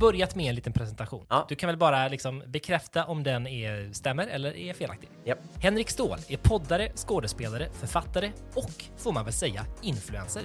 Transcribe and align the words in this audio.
börjat 0.00 0.34
med 0.34 0.46
en 0.46 0.54
liten 0.54 0.72
presentation. 0.72 1.26
Ja. 1.28 1.46
Du 1.48 1.54
kan 1.54 1.66
väl 1.66 1.76
bara 1.76 2.08
liksom 2.08 2.42
bekräfta 2.46 3.04
om 3.04 3.22
den 3.22 3.46
är, 3.46 3.92
stämmer 3.92 4.26
eller 4.26 4.56
är 4.56 4.74
felaktig. 4.74 5.08
Japp. 5.24 5.38
Henrik 5.62 5.90
Ståhl 5.90 6.18
är 6.28 6.36
poddare, 6.36 6.92
skådespelare, 6.94 7.68
författare 7.72 8.32
och, 8.54 8.84
får 8.96 9.12
man 9.12 9.24
väl 9.24 9.34
säga, 9.34 9.66
influencer. 9.82 10.42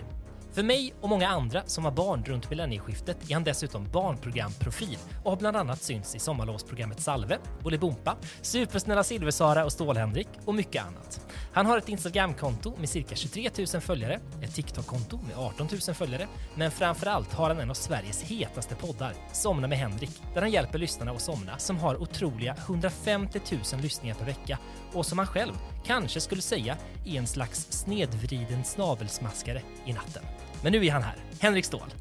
För 0.55 0.63
mig 0.63 0.93
och 1.01 1.09
många 1.09 1.27
andra 1.27 1.63
som 1.65 1.85
har 1.85 1.91
barn 1.91 2.23
runt 2.25 2.49
millennieskiftet 2.49 3.29
är 3.29 3.33
han 3.33 3.43
dessutom 3.43 3.87
barnprogramprofil 3.91 4.97
och 5.23 5.31
har 5.31 5.37
bland 5.37 5.57
annat 5.57 5.81
synts 5.81 6.15
i 6.15 6.19
sommarlovsprogrammet 6.19 6.99
Salve, 6.99 7.37
Bolibompa, 7.63 8.15
Supersnälla 8.41 9.03
Silversara 9.03 9.65
och 9.65 9.71
Stål-Henrik 9.71 10.27
och 10.45 10.55
mycket 10.55 10.85
annat. 10.85 11.27
Han 11.55 11.65
har 11.65 11.77
ett 11.77 11.89
Instagramkonto 11.89 12.73
med 12.79 12.89
cirka 12.89 13.15
23 13.15 13.49
000 13.73 13.81
följare, 13.81 14.19
ett 14.41 14.55
TikTok-konto 14.55 15.19
med 15.27 15.37
18 15.37 15.67
000 15.87 15.95
följare, 15.95 16.27
men 16.55 16.71
framförallt 16.71 17.33
har 17.33 17.49
han 17.49 17.59
en 17.59 17.69
av 17.69 17.73
Sveriges 17.73 18.23
hetaste 18.23 18.75
poddar, 18.75 19.13
Somna 19.33 19.67
med 19.67 19.77
Henrik, 19.77 20.21
där 20.33 20.41
han 20.41 20.51
hjälper 20.51 20.79
lyssnarna 20.79 21.11
att 21.11 21.21
somna, 21.21 21.57
som 21.57 21.77
har 21.77 22.01
otroliga 22.01 22.55
150 22.59 23.39
000 23.51 23.81
lyssningar 23.81 24.15
per 24.15 24.25
vecka 24.25 24.59
och 24.93 25.05
som 25.05 25.17
han 25.17 25.27
själv 25.27 25.53
kanske 25.85 26.21
skulle 26.21 26.41
säga 26.41 26.77
är 27.05 27.17
en 27.17 27.27
slags 27.27 27.67
snedvriden 27.71 28.63
snavelsmaskare 28.63 29.61
i 29.85 29.93
natten. 29.93 30.23
Men 30.63 30.71
nu 30.71 30.85
är 30.85 30.91
han 30.91 31.03
här, 31.03 31.15
Henrik 31.39 31.65
Ståhl. 31.65 31.93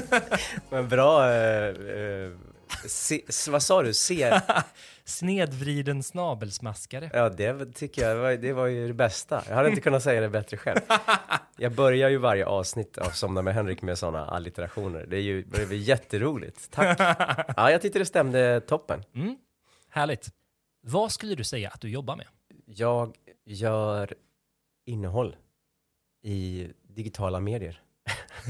Men 0.70 0.88
bra... 0.88 1.32
Eh, 1.32 1.68
eh, 1.68 2.32
se, 2.86 3.22
vad 3.50 3.62
sa 3.62 3.82
du? 3.82 3.94
Se? 3.94 4.40
Snedvriden 5.04 6.02
snabelsmaskare. 6.02 7.10
Ja, 7.12 7.28
det 7.28 7.74
tycker 7.74 8.08
jag 8.08 8.16
var, 8.16 8.32
det 8.32 8.52
var 8.52 8.66
ju 8.66 8.86
det 8.88 8.94
bästa. 8.94 9.42
Jag 9.48 9.54
hade 9.54 9.68
inte 9.68 9.80
kunnat 9.80 10.02
säga 10.02 10.20
det 10.20 10.28
bättre 10.28 10.56
själv. 10.56 10.80
Jag 11.56 11.72
börjar 11.72 12.08
ju 12.08 12.16
varje 12.16 12.46
avsnitt 12.46 12.98
av 12.98 13.10
Somna 13.10 13.42
med 13.42 13.54
Henrik 13.54 13.82
med 13.82 13.98
sådana 13.98 14.26
allitterationer. 14.26 15.06
Det 15.06 15.16
är 15.16 15.20
ju 15.20 15.42
det 15.42 15.62
är 15.62 15.72
jätteroligt. 15.72 16.70
Tack. 16.70 17.00
Ja, 17.56 17.70
jag 17.70 17.82
tyckte 17.82 17.98
det 17.98 18.06
stämde 18.06 18.60
toppen. 18.60 19.04
Mm, 19.14 19.36
härligt. 19.90 20.28
Vad 20.82 21.12
skulle 21.12 21.34
du 21.34 21.44
säga 21.44 21.68
att 21.68 21.80
du 21.80 21.88
jobbar 21.88 22.16
med? 22.16 22.26
Jag 22.66 23.16
gör 23.44 24.14
innehåll 24.86 25.36
i 26.22 26.68
digitala 26.82 27.40
medier. 27.40 27.82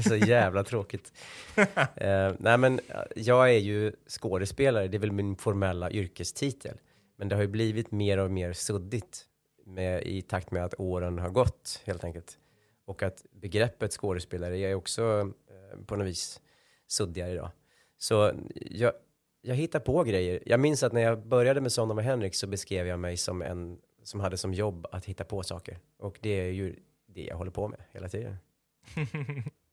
Så 0.07 0.15
jävla 0.15 0.63
tråkigt. 0.63 1.13
Eh, 1.95 2.33
nej 2.39 2.57
men 2.57 2.79
eh, 2.87 3.01
jag 3.15 3.49
är 3.49 3.59
ju 3.59 3.91
skådespelare, 4.07 4.87
det 4.87 4.97
är 4.97 4.99
väl 4.99 5.11
min 5.11 5.35
formella 5.35 5.91
yrkestitel. 5.91 6.77
Men 7.17 7.29
det 7.29 7.35
har 7.35 7.41
ju 7.41 7.47
blivit 7.47 7.91
mer 7.91 8.17
och 8.17 8.31
mer 8.31 8.53
suddigt 8.53 9.25
med, 9.65 10.03
i 10.03 10.21
takt 10.21 10.51
med 10.51 10.65
att 10.65 10.73
åren 10.77 11.19
har 11.19 11.29
gått 11.29 11.81
helt 11.85 12.03
enkelt. 12.03 12.37
Och 12.85 13.03
att 13.03 13.25
begreppet 13.31 13.91
skådespelare 13.91 14.57
är 14.57 14.75
också 14.75 15.31
eh, 15.49 15.85
på 15.85 15.95
något 15.95 16.07
vis 16.07 16.41
suddigare 16.87 17.31
idag. 17.31 17.51
Så 17.97 18.31
jag, 18.55 18.93
jag 19.41 19.55
hittar 19.55 19.79
på 19.79 20.03
grejer. 20.03 20.43
Jag 20.45 20.59
minns 20.59 20.83
att 20.83 20.93
när 20.93 21.01
jag 21.01 21.27
började 21.27 21.61
med 21.61 21.71
Somna 21.71 21.93
med 21.93 22.05
Henrik 22.05 22.35
så 22.35 22.47
beskrev 22.47 22.87
jag 22.87 22.99
mig 22.99 23.17
som 23.17 23.41
en 23.41 23.77
som 24.03 24.19
hade 24.19 24.37
som 24.37 24.53
jobb 24.53 24.87
att 24.91 25.05
hitta 25.05 25.23
på 25.23 25.43
saker. 25.43 25.79
Och 25.97 26.19
det 26.21 26.29
är 26.29 26.51
ju 26.51 26.75
det 27.05 27.23
jag 27.23 27.35
håller 27.35 27.51
på 27.51 27.67
med 27.67 27.79
hela 27.91 28.09
tiden. 28.09 28.37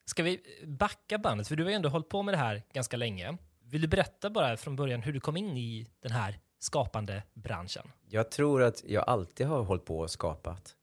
Ska 0.04 0.22
vi 0.22 0.40
backa 0.66 1.18
bandet? 1.18 1.48
För 1.48 1.56
du 1.56 1.62
har 1.62 1.70
ju 1.70 1.76
ändå 1.76 1.88
hållit 1.88 2.08
på 2.08 2.22
med 2.22 2.34
det 2.34 2.38
här 2.38 2.62
ganska 2.72 2.96
länge. 2.96 3.38
Vill 3.60 3.80
du 3.80 3.88
berätta 3.88 4.30
bara 4.30 4.56
från 4.56 4.76
början 4.76 5.02
hur 5.02 5.12
du 5.12 5.20
kom 5.20 5.36
in 5.36 5.56
i 5.56 5.86
den 6.02 6.12
här 6.12 6.40
skapande 6.58 7.22
branschen? 7.34 7.90
Jag 8.08 8.30
tror 8.30 8.62
att 8.62 8.84
jag 8.86 9.04
alltid 9.06 9.46
har 9.46 9.62
hållit 9.62 9.84
på 9.84 9.98
och 9.98 10.10
skapat. 10.10 10.76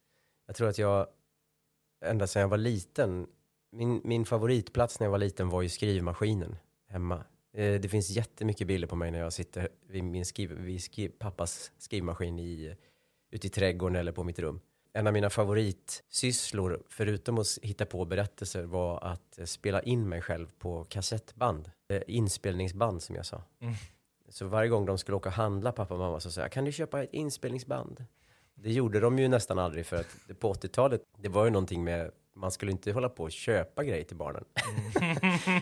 Jag 0.48 0.56
tror 0.56 0.70
att 0.70 0.78
jag, 0.78 1.08
ända 2.06 2.28
sedan 2.28 2.42
jag 2.42 2.50
var 2.50 2.58
liten, 2.58 3.28
min, 3.72 4.02
min 4.04 4.26
favoritplats 4.26 5.00
när 5.00 5.08
jag 5.08 5.12
var 5.12 5.18
liten 5.18 5.50
var 5.50 5.62
ju 5.62 5.70
skrivmaskinen 5.70 6.58
hemma. 6.88 7.24
Eh, 7.54 7.82
det 7.82 7.90
finns 7.90 8.10
jättemycket 8.10 8.68
bilder 8.68 8.88
på 8.88 8.96
mig 8.96 9.12
när 9.12 9.20
jag 9.20 9.34
sitter 9.34 9.70
vid 9.88 10.04
min 10.04 10.26
skriv, 10.26 10.52
vid 10.52 10.84
skriv, 10.84 11.10
pappas 11.10 11.72
skrivmaskin 11.78 12.40
i, 12.40 12.76
ute 13.32 13.48
i 13.48 13.50
trädgården 13.50 13.96
eller 13.96 14.12
på 14.12 14.24
mitt 14.24 14.40
rum. 14.40 14.60
En 14.98 15.08
av 15.08 15.14
mina 15.14 15.30
favoritsysslor, 15.30 16.84
förutom 16.90 17.38
att 17.38 17.58
hitta 17.62 17.86
på 17.86 18.06
berättelser, 18.06 18.64
var 18.64 19.04
att 19.04 19.40
eh, 19.40 19.46
spela 19.46 19.82
in 19.82 20.10
mig 20.10 20.22
själv 20.22 20.48
på 20.60 20.84
kassettband. 20.84 21.72
Eh, 21.88 22.02
inspelningsband 22.08 23.04
som 23.04 23.16
jag 23.16 23.26
sa. 23.26 23.44
Mm. 23.60 23.74
Så 24.30 24.46
varje 24.46 24.70
gång 24.70 24.86
de 24.86 24.98
skulle 24.98 25.16
åka 25.16 25.30
och 25.30 25.36
handla, 25.36 25.72
pappa 25.72 25.94
och 25.94 26.00
mamma, 26.00 26.20
så 26.20 26.32
sa 26.32 26.42
jag, 26.42 26.52
kan 26.52 26.66
du 26.66 26.72
köpa 26.72 27.04
ett 27.04 27.14
inspelningsband? 27.14 28.06
Det 28.54 28.72
gjorde 28.72 29.00
de 29.00 29.20
ju 29.20 29.28
nästan 29.28 29.60
aldrig 29.60 29.86
för 29.86 29.98
att 29.98 30.40
på 30.40 30.54
80-talet, 30.54 31.02
det 31.18 31.30
var 31.30 31.46
ju 31.46 31.52
någonting 31.52 31.84
med, 31.84 32.12
man 32.34 32.52
skulle 32.52 32.72
inte 32.72 32.92
hålla 32.92 33.10
på 33.10 33.24
och 33.24 33.32
köpa 33.32 33.84
grejer 33.84 34.04
till 34.04 34.18
barnen. 34.18 34.44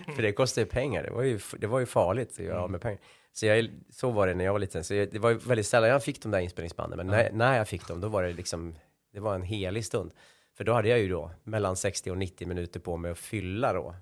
för 0.16 0.22
det 0.22 0.32
kostar 0.32 0.62
ju 0.62 0.66
pengar, 0.66 1.04
det 1.04 1.12
var 1.12 1.24
ju, 1.24 1.40
det 1.58 1.68
var 1.68 1.80
ju 1.80 1.86
farligt 1.86 2.32
att 2.32 2.46
göra 2.46 2.62
av 2.62 2.72
med 2.72 2.82
pengar. 2.82 3.00
Så, 3.32 3.46
jag, 3.46 3.70
så 3.90 4.12
var 4.12 4.28
det 4.28 4.34
när 4.34 4.46
jag 4.46 4.54
var 4.54 4.60
liten, 4.60 4.84
så 4.84 4.94
jag, 4.94 5.12
det 5.12 5.20
var 5.20 5.34
väldigt 5.34 5.68
sällan 5.68 5.90
jag 5.90 6.04
fick 6.04 6.22
de 6.22 6.32
där 6.32 6.40
inspelningsbanden, 6.40 6.98
men 6.98 7.08
när, 7.08 7.32
när 7.32 7.58
jag 7.58 7.68
fick 7.68 7.88
dem, 7.88 8.02
då 8.02 8.08
var 8.08 8.24
det 8.24 8.34
liksom, 8.34 8.76
det 9.14 9.20
var 9.20 9.36
en 9.36 9.42
helig 9.42 9.86
stund. 9.86 10.14
För 10.58 10.64
då 10.64 10.74
hade 10.74 10.88
jag 10.90 11.00
ju 11.00 11.10
då 11.10 11.32
mellan 11.44 11.76
60 11.76 12.12
och 12.12 12.18
90 12.18 12.48
minuter 12.48 12.80
på 12.80 12.98
mig 12.98 13.12
att 13.12 13.18
fylla 13.18 13.74
då. 13.74 13.96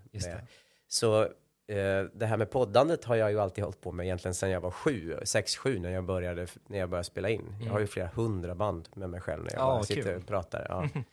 Så 0.87 1.21
eh, 1.67 2.03
det 2.13 2.25
här 2.25 2.37
med 2.37 2.51
poddandet 2.51 3.05
har 3.05 3.15
jag 3.15 3.31
ju 3.31 3.39
alltid 3.39 3.63
hållit 3.63 3.81
på 3.81 3.91
med 3.91 4.05
egentligen 4.05 4.35
sedan 4.35 4.49
jag 4.49 4.61
var 4.61 4.71
sju, 4.71 5.17
sex, 5.23 5.57
sju 5.57 5.79
när 5.79 5.89
jag 5.89 6.03
började, 6.03 6.47
när 6.67 6.79
jag 6.79 6.89
började 6.89 7.03
spela 7.03 7.29
in. 7.29 7.55
Jag 7.65 7.71
har 7.71 7.79
ju 7.79 7.87
flera 7.87 8.07
hundra 8.07 8.55
band 8.55 8.89
med 8.95 9.09
mig 9.09 9.21
själv 9.21 9.43
när 9.43 9.53
jag 9.53 9.65
vad 9.65 9.85
sitter 9.85 10.01
kul. 10.01 10.17
och 10.17 10.27
pratar. 10.27 10.65
Ja. 10.69 10.87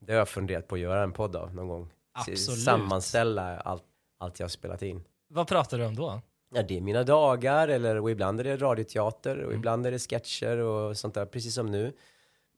Det 0.00 0.12
har 0.12 0.18
jag 0.18 0.28
funderat 0.28 0.68
på 0.68 0.74
att 0.74 0.80
göra 0.80 1.02
en 1.02 1.12
podd 1.12 1.36
av 1.36 1.54
någon 1.54 1.68
gång. 1.68 1.90
Absolut. 2.12 2.38
Sammanställa 2.64 3.58
allt, 3.60 3.82
allt 4.18 4.40
jag 4.40 4.44
har 4.44 4.48
spelat 4.50 4.82
in. 4.82 5.04
Vad 5.28 5.48
pratar 5.48 5.78
du 5.78 5.84
om 5.86 5.94
då? 5.96 6.20
Ja, 6.54 6.62
det 6.62 6.76
är 6.76 6.80
mina 6.80 7.02
dagar, 7.04 7.68
eller 7.68 7.96
och 8.00 8.10
ibland 8.10 8.40
är 8.40 8.44
det 8.44 8.56
radioteater 8.56 9.36
och 9.38 9.44
Mm. 9.44 9.56
ibland 9.58 9.86
är 9.86 9.90
det 9.90 9.98
sketcher 9.98 10.56
och 10.56 10.96
sånt 10.96 11.14
där, 11.14 11.26
precis 11.26 11.54
som 11.54 11.66
nu. 11.66 11.92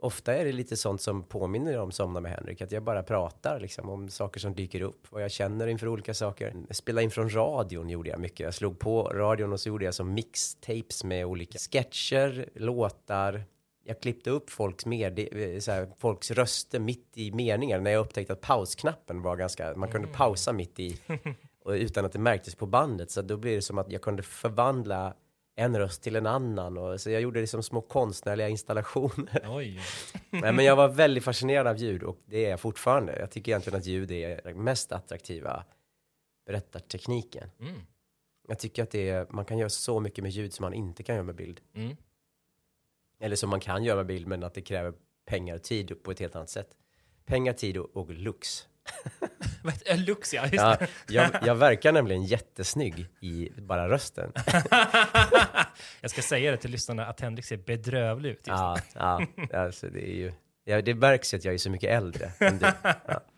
Ofta 0.03 0.34
är 0.34 0.44
det 0.44 0.53
lite 0.53 0.77
sånt 0.77 1.00
som 1.00 1.22
påminner 1.22 1.78
om 1.78 1.93
Somna 1.93 2.21
med 2.21 2.33
Henrik, 2.33 2.61
att 2.61 2.72
jag 2.72 2.83
bara 2.83 3.03
pratar 3.03 3.61
liksom 3.61 3.91
om 3.91 4.09
saker 4.09 4.41
som 4.41 4.55
dyker 4.55 4.81
upp, 4.81 5.06
vad 5.11 5.22
jag 5.22 5.31
känner 5.31 5.66
inför 5.66 5.88
olika 5.88 6.15
saker. 6.15 6.55
Spela 6.71 7.03
in 7.03 7.11
från 7.11 7.34
radion 7.34 7.88
gjorde 7.88 8.10
jag 8.10 8.21
mycket. 8.21 8.41
Jag 8.41 8.55
slog 8.55 8.78
på 8.78 9.03
radion 9.03 9.53
och 9.53 9.60
så 9.60 9.69
gjorde 9.69 9.84
jag 9.84 9.94
som 9.94 10.15
mixtapes 10.15 11.05
med 11.05 11.27
olika 11.27 11.59
sketcher, 11.59 12.49
låtar. 12.55 13.44
Jag 13.84 14.00
klippte 14.00 14.31
upp 14.31 14.50
folks, 14.50 14.87
med, 14.87 15.28
så 15.60 15.72
här, 15.72 15.89
folks 15.99 16.31
röster 16.31 16.78
mitt 16.78 17.12
i 17.15 17.33
meningar 17.33 17.81
när 17.81 17.91
jag 17.91 18.00
upptäckte 18.00 18.33
att 18.33 18.41
pausknappen 18.41 19.22
var 19.22 19.37
ganska, 19.37 19.75
man 19.77 19.91
kunde 19.91 20.09
pausa 20.09 20.53
mitt 20.53 20.81
i 20.81 21.00
och 21.65 21.72
utan 21.72 22.05
att 22.05 22.12
det 22.12 22.19
märktes 22.19 22.55
på 22.55 22.66
bandet. 22.66 23.10
Så 23.10 23.22
då 23.22 23.37
blir 23.37 23.56
det 23.56 23.62
som 23.62 23.78
att 23.78 23.93
jag 23.93 24.03
kunde 24.03 24.22
förvandla 24.22 25.15
en 25.56 25.78
röst 25.78 26.03
till 26.03 26.16
en 26.16 26.27
annan. 26.27 26.78
Och, 26.78 27.00
så 27.00 27.11
jag 27.11 27.22
gjorde 27.22 27.41
liksom 27.41 27.62
små 27.62 27.81
konstnärliga 27.81 28.49
installationer. 28.49 29.47
Oj. 29.49 29.81
Nej, 30.31 30.53
men 30.53 30.65
jag 30.65 30.77
var 30.77 30.88
väldigt 30.88 31.25
fascinerad 31.25 31.66
av 31.66 31.77
ljud 31.77 32.03
och 32.03 32.19
det 32.27 32.47
är 32.47 32.50
jag 32.50 32.61
fortfarande. 32.61 33.19
Jag 33.19 33.31
tycker 33.31 33.53
egentligen 33.53 33.78
att 33.78 33.87
ljud 33.87 34.10
är 34.10 34.41
den 34.44 34.65
mest 34.65 34.93
attraktiva 34.93 35.65
berättartekniken. 36.47 37.50
Mm. 37.60 37.81
Jag 38.49 38.59
tycker 38.59 38.83
att 38.83 38.91
det 38.91 39.09
är, 39.09 39.27
man 39.31 39.44
kan 39.44 39.59
göra 39.59 39.71
så 39.71 40.00
mycket 40.00 40.22
med 40.22 40.33
ljud 40.33 40.53
som 40.53 40.62
man 40.62 40.75
inte 40.75 41.03
kan 41.03 41.15
göra 41.15 41.25
med 41.25 41.34
bild. 41.34 41.60
Mm. 41.75 41.97
Eller 43.21 43.37
som 43.37 43.50
man 43.50 43.60
kan 43.60 43.84
göra 43.84 43.97
med 43.97 44.06
bild 44.06 44.27
men 44.27 44.43
att 44.43 44.55
det 44.55 44.62
kräver 44.62 44.94
pengar 45.25 45.55
och 45.55 45.62
tid 45.62 46.03
på 46.03 46.10
ett 46.10 46.21
helt 46.21 46.37
annat 46.37 46.50
sätt. 46.50 46.77
Pengar, 47.25 47.53
tid 47.53 47.77
och, 47.77 47.97
och 47.97 48.10
lux. 48.10 48.69
Lux, 50.06 50.34
ja. 50.34 50.42
Just 50.42 50.54
Ja, 50.54 50.76
jag, 51.08 51.30
jag 51.42 51.54
verkar 51.54 51.92
nämligen 51.92 52.24
jättesnygg 52.24 53.06
i 53.20 53.50
bara 53.56 53.88
rösten. 53.88 54.32
Jag 56.00 56.10
ska 56.10 56.22
säga 56.22 56.50
det 56.50 56.56
till 56.56 56.70
lyssnarna 56.70 57.06
att 57.06 57.20
Henrik 57.20 57.44
ser 57.44 57.56
bedrövlig 57.56 58.30
ut. 58.30 58.36
just. 58.36 58.46
Ja, 58.46 58.77
ja 58.94 59.21
alltså 59.59 59.86
det 59.86 60.10
är 60.10 60.15
ju, 60.15 60.32
ja, 60.65 60.82
det 60.82 60.94
märks 60.94 61.34
att 61.34 61.44
jag 61.44 61.54
är 61.54 61.59
så 61.59 61.71
mycket 61.71 61.91
äldre 61.91 62.32
än 62.38 62.59
du. 62.59 62.66
Ja. 63.06 63.21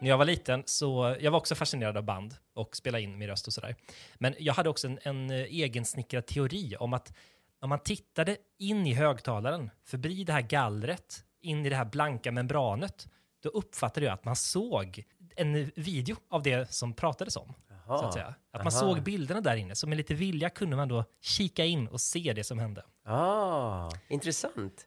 När 0.00 0.08
jag 0.08 0.18
var 0.18 0.24
liten 0.24 0.62
så, 0.66 1.16
jag 1.20 1.30
var 1.30 1.38
också 1.38 1.54
fascinerad 1.54 1.96
av 1.96 2.04
band 2.04 2.34
och 2.54 2.76
spela 2.76 2.98
in 2.98 3.18
min 3.18 3.28
röst 3.28 3.46
och 3.46 3.52
sådär. 3.52 3.76
Men 4.14 4.34
jag 4.38 4.54
hade 4.54 4.68
också 4.68 4.86
en, 4.86 4.98
en 5.02 5.30
eh, 5.30 5.60
egensnickrad 5.60 6.26
teori 6.26 6.76
om 6.78 6.92
att 6.92 7.12
om 7.60 7.68
man 7.68 7.78
tittade 7.78 8.36
in 8.58 8.86
i 8.86 8.94
högtalaren, 8.94 9.70
förbi 9.84 10.24
det 10.24 10.32
här 10.32 10.40
gallret, 10.40 11.24
in 11.46 11.66
i 11.66 11.68
det 11.68 11.76
här 11.76 11.84
blanka 11.84 12.32
membranet, 12.32 13.08
då 13.42 13.48
uppfattade 13.48 14.06
jag 14.06 14.12
att 14.12 14.24
man 14.24 14.36
såg 14.36 15.04
en 15.36 15.70
video 15.76 16.16
av 16.30 16.42
det 16.42 16.72
som 16.72 16.92
pratades 16.94 17.36
om. 17.36 17.54
Så 17.86 17.92
att, 17.92 18.12
säga. 18.12 18.26
att 18.26 18.64
man 18.64 18.72
aha. 18.72 18.80
såg 18.80 19.02
bilderna 19.02 19.40
där 19.40 19.56
inne, 19.56 19.74
så 19.74 19.86
med 19.86 19.96
lite 19.96 20.14
vilja 20.14 20.50
kunde 20.50 20.76
man 20.76 20.88
då 20.88 21.04
kika 21.20 21.64
in 21.64 21.88
och 21.88 22.00
se 22.00 22.32
det 22.32 22.44
som 22.44 22.58
hände. 22.58 22.84
Ah, 23.04 23.90
intressant. 24.08 24.86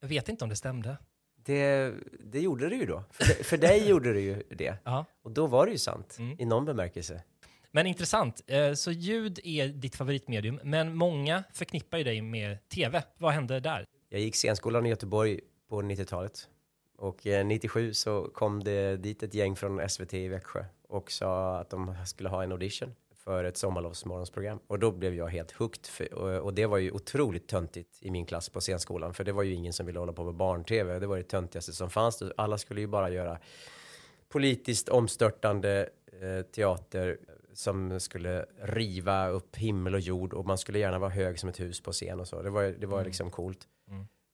Jag 0.00 0.08
vet 0.08 0.28
inte 0.28 0.44
om 0.44 0.50
det 0.50 0.56
stämde. 0.56 0.96
Det, 1.44 1.94
det 2.20 2.40
gjorde 2.40 2.68
det 2.68 2.74
ju 2.76 2.86
då. 2.86 3.04
För, 3.10 3.44
för 3.44 3.56
dig 3.56 3.88
gjorde 3.88 4.12
det 4.12 4.20
ju 4.20 4.42
det. 4.50 4.76
Ja. 4.84 5.04
Och 5.22 5.30
då 5.30 5.46
var 5.46 5.66
det 5.66 5.72
ju 5.72 5.78
sant, 5.78 6.16
Mm. 6.18 6.36
i 6.40 6.44
någon 6.44 6.64
bemärkelse. 6.64 7.22
Men 7.70 7.86
intressant. 7.86 8.42
Eh, 8.46 8.72
Så 8.72 8.92
ljud 8.92 9.40
är 9.44 9.68
ditt 9.68 9.96
favoritmedium, 9.96 10.60
men 10.64 10.94
många 10.96 11.44
förknippar 11.52 11.98
ju 11.98 12.04
dig 12.04 12.22
med 12.22 12.68
tv. 12.68 13.02
Vad 13.18 13.32
hände 13.32 13.60
där? 13.60 13.84
Jag 14.08 14.20
gick 14.20 14.34
scenskolan 14.34 14.86
i 14.86 14.88
Göteborg 14.88 15.40
på 15.68 15.82
90-talet. 15.82 16.48
Och 16.96 17.26
eh, 17.26 17.46
97 17.46 17.94
så 17.94 18.30
kom 18.34 18.64
det 18.64 18.96
dit 18.96 19.22
ett 19.22 19.34
gäng 19.34 19.56
från 19.56 19.88
SVT 19.88 20.14
i 20.14 20.28
Växjö 20.28 20.64
och 20.88 21.10
sa 21.10 21.58
att 21.58 21.70
de 21.70 21.94
skulle 22.06 22.28
ha 22.28 22.42
en 22.42 22.52
audition 22.52 22.94
för 23.26 23.44
ett 23.44 23.56
sommarlovsmorgonsprogram. 23.56 24.58
Och 24.66 24.78
då 24.78 24.92
blev 24.92 25.14
jag 25.14 25.26
helt 25.26 25.52
hooked. 25.52 25.86
För, 25.86 26.14
och, 26.14 26.44
och, 26.44 26.54
det 26.54 26.66
var 26.66 26.78
ju 26.78 26.90
otroligt 26.90 27.48
töntigt 27.48 27.98
i 28.00 28.10
min 28.10 28.26
klass 28.26 28.48
på 28.48 28.60
scenskolan. 28.60 29.14
För 29.14 29.24
det 29.24 29.32
var 29.32 29.42
ju 29.42 29.54
ingen 29.54 29.72
som 29.72 29.86
ville 29.86 29.98
hålla 29.98 30.12
på 30.12 30.24
med 30.24 30.34
barn-tv. 30.34 30.98
Det 30.98 31.06
var 31.06 31.16
det 31.16 31.22
töntigaste 31.22 31.72
som 31.72 31.90
fanns. 31.90 32.22
Alla 32.36 32.58
skulle 32.58 32.80
ju 32.80 32.86
bara 32.86 33.10
göra 33.10 33.38
politiskt 34.28 34.88
omstörtande 34.88 35.88
eh, 36.22 36.42
teater 36.42 37.18
som 37.52 38.00
skulle 38.00 38.46
riva 38.60 39.28
upp 39.28 39.56
himmel 39.56 39.94
och 39.94 40.00
jord 40.00 40.34
och 40.34 40.46
man 40.46 40.58
skulle 40.58 40.78
gärna 40.78 40.98
vara 40.98 41.10
hög 41.10 41.38
som 41.38 41.48
ett 41.48 41.60
hus 41.60 41.80
på 41.80 41.92
scen 41.92 42.20
och 42.20 42.28
så. 42.28 42.42
Det 42.42 42.50
var, 42.50 42.62
det 42.62 42.86
var 42.86 42.98
mm. 42.98 43.06
liksom 43.06 43.30
coolt. 43.30 43.68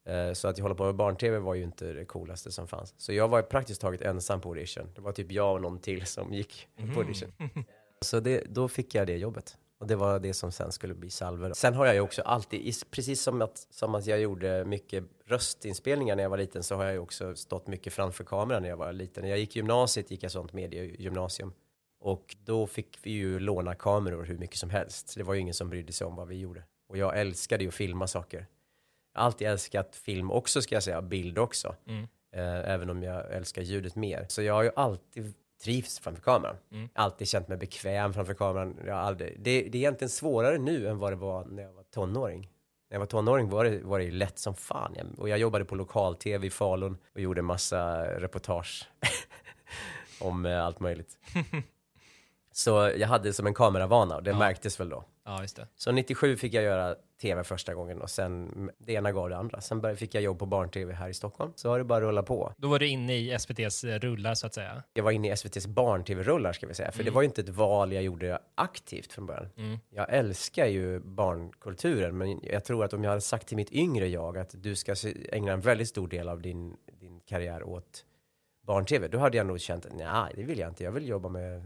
Mm. 0.07 0.29
Eh, 0.29 0.33
så 0.33 0.49
att 0.49 0.59
hålla 0.59 0.75
på 0.75 0.85
med 0.85 0.95
barn-tv 0.95 1.39
var 1.39 1.55
ju 1.55 1.63
inte 1.63 1.93
det 1.93 2.05
coolaste 2.05 2.53
som 2.53 2.69
fanns. 2.69 2.95
Så 2.97 3.13
jag 3.13 3.29
var 3.29 3.43
praktiskt 3.43 3.81
taget 3.81 4.03
ensam 4.03 4.41
på 4.41 4.49
audition. 4.49 4.89
Det 4.95 5.01
var 5.01 5.13
typ 5.13 5.33
jag 5.33 5.55
och 5.55 5.63
någon 5.63 5.79
till 5.79 6.07
som 6.07 6.35
gick 6.35 6.69
mm. 6.79 6.95
på 6.95 7.01
audition. 7.01 7.33
Så 8.01 8.21
det, 8.21 8.45
då 8.49 8.69
fick 8.69 8.95
jag 8.95 9.07
det 9.07 9.17
jobbet. 9.17 9.57
Och 9.83 9.89
det 9.89 9.97
var 9.97 10.19
det 10.19 10.35
som 10.35 10.53
sen 10.53 10.73
skulle 10.73 10.95
bli 10.95 11.11
Salver. 11.11 11.53
Sen 11.53 11.75
har 11.75 11.87
jag 11.87 11.95
ju 11.95 12.01
också 12.01 12.23
alltid, 12.23 12.75
precis 12.91 13.23
som 13.23 13.43
att, 13.43 13.67
som 13.71 13.95
att 13.95 14.07
jag 14.07 14.21
gjorde 14.21 14.65
mycket 14.65 15.05
röstinspelningar 15.27 16.17
när 16.17 16.23
jag 16.23 16.31
var 16.31 16.39
liten, 16.39 16.63
så 16.63 16.75
har 16.75 16.85
jag 16.85 16.93
ju 16.93 16.99
också 16.99 17.35
stått 17.35 17.67
mycket 17.67 17.93
framför 17.93 18.25
kameran 18.25 18.63
när 18.63 18.69
jag 18.69 18.77
var 18.77 18.93
liten. 18.93 19.23
När 19.23 19.31
jag 19.31 19.39
gick 19.39 19.57
gymnasiet 19.57 20.11
gick 20.11 20.23
jag 20.23 20.31
sånt 20.31 20.53
mediegymnasium. 20.53 21.53
Och 22.01 22.37
då 22.45 22.67
fick 22.67 22.99
vi 23.03 23.11
ju 23.11 23.39
låna 23.39 23.75
kameror 23.75 24.25
hur 24.25 24.39
mycket 24.39 24.57
som 24.57 24.71
helst. 24.71 25.15
Det 25.17 25.23
var 25.23 25.35
ju 25.35 25.41
ingen 25.41 25.55
som 25.55 25.69
brydde 25.69 25.93
sig 25.93 26.07
om 26.07 26.17
vad 26.17 26.29
vi 26.29 26.39
gjorde. 26.39 26.65
Och 26.89 26.99
jag 26.99 27.21
älskade 27.21 27.65
ju 27.65 27.69
att 27.69 27.75
filma 27.75 28.07
saker. 28.07 28.47
Jag 29.13 29.23
alltid 29.23 29.49
älskat 29.49 29.97
film 29.97 30.31
också 30.31 30.63
ska 30.63 30.75
jag 30.77 30.83
säga, 30.83 31.03
bild 31.03 31.39
också. 31.39 31.75
Mm. 31.87 32.09
Eh, 32.33 32.71
även 32.71 32.91
om 32.91 33.03
jag 33.03 33.33
älskar 33.33 33.63
ljudet 33.63 33.97
mer. 33.97 34.27
Så 34.29 34.43
jag 34.43 34.55
har 34.55 34.63
ju 34.63 34.71
alltid 34.77 35.35
trivs 35.63 35.99
framför 35.99 36.23
kameran. 36.23 36.57
Mm. 36.73 36.89
Alltid 36.95 37.29
känt 37.29 37.49
mig 37.49 37.59
bekväm 37.59 38.13
framför 38.13 38.35
kameran. 38.35 38.77
Jag 38.87 38.99
aldrig, 38.99 39.41
det, 39.41 39.63
det 39.63 39.79
är 39.79 39.81
egentligen 39.81 40.11
svårare 40.11 40.59
nu 40.59 40.89
än 40.89 40.99
vad 40.99 41.13
det 41.13 41.17
var 41.17 41.45
när 41.45 41.63
jag 41.63 41.73
var 41.73 41.83
tonåring. 41.83 42.41
När 42.91 42.95
jag 42.95 42.99
var 42.99 43.07
tonåring 43.07 43.49
var 43.49 43.65
det, 43.65 43.79
var 43.83 43.99
det 43.99 44.11
lätt 44.11 44.39
som 44.39 44.55
fan. 44.55 45.15
Och 45.19 45.29
jag 45.29 45.39
jobbade 45.39 45.65
på 45.65 45.75
lokal-tv 45.75 46.47
i 46.47 46.51
Falun 46.51 46.99
och 47.15 47.21
gjorde 47.21 47.43
massa 47.43 48.05
reportage 48.21 48.89
om 50.21 50.47
eh, 50.47 50.65
allt 50.65 50.81
möjligt. 50.81 51.19
Så 52.53 52.93
jag 52.97 53.09
hade 53.09 53.33
som 53.33 53.47
en 53.47 53.55
kameravana 53.55 54.17
och 54.17 54.23
det 54.23 54.31
ja. 54.31 54.39
märktes 54.39 54.81
väl 54.81 54.89
då. 54.89 55.05
Ja, 55.25 55.41
just 55.41 55.57
det. 55.57 55.67
Så 55.77 55.93
97 55.93 56.37
fick 56.37 56.55
jag 56.55 56.65
göra 56.65 56.97
tv 57.21 57.45
första 57.45 57.75
gången 57.75 58.01
och 58.01 58.11
sen 58.11 58.71
det 58.79 58.93
ena 58.93 59.13
gav 59.13 59.31
det 59.31 59.37
andra. 59.37 59.61
Sen 59.61 59.97
fick 59.97 60.15
jag 60.15 60.23
jobb 60.23 60.39
på 60.39 60.47
barn-tv 60.47 60.93
här 60.93 61.09
i 61.09 61.15
Stockholm. 61.15 61.53
Så 61.57 61.69
har 61.69 61.79
det 61.79 61.85
bara 61.85 62.01
rullat 62.01 62.27
på. 62.27 62.53
Då 62.57 62.69
var 62.69 62.79
du 62.79 62.89
inne 62.89 63.17
i 63.17 63.31
SVTs 63.31 63.85
eh, 63.85 63.99
rullar 63.99 64.35
så 64.35 64.47
att 64.47 64.55
säga? 64.55 64.83
Jag 64.95 65.05
var 65.05 65.11
inne 65.11 65.29
i 65.29 65.31
SVTs 65.31 65.67
barn-tv-rullar 65.67 66.53
ska 66.53 66.67
vi 66.67 66.75
säga. 66.75 66.93
För 66.93 66.99
mm. 66.99 67.05
det 67.05 67.15
var 67.15 67.23
ju 67.23 67.27
inte 67.27 67.41
ett 67.41 67.49
val 67.49 67.93
jag 67.93 68.03
gjorde 68.03 68.39
aktivt 68.55 69.13
från 69.13 69.27
början. 69.27 69.49
Mm. 69.57 69.79
Jag 69.91 70.15
älskar 70.15 70.67
ju 70.67 71.01
barnkulturen, 71.01 72.19
men 72.19 72.41
jag 72.43 72.65
tror 72.65 72.85
att 72.85 72.93
om 72.93 73.05
jag 73.05 73.11
hade 73.11 73.21
sagt 73.21 73.49
till 73.49 73.57
mitt 73.57 73.73
yngre 73.73 74.09
jag 74.09 74.39
att 74.39 74.55
du 74.63 74.77
ska 74.77 74.95
ägna 75.33 75.53
en 75.53 75.61
väldigt 75.61 75.89
stor 75.89 76.09
del 76.09 76.29
av 76.29 76.43
din, 76.43 76.77
din 77.01 77.21
karriär 77.21 77.63
åt 77.63 78.05
barn-tv, 78.67 79.09
då 79.09 79.19
hade 79.19 79.37
jag 79.37 79.47
nog 79.47 79.61
känt, 79.61 79.87
nej 79.93 80.33
det 80.37 80.43
vill 80.43 80.59
jag 80.59 80.69
inte, 80.69 80.85
jag 80.85 80.93
vill 80.93 81.09
jobba 81.09 81.29
med 81.29 81.63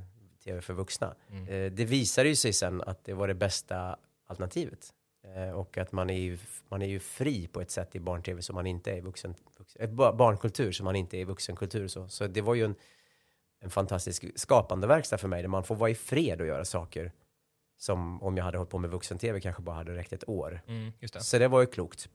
tv 0.47 0.61
för 0.61 0.75
vuxna. 0.75 1.15
Mm. 1.31 1.49
Eh, 1.49 1.73
det 1.73 1.85
visade 1.85 2.29
ju 2.29 2.37
sig 2.37 2.53
sen 2.53 2.83
att 2.83 3.05
det 3.05 3.15
var 3.15 3.29
det 3.29 3.35
bästa 3.35 3.97
alternativet. 4.27 4.93
Eh, 5.35 5.51
och 5.51 5.79
att 5.79 5.93
man 5.93 6.11
är, 6.11 6.19
ju, 6.19 6.39
man 6.69 6.83
är 6.83 6.87
ju 6.87 7.01
fri 7.01 7.47
på 7.47 7.61
ett 7.61 7.71
sätt 7.71 7.97
i 7.97 8.01
barn-tv 8.01 8.43
som 8.43 8.55
man 8.55 8.67
inte 8.67 8.93
är 8.93 8.97
i 8.97 9.01
vuxen, 9.01 9.35
vuxen 9.59 9.83
äh, 9.83 10.13
barnkultur 10.17 10.73
som 10.73 10.85
man 10.85 10.97
inte 10.97 11.17
är 11.17 11.21
i 11.21 11.25
vuxenkultur. 11.25 11.89
Så, 11.89 12.09
så 12.09 12.27
det 12.27 12.41
var 12.41 12.55
ju 12.55 12.65
en, 12.65 12.75
en 13.61 13.71
fantastisk 13.71 14.25
skapande 14.35 14.87
verkstad 14.87 15.19
för 15.19 15.29
mig 15.29 15.43
där 15.43 15.49
man 15.49 15.65
får 15.65 15.75
vara 15.75 15.91
i 15.91 15.95
fred 15.95 16.41
och 16.41 16.47
göra 16.47 16.65
saker 16.65 17.13
som 17.79 18.23
om 18.23 18.37
jag 18.37 18.45
hade 18.45 18.59
hållit 18.59 18.71
på 18.71 18.79
med 18.79 18.91
vuxen-tv 18.91 19.41
kanske 19.41 19.63
bara 19.63 19.77
hade 19.77 19.95
räckt 19.95 20.13
ett 20.13 20.29
år. 20.29 20.63
Mm, 20.67 20.93
det. 21.01 21.21
Så 21.21 21.39
det 21.39 21.49
var 21.49 21.61
ju 21.61 21.67
klokt. 21.67 22.09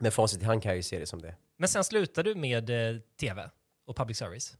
Med 0.00 0.14
facit 0.14 0.42
i 0.42 0.44
hand 0.44 0.62
kan 0.62 0.70
jag 0.70 0.76
ju 0.76 0.82
se 0.82 0.98
det 0.98 1.06
som 1.06 1.22
det. 1.22 1.34
Men 1.56 1.68
sen 1.68 1.84
slutade 1.84 2.34
du 2.34 2.40
med 2.40 2.70
eh, 2.70 3.00
tv 3.20 3.50
och 3.86 3.96
public 3.96 4.18
service? 4.18 4.56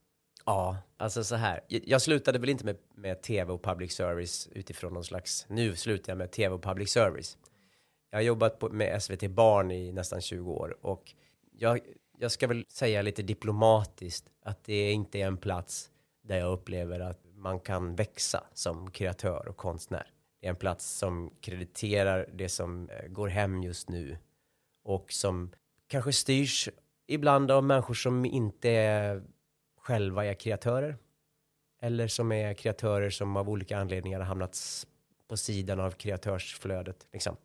Ja, 0.48 0.76
alltså 0.96 1.24
så 1.24 1.34
här. 1.34 1.60
Jag 1.68 2.02
slutade 2.02 2.38
väl 2.38 2.48
inte 2.48 2.64
med, 2.64 2.76
med 2.94 3.22
tv 3.22 3.52
och 3.52 3.62
public 3.62 3.92
service 3.92 4.48
utifrån 4.52 4.92
någon 4.92 5.04
slags, 5.04 5.46
nu 5.48 5.76
slutar 5.76 6.10
jag 6.10 6.18
med 6.18 6.30
tv 6.30 6.54
och 6.54 6.62
public 6.62 6.90
service. 6.90 7.38
Jag 8.10 8.18
har 8.18 8.22
jobbat 8.22 8.58
på, 8.58 8.68
med 8.68 9.02
SVT 9.02 9.30
Barn 9.30 9.70
i 9.70 9.92
nästan 9.92 10.20
20 10.20 10.52
år 10.52 10.76
och 10.80 11.14
jag, 11.52 11.80
jag 12.18 12.32
ska 12.32 12.46
väl 12.46 12.64
säga 12.68 13.02
lite 13.02 13.22
diplomatiskt 13.22 14.26
att 14.44 14.64
det 14.64 14.90
inte 14.90 15.18
är 15.18 15.26
en 15.26 15.36
plats 15.36 15.90
där 16.22 16.38
jag 16.38 16.52
upplever 16.52 17.00
att 17.00 17.20
man 17.34 17.60
kan 17.60 17.94
växa 17.94 18.44
som 18.54 18.90
kreatör 18.90 19.48
och 19.48 19.56
konstnär. 19.56 20.06
Det 20.40 20.46
är 20.46 20.50
en 20.50 20.56
plats 20.56 20.90
som 20.90 21.30
krediterar 21.40 22.28
det 22.32 22.48
som 22.48 22.88
eh, 22.88 23.08
går 23.08 23.28
hem 23.28 23.62
just 23.62 23.88
nu 23.88 24.18
och 24.84 25.12
som 25.12 25.52
kanske 25.88 26.12
styrs 26.12 26.68
ibland 27.06 27.50
av 27.50 27.64
människor 27.64 27.94
som 27.94 28.24
inte 28.24 28.70
är 28.70 29.22
själva 29.88 30.24
är 30.24 30.34
kreatörer. 30.34 30.96
Eller 31.80 32.08
som 32.08 32.32
är 32.32 32.54
kreatörer 32.54 33.10
som 33.10 33.36
av 33.36 33.50
olika 33.50 33.78
anledningar 33.78 34.18
har 34.18 34.26
hamnat 34.26 34.86
på 35.28 35.36
sidan 35.36 35.80
av 35.80 35.90
kreatörsflödet. 35.90 37.06
Liksom. 37.12 37.36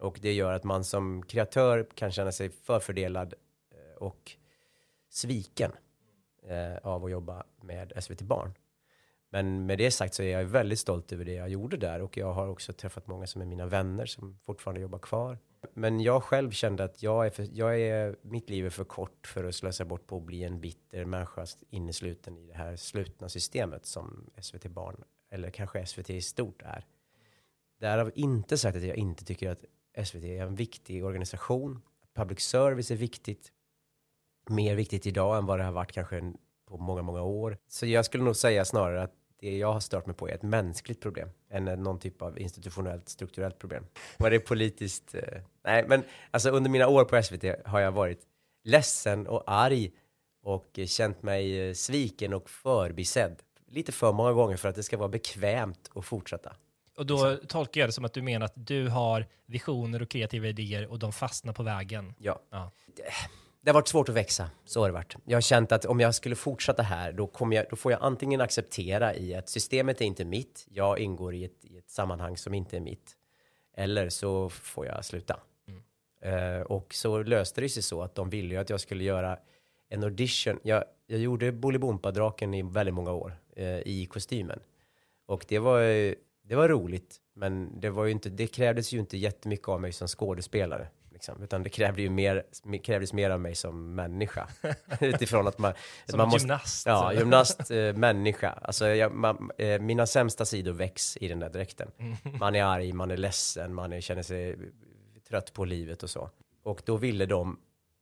Och 0.00 0.18
det 0.22 0.32
gör 0.32 0.52
att 0.52 0.64
man 0.64 0.84
som 0.84 1.22
kreatör 1.22 1.86
kan 1.94 2.12
känna 2.12 2.32
sig 2.32 2.50
förfördelad 2.50 3.34
eh, 3.70 4.02
och 4.02 4.32
sviken 5.10 5.72
eh, 6.42 6.76
av 6.82 7.04
att 7.04 7.10
jobba 7.10 7.44
med 7.60 7.92
SVT 8.00 8.22
Barn. 8.22 8.54
Men 9.30 9.66
med 9.66 9.78
det 9.78 9.90
sagt 9.90 10.14
så 10.14 10.22
är 10.22 10.38
jag 10.38 10.44
väldigt 10.44 10.78
stolt 10.78 11.12
över 11.12 11.24
det 11.24 11.34
jag 11.34 11.48
gjorde 11.48 11.76
där 11.76 12.02
och 12.02 12.16
jag 12.16 12.32
har 12.32 12.48
också 12.48 12.72
träffat 12.72 13.06
många 13.06 13.26
som 13.26 13.42
är 13.42 13.46
mina 13.46 13.66
vänner 13.66 14.06
som 14.06 14.38
fortfarande 14.46 14.80
jobbar 14.80 14.98
kvar. 14.98 15.38
Men 15.74 16.00
jag 16.00 16.22
själv 16.22 16.50
kände 16.50 16.84
att 16.84 17.02
jag 17.02 17.26
är, 17.26 17.30
för, 17.30 17.48
jag 17.52 17.80
är 17.80 18.16
mitt 18.22 18.50
liv 18.50 18.66
är 18.66 18.70
för 18.70 18.84
kort 18.84 19.26
för 19.26 19.44
att 19.44 19.54
slösa 19.54 19.84
bort 19.84 20.06
på 20.06 20.16
att 20.16 20.22
bli 20.22 20.44
en 20.44 20.60
bitter 20.60 21.04
människa 21.04 21.46
innesluten 21.70 22.36
i 22.36 22.46
det 22.46 22.54
här 22.54 22.76
slutna 22.76 23.28
systemet 23.28 23.86
som 23.86 24.30
SVT 24.40 24.66
Barn 24.66 25.04
eller 25.30 25.50
kanske 25.50 25.86
SVT 25.86 26.10
i 26.10 26.22
stort 26.22 26.62
är. 26.62 26.86
Därav 27.80 28.10
inte 28.14 28.58
sagt 28.58 28.76
att 28.76 28.82
jag 28.82 28.96
inte 28.96 29.24
tycker 29.24 29.50
att 29.50 29.64
SVT 30.06 30.24
är 30.24 30.42
en 30.42 30.54
viktig 30.54 31.04
organisation. 31.04 31.82
Public 32.14 32.40
service 32.40 32.90
är 32.90 32.96
viktigt. 32.96 33.52
Mer 34.50 34.74
viktigt 34.74 35.06
idag 35.06 35.38
än 35.38 35.46
vad 35.46 35.58
det 35.58 35.64
har 35.64 35.72
varit 35.72 35.92
kanske 35.92 36.32
på 36.66 36.76
många, 36.76 37.02
många 37.02 37.22
år. 37.22 37.58
Så 37.68 37.86
jag 37.86 38.04
skulle 38.04 38.24
nog 38.24 38.36
säga 38.36 38.64
snarare 38.64 39.02
att 39.02 39.14
det 39.40 39.58
jag 39.58 39.72
har 39.72 39.80
stört 39.80 40.06
mig 40.06 40.16
på 40.16 40.28
är 40.28 40.34
ett 40.34 40.42
mänskligt 40.42 41.00
problem 41.00 41.28
än 41.50 41.64
någon 41.64 41.98
typ 41.98 42.22
av 42.22 42.38
institutionellt 42.40 43.08
strukturellt 43.08 43.58
problem. 43.58 43.86
Var 44.16 44.30
det 44.30 44.40
politiskt? 44.40 45.14
Eh, 45.14 45.40
nej, 45.64 45.84
men 45.88 46.04
alltså 46.30 46.50
under 46.50 46.70
mina 46.70 46.88
år 46.88 47.04
på 47.04 47.22
SVT 47.22 47.44
har 47.66 47.80
jag 47.80 47.92
varit 47.92 48.20
ledsen 48.64 49.26
och 49.26 49.42
arg 49.46 49.92
och 50.42 50.78
känt 50.86 51.22
mig 51.22 51.68
eh, 51.68 51.74
sviken 51.74 52.34
och 52.34 52.50
förbisedd 52.50 53.36
lite 53.74 53.92
för 53.92 54.12
många 54.12 54.32
gånger 54.32 54.56
för 54.56 54.68
att 54.68 54.74
det 54.74 54.82
ska 54.82 54.96
vara 54.96 55.08
bekvämt 55.08 55.90
att 55.94 56.04
fortsätta. 56.04 56.56
Och 56.96 57.06
då 57.06 57.30
liksom. 57.30 57.48
tolkar 57.48 57.80
jag 57.80 57.88
det 57.88 57.92
som 57.92 58.04
att 58.04 58.12
du 58.12 58.22
menar 58.22 58.46
att 58.46 58.52
du 58.56 58.88
har 58.88 59.26
visioner 59.46 60.02
och 60.02 60.08
kreativa 60.08 60.46
idéer 60.46 60.86
och 60.86 60.98
de 60.98 61.12
fastnar 61.12 61.52
på 61.52 61.62
vägen. 61.62 62.14
Ja. 62.18 62.40
ja. 62.50 62.72
Det 63.64 63.70
har 63.70 63.74
varit 63.74 63.88
svårt 63.88 64.08
att 64.08 64.14
växa, 64.14 64.50
så 64.64 64.80
har 64.80 64.88
det 64.88 64.92
varit. 64.92 65.16
Jag 65.24 65.36
har 65.36 65.40
känt 65.40 65.72
att 65.72 65.84
om 65.84 66.00
jag 66.00 66.14
skulle 66.14 66.36
fortsätta 66.36 66.82
här, 66.82 67.12
då, 67.12 67.30
jag, 67.52 67.66
då 67.70 67.76
får 67.76 67.92
jag 67.92 68.02
antingen 68.02 68.40
acceptera 68.40 69.14
i 69.14 69.34
att 69.34 69.48
systemet 69.48 70.00
är 70.00 70.04
inte 70.04 70.24
mitt, 70.24 70.66
jag 70.70 70.98
ingår 70.98 71.34
i 71.34 71.44
ett, 71.44 71.64
i 71.64 71.78
ett 71.78 71.90
sammanhang 71.90 72.36
som 72.36 72.54
inte 72.54 72.76
är 72.76 72.80
mitt, 72.80 73.16
eller 73.76 74.08
så 74.08 74.48
får 74.48 74.86
jag 74.86 75.04
sluta. 75.04 75.40
Mm. 75.68 76.58
Uh, 76.58 76.62
och 76.62 76.94
så 76.94 77.22
löste 77.22 77.60
det 77.60 77.68
sig 77.68 77.82
så 77.82 78.02
att 78.02 78.14
de 78.14 78.30
ville 78.30 78.54
ju 78.54 78.60
att 78.60 78.70
jag 78.70 78.80
skulle 78.80 79.04
göra 79.04 79.38
en 79.88 80.04
audition. 80.04 80.60
Jag, 80.62 80.84
jag 81.06 81.20
gjorde 81.20 81.52
Bolibompa-draken 81.52 82.54
i 82.54 82.62
väldigt 82.62 82.94
många 82.94 83.12
år 83.12 83.36
uh, 83.58 83.78
i 83.78 84.06
kostymen. 84.10 84.60
Och 85.26 85.44
det 85.48 85.58
var, 85.58 85.80
det 86.42 86.54
var 86.54 86.68
roligt, 86.68 87.16
men 87.34 87.80
det, 87.80 87.90
var 87.90 88.04
ju 88.04 88.10
inte, 88.10 88.30
det 88.30 88.46
krävdes 88.46 88.92
ju 88.92 88.98
inte 88.98 89.18
jättemycket 89.18 89.68
av 89.68 89.80
mig 89.80 89.92
som 89.92 90.08
skådespelare. 90.08 90.88
Liksom, 91.24 91.44
utan 91.44 91.62
det 91.62 91.70
krävde 91.70 92.02
ju 92.02 92.10
mer, 92.10 92.44
krävdes 92.82 93.12
mer 93.12 93.30
av 93.30 93.40
mig 93.40 93.54
som 93.54 93.94
människa. 93.94 94.48
Utifrån 95.00 95.46
att 95.46 95.58
man... 95.58 95.72
Som 96.06 96.18
man 96.18 96.28
måste, 96.28 96.40
gymnast? 96.40 96.86
Ja, 96.86 97.12
gymnast, 97.12 97.70
eh, 97.70 97.92
människa. 97.92 98.50
Alltså, 98.50 98.86
jag, 98.86 99.12
man, 99.12 99.50
eh, 99.58 99.80
mina 99.80 100.06
sämsta 100.06 100.44
sidor 100.44 100.72
väcks 100.72 101.16
i 101.16 101.28
den 101.28 101.38
där 101.38 101.50
dräkten. 101.50 101.90
Mm. 101.98 102.16
Man 102.38 102.54
är 102.54 102.64
arg, 102.64 102.92
man 102.92 103.10
är 103.10 103.16
ledsen, 103.16 103.74
man 103.74 103.92
är, 103.92 104.00
känner 104.00 104.22
sig 104.22 104.56
trött 105.28 105.52
på 105.52 105.64
livet 105.64 106.02
och 106.02 106.10
så. 106.10 106.30
Och 106.62 106.82
då 106.84 106.96
ville 106.96 107.26
de, 107.26 107.60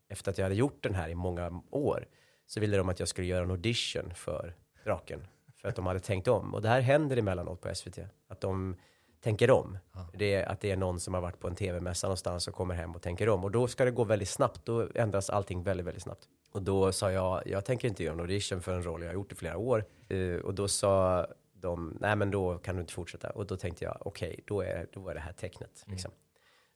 efter 0.08 0.30
att 0.30 0.38
jag 0.38 0.44
hade 0.44 0.54
gjort 0.54 0.82
den 0.82 0.94
här 0.94 1.08
i 1.08 1.14
många 1.14 1.62
år, 1.70 2.06
så 2.46 2.60
ville 2.60 2.76
de 2.76 2.88
att 2.88 2.98
jag 2.98 3.08
skulle 3.08 3.26
göra 3.26 3.44
en 3.44 3.50
audition 3.50 4.14
för 4.14 4.54
Draken. 4.84 5.26
För 5.56 5.68
att 5.68 5.76
de 5.76 5.86
hade 5.86 6.00
tänkt 6.00 6.28
om. 6.28 6.54
Och 6.54 6.62
det 6.62 6.68
här 6.68 6.80
händer 6.80 7.16
emellanåt 7.16 7.60
på 7.60 7.74
SVT. 7.74 7.98
Att 8.28 8.40
de 8.40 8.76
tänker 9.22 9.50
om. 9.50 9.78
Ja. 9.92 10.06
Det 10.14 10.34
är 10.34 10.48
att 10.48 10.60
det 10.60 10.70
är 10.70 10.76
någon 10.76 11.00
som 11.00 11.14
har 11.14 11.20
varit 11.20 11.40
på 11.40 11.48
en 11.48 11.54
tv-mässa 11.54 12.06
någonstans 12.06 12.48
och 12.48 12.54
kommer 12.54 12.74
hem 12.74 12.94
och 12.94 13.02
tänker 13.02 13.28
om. 13.28 13.44
Och 13.44 13.50
då 13.50 13.68
ska 13.68 13.84
det 13.84 13.90
gå 13.90 14.04
väldigt 14.04 14.28
snabbt. 14.28 14.60
Då 14.64 14.88
ändras 14.94 15.30
allting 15.30 15.62
väldigt, 15.62 15.86
väldigt 15.86 16.02
snabbt. 16.02 16.28
Och 16.52 16.62
då 16.62 16.92
sa 16.92 17.12
jag, 17.12 17.42
jag 17.46 17.64
tänker 17.64 17.88
inte 17.88 18.04
göra 18.04 18.14
en 18.14 18.20
audition 18.20 18.62
för 18.62 18.74
en 18.74 18.82
roll 18.82 19.02
jag 19.02 19.08
har 19.08 19.14
gjort 19.14 19.32
i 19.32 19.34
flera 19.34 19.56
år. 19.56 19.84
Eh, 20.08 20.36
och 20.36 20.54
då 20.54 20.68
sa 20.68 21.26
de, 21.54 21.96
nej 22.00 22.16
men 22.16 22.30
då 22.30 22.58
kan 22.58 22.74
du 22.74 22.80
inte 22.80 22.92
fortsätta. 22.92 23.30
Och 23.30 23.46
då 23.46 23.56
tänkte 23.56 23.84
jag, 23.84 23.96
okej, 24.00 24.40
då, 24.46 24.60
är, 24.60 24.86
då 24.92 25.08
är 25.08 25.14
det 25.14 25.20
här 25.20 25.32
tecknet. 25.32 25.84
Liksom. 25.86 26.10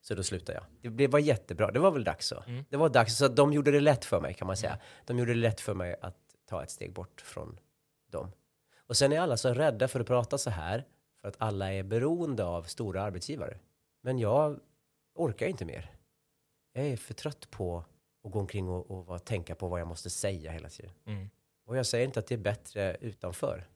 Så 0.00 0.14
då 0.14 0.22
slutade 0.22 0.58
jag. 0.58 0.64
Det 0.82 0.90
blev, 0.90 1.10
var 1.10 1.18
jättebra, 1.18 1.70
det 1.70 1.78
var 1.78 1.90
väl 1.90 2.04
dags 2.04 2.26
så. 2.26 2.42
Mm. 2.46 2.64
Det 2.70 2.76
var 2.76 2.88
dags, 2.88 3.16
så 3.16 3.28
de 3.28 3.52
gjorde 3.52 3.70
det 3.70 3.80
lätt 3.80 4.04
för 4.04 4.20
mig 4.20 4.34
kan 4.34 4.46
man 4.46 4.56
säga. 4.56 4.78
De 5.04 5.18
gjorde 5.18 5.34
det 5.34 5.40
lätt 5.40 5.60
för 5.60 5.74
mig 5.74 5.96
att 6.00 6.16
ta 6.48 6.62
ett 6.62 6.70
steg 6.70 6.92
bort 6.92 7.20
från 7.20 7.58
dem. 8.10 8.32
Och 8.86 8.96
sen 8.96 9.12
är 9.12 9.20
alla 9.20 9.36
så 9.36 9.54
rädda 9.54 9.88
för 9.88 10.00
att 10.00 10.06
prata 10.06 10.38
så 10.38 10.50
här, 10.50 10.84
för 11.26 11.28
att 11.28 11.36
alla 11.38 11.72
är 11.72 11.82
beroende 11.82 12.44
av 12.44 12.62
stora 12.62 13.02
arbetsgivare. 13.02 13.58
Men 14.02 14.18
jag 14.18 14.60
orkar 15.14 15.46
inte 15.46 15.64
mer. 15.64 15.90
Jag 16.72 16.86
är 16.86 16.96
för 16.96 17.14
trött 17.14 17.50
på 17.50 17.84
att 18.24 18.32
gå 18.32 18.38
omkring 18.38 18.68
och, 18.68 18.90
och 19.10 19.24
tänka 19.24 19.54
på 19.54 19.68
vad 19.68 19.80
jag 19.80 19.88
måste 19.88 20.10
säga 20.10 20.52
hela 20.52 20.68
tiden. 20.68 20.92
Mm. 21.06 21.30
Och 21.64 21.76
jag 21.76 21.86
säger 21.86 22.04
inte 22.04 22.20
att 22.20 22.26
det 22.26 22.34
är 22.34 22.38
bättre 22.38 22.96
utanför. 23.00 23.68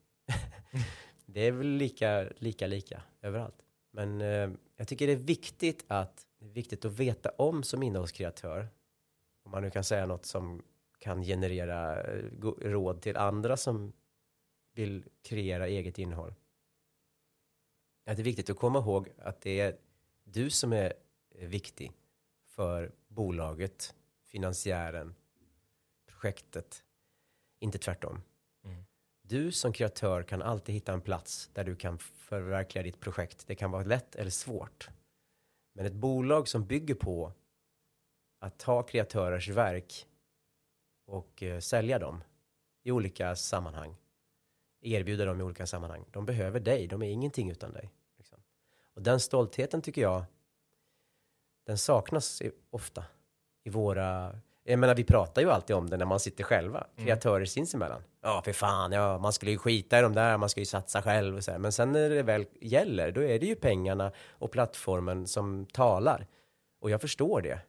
det 1.26 1.40
är 1.40 1.52
väl 1.52 1.66
lika, 1.66 2.28
lika, 2.38 2.66
lika 2.66 3.02
överallt. 3.22 3.62
Men 3.90 4.20
eh, 4.20 4.50
jag 4.76 4.88
tycker 4.88 5.06
det 5.06 5.12
är 5.12 5.16
viktigt 5.16 5.84
att 5.88 6.26
det 6.38 6.44
är 6.44 6.50
viktigt 6.50 6.84
att 6.84 6.92
veta 6.92 7.30
om 7.30 7.62
som 7.62 7.82
innehållskreatör. 7.82 8.68
Om 9.44 9.50
man 9.50 9.62
nu 9.62 9.70
kan 9.70 9.84
säga 9.84 10.06
något 10.06 10.24
som 10.24 10.62
kan 10.98 11.22
generera 11.22 12.02
eh, 12.02 12.24
råd 12.60 13.02
till 13.02 13.16
andra 13.16 13.56
som 13.56 13.92
vill 14.74 15.04
kreera 15.22 15.68
eget 15.68 15.98
innehåll. 15.98 16.34
Att 18.10 18.16
det 18.16 18.22
är 18.22 18.24
viktigt 18.24 18.50
att 18.50 18.56
komma 18.56 18.78
ihåg 18.78 19.08
att 19.18 19.40
det 19.40 19.60
är 19.60 19.76
du 20.24 20.50
som 20.50 20.72
är 20.72 20.92
viktig 21.30 21.92
för 22.46 22.92
bolaget, 23.08 23.94
finansiären, 24.24 25.14
projektet, 26.06 26.84
inte 27.58 27.78
tvärtom. 27.78 28.22
Mm. 28.64 28.84
Du 29.22 29.52
som 29.52 29.72
kreatör 29.72 30.22
kan 30.22 30.42
alltid 30.42 30.74
hitta 30.74 30.92
en 30.92 31.00
plats 31.00 31.50
där 31.52 31.64
du 31.64 31.76
kan 31.76 31.98
förverkliga 31.98 32.82
ditt 32.82 33.00
projekt. 33.00 33.46
Det 33.46 33.54
kan 33.54 33.70
vara 33.70 33.84
lätt 33.84 34.14
eller 34.14 34.30
svårt. 34.30 34.88
Men 35.72 35.86
ett 35.86 35.94
bolag 35.94 36.48
som 36.48 36.66
bygger 36.66 36.94
på 36.94 37.32
att 38.38 38.58
ta 38.58 38.82
kreatörers 38.82 39.48
verk 39.48 40.06
och 41.06 41.42
eh, 41.42 41.60
sälja 41.60 41.98
dem 41.98 42.24
i 42.82 42.90
olika 42.90 43.36
sammanhang, 43.36 43.96
erbjuda 44.80 45.24
dem 45.24 45.40
i 45.40 45.42
olika 45.42 45.66
sammanhang. 45.66 46.04
De 46.10 46.26
behöver 46.26 46.60
dig, 46.60 46.86
de 46.86 47.02
är 47.02 47.10
ingenting 47.10 47.50
utan 47.50 47.72
dig. 47.72 47.90
Och 48.96 49.02
den 49.02 49.20
stoltheten 49.20 49.82
tycker 49.82 50.02
jag, 50.02 50.24
den 51.66 51.78
saknas 51.78 52.42
ofta 52.70 53.04
i 53.64 53.70
våra 53.70 54.40
jag 54.64 54.78
menar, 54.78 54.94
vi 54.94 55.04
pratar 55.04 55.42
ju 55.42 55.50
alltid 55.50 55.76
om 55.76 55.90
det 55.90 55.96
när 55.96 56.06
man 56.06 56.20
sitter 56.20 56.44
själva, 56.44 56.86
kreatörer 56.96 57.44
sinsemellan. 57.44 58.02
Ja, 58.22 58.42
för 58.44 58.52
fan, 58.52 58.92
ja, 58.92 59.18
man 59.18 59.32
skulle 59.32 59.50
ju 59.50 59.58
skita 59.58 59.98
i 59.98 60.02
de 60.02 60.14
där, 60.14 60.36
man 60.36 60.48
ska 60.48 60.60
ju 60.60 60.66
satsa 60.66 61.02
själv 61.02 61.36
och 61.36 61.44
så 61.44 61.50
här. 61.50 61.58
Men 61.58 61.72
sen 61.72 61.92
när 61.92 62.10
det 62.10 62.22
väl 62.22 62.46
gäller, 62.60 63.12
då 63.12 63.22
är 63.22 63.38
det 63.38 63.46
ju 63.46 63.54
pengarna 63.54 64.12
och 64.30 64.50
plattformen 64.50 65.26
som 65.26 65.66
talar. 65.66 66.26
Och 66.80 66.90
jag 66.90 67.00
förstår 67.00 67.40
det. 67.40 67.60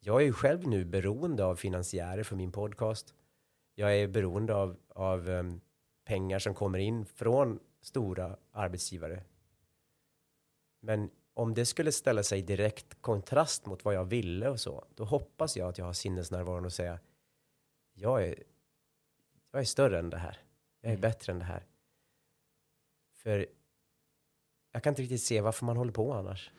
Jag 0.00 0.20
är 0.20 0.24
ju 0.24 0.32
själv 0.32 0.68
nu 0.68 0.84
beroende 0.84 1.44
av 1.44 1.56
finansiärer 1.56 2.22
för 2.22 2.36
min 2.36 2.52
podcast. 2.52 3.14
Jag 3.74 3.96
är 3.96 4.08
beroende 4.08 4.54
av, 4.54 4.76
av 4.94 5.28
em, 5.28 5.60
pengar 6.04 6.38
som 6.38 6.54
kommer 6.54 6.78
in 6.78 7.04
från 7.04 7.58
stora 7.82 8.36
arbetsgivare. 8.52 9.22
Men 10.80 11.10
om 11.34 11.54
det 11.54 11.66
skulle 11.66 11.92
ställa 11.92 12.22
sig 12.22 12.42
direkt 12.42 13.02
kontrast 13.02 13.66
mot 13.66 13.84
vad 13.84 13.94
jag 13.94 14.04
ville 14.04 14.48
och 14.48 14.60
så, 14.60 14.84
då 14.94 15.04
hoppas 15.04 15.56
jag 15.56 15.68
att 15.68 15.78
jag 15.78 15.84
har 15.84 15.92
sinnesnärvaron 15.92 16.66
att 16.66 16.72
säga 16.72 16.98
jag 17.92 18.22
är, 18.28 18.42
jag 19.52 19.60
är 19.60 19.64
större 19.64 19.98
än 19.98 20.10
det 20.10 20.18
här. 20.18 20.38
Jag 20.80 20.88
är 20.92 20.94
Mm. 20.96 21.00
bättre 21.00 21.32
än 21.32 21.38
det 21.38 21.44
här. 21.44 21.66
För 23.12 23.46
jag 24.72 24.82
kan 24.82 24.90
inte 24.90 25.02
riktigt 25.02 25.22
se 25.22 25.40
varför 25.40 25.64
man 25.66 25.76
håller 25.76 25.92
på 25.92 26.12
annars. 26.12 26.50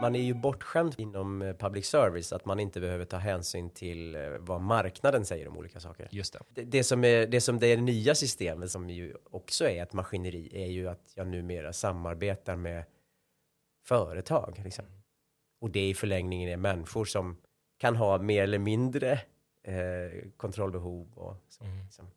Man 0.00 0.14
är 0.14 0.20
ju 0.22 0.34
bortskämd 0.34 0.94
inom 0.98 1.42
eh, 1.42 1.56
public 1.56 1.86
service 1.86 2.32
att 2.32 2.44
man 2.44 2.60
inte 2.60 2.80
behöver 2.80 3.04
ta 3.04 3.16
hänsyn 3.16 3.70
till 3.70 4.14
eh, 4.14 4.22
vad 4.38 4.60
marknaden 4.60 5.24
säger 5.24 5.48
om 5.48 5.56
olika 5.56 5.80
saker. 5.80 6.08
Just 6.10 6.32
det. 6.32 6.40
Det, 6.54 6.64
det, 6.64 6.84
som 6.84 7.04
är, 7.04 7.26
det 7.26 7.40
som 7.40 7.58
det 7.58 7.66
är 7.66 7.76
det 7.76 7.82
nya 7.82 8.14
systemet 8.14 8.70
som 8.70 8.90
ju 8.90 9.14
också 9.30 9.64
är 9.68 9.82
ett 9.82 9.92
maskineri 9.92 10.50
är 10.64 10.66
ju 10.66 10.88
att 10.88 11.12
jag 11.14 11.26
numera 11.26 11.72
samarbetar 11.72 12.56
med 12.56 12.84
företag. 13.86 14.60
Liksom. 14.64 14.84
Och 15.60 15.70
det 15.70 15.88
i 15.88 15.94
förlängningen 15.94 16.48
är 16.50 16.56
människor 16.56 17.04
som 17.04 17.36
kan 17.78 17.96
ha 17.96 18.18
mer 18.18 18.42
eller 18.42 18.58
mindre 18.58 19.12
eh, 19.62 20.28
kontrollbehov. 20.36 21.18
Och 21.18 21.36
så, 21.48 21.64
Mm. 21.64 21.84
liksom. 21.84 22.10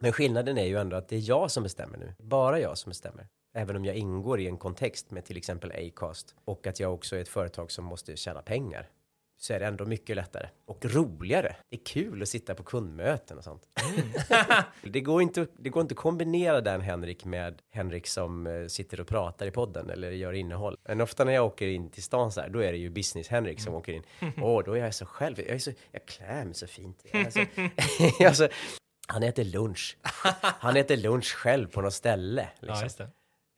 Men 0.00 0.12
skillnaden 0.12 0.58
är 0.58 0.64
ju 0.64 0.76
ändå 0.78 0.96
att 0.96 1.08
det 1.08 1.16
är 1.16 1.28
jag 1.28 1.50
som 1.50 1.62
bestämmer 1.62 1.98
nu. 1.98 2.14
Bara 2.18 2.60
jag 2.60 2.78
som 2.78 2.90
bestämmer. 2.90 3.28
Även 3.56 3.76
om 3.76 3.84
jag 3.84 3.96
ingår 3.96 4.40
i 4.40 4.46
en 4.46 4.56
kontext 4.56 5.10
med 5.10 5.24
till 5.24 5.36
exempel 5.36 5.72
Acast 5.72 6.34
och 6.44 6.66
att 6.66 6.80
jag 6.80 6.94
också 6.94 7.16
är 7.16 7.20
ett 7.20 7.28
företag 7.28 7.70
som 7.70 7.84
måste 7.84 8.16
tjäna 8.16 8.42
pengar 8.42 8.88
så 9.38 9.52
är 9.52 9.60
det 9.60 9.66
ändå 9.66 9.86
mycket 9.86 10.16
lättare 10.16 10.48
och 10.66 10.84
roligare. 10.84 11.56
Det 11.68 11.76
är 11.76 11.84
kul 11.84 12.22
att 12.22 12.28
sitta 12.28 12.54
på 12.54 12.62
kundmöten 12.62 13.38
och 13.38 13.44
sånt. 13.44 13.62
det, 14.82 15.00
går 15.00 15.22
inte, 15.22 15.46
det 15.58 15.70
går 15.70 15.80
inte 15.80 15.92
att 15.92 15.98
kombinera 15.98 16.60
den 16.60 16.80
Henrik 16.80 17.24
med 17.24 17.62
Henrik 17.70 18.06
som 18.06 18.46
eh, 18.46 18.66
sitter 18.66 19.00
och 19.00 19.06
pratar 19.06 19.46
i 19.46 19.50
podden 19.50 19.90
eller 19.90 20.10
gör 20.10 20.32
innehåll. 20.32 20.76
Men 20.88 21.00
ofta 21.00 21.24
när 21.24 21.32
jag 21.32 21.46
åker 21.46 21.66
in 21.66 21.90
till 21.90 22.02
stan 22.02 22.32
så 22.32 22.40
här, 22.40 22.48
då 22.48 22.58
är 22.62 22.72
det 22.72 22.78
ju 22.78 22.90
business 22.90 23.28
Henrik 23.28 23.60
som 23.60 23.74
åker 23.74 23.92
in. 23.92 24.02
Åh, 24.36 24.62
då 24.64 24.72
är 24.72 24.84
jag 24.84 24.94
så 24.94 25.06
själv, 25.06 25.40
jag, 25.40 25.48
är 25.48 25.58
så, 25.58 25.72
jag 25.90 26.06
klär 26.06 26.44
mig 26.44 26.54
så 26.54 26.66
fint. 26.66 27.04
Jag 27.12 27.20
är 27.22 27.30
så, 27.30 28.24
alltså, 28.26 28.48
han 29.08 29.22
äter 29.22 29.44
lunch. 29.44 29.96
Han 30.42 30.76
äter 30.76 30.96
lunch 30.96 31.34
själv 31.34 31.66
på 31.68 31.80
något 31.80 31.94
ställe. 31.94 32.48
Ja, 32.60 32.80
Liksom. 32.82 33.06
det. 33.06 33.10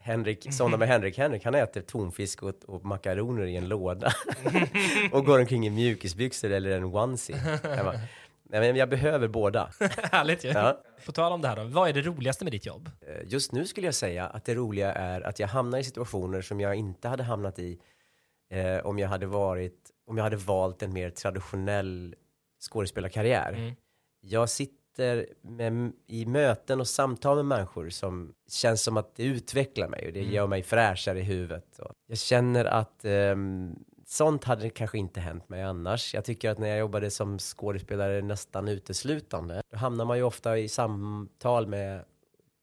Henrik, 0.08 0.46
sådana 0.50 0.76
med 0.76 0.88
Henrik, 0.88 1.18
Henrik 1.18 1.44
han 1.44 1.54
äter 1.54 1.80
tonfisk 1.80 2.42
och, 2.42 2.54
och 2.66 2.84
makaroner 2.84 3.46
i 3.46 3.56
en 3.56 3.68
låda 3.68 4.12
och 5.12 5.24
går 5.24 5.38
omkring 5.38 5.66
i 5.66 5.70
mjukisbyxor 5.70 6.50
eller 6.50 6.70
en 6.70 6.84
onesie. 6.84 7.58
Jag, 7.62 7.84
bara, 7.84 8.00
Nej, 8.50 8.60
men 8.60 8.76
jag 8.76 8.88
behöver 8.88 9.28
båda. 9.28 9.70
Härligt 10.12 10.44
ju. 10.44 10.48
Ja. 10.48 10.80
På 11.06 11.12
tal 11.12 11.32
om 11.32 11.42
det 11.42 11.48
här 11.48 11.56
då, 11.56 11.64
vad 11.64 11.88
är 11.88 11.92
det 11.92 12.02
roligaste 12.02 12.44
med 12.44 12.52
ditt 12.52 12.66
jobb? 12.66 12.90
Eh, 13.00 13.14
Just 13.26 13.52
nu 13.52 13.66
skulle 13.66 13.86
jag 13.86 13.94
säga 13.94 14.26
att 14.26 14.44
det 14.44 14.54
roliga 14.54 14.92
är 14.92 15.20
att 15.20 15.38
jag 15.38 15.48
hamnar 15.48 15.78
i 15.78 15.84
situationer 15.84 16.42
som 16.42 16.60
jag 16.60 16.74
inte 16.74 17.08
hade 17.08 17.22
hamnat 17.22 17.58
i 17.58 17.78
eh, 18.50 18.86
om 18.86 18.98
jag 18.98 19.08
hade 19.08 19.26
varit, 19.26 19.90
om 20.06 20.16
jag 20.16 20.24
hade 20.24 20.36
valt 20.36 20.82
en 20.82 20.92
mer 20.92 21.10
traditionell 21.10 22.14
skådespelarkarriär. 22.70 23.52
Mm. 23.52 23.74
Jag 24.20 24.48
sitter 24.48 24.74
med, 25.42 25.92
i 26.06 26.26
möten 26.26 26.80
och 26.80 26.88
samtal 26.88 27.36
med 27.36 27.44
människor 27.44 27.88
som 27.88 28.34
känns 28.50 28.82
som 28.82 28.96
att 28.96 29.14
det 29.16 29.24
utvecklar 29.24 29.88
mig 29.88 30.06
och 30.06 30.12
det 30.12 30.20
Mm. 30.20 30.32
gör 30.32 30.46
mig 30.46 30.62
fräschare 30.62 31.18
i 31.18 31.22
huvudet. 31.22 31.78
Och 31.78 31.92
jag 32.06 32.18
känner 32.18 32.64
att 32.64 33.04
ehm, 33.04 33.74
sånt 34.06 34.44
hade 34.44 34.70
kanske 34.70 34.98
inte 34.98 35.20
hänt 35.20 35.48
mig 35.48 35.62
annars. 35.62 36.14
Jag 36.14 36.24
tycker 36.24 36.50
att 36.50 36.58
när 36.58 36.68
jag 36.68 36.78
jobbade 36.78 37.10
som 37.10 37.38
skådespelare 37.38 38.22
nästan 38.22 38.68
uteslutande, 38.68 39.62
då 39.70 39.76
hamnar 39.76 40.04
man 40.04 40.16
ju 40.16 40.22
ofta 40.22 40.58
i 40.58 40.68
samtal 40.68 41.66
med 41.66 42.04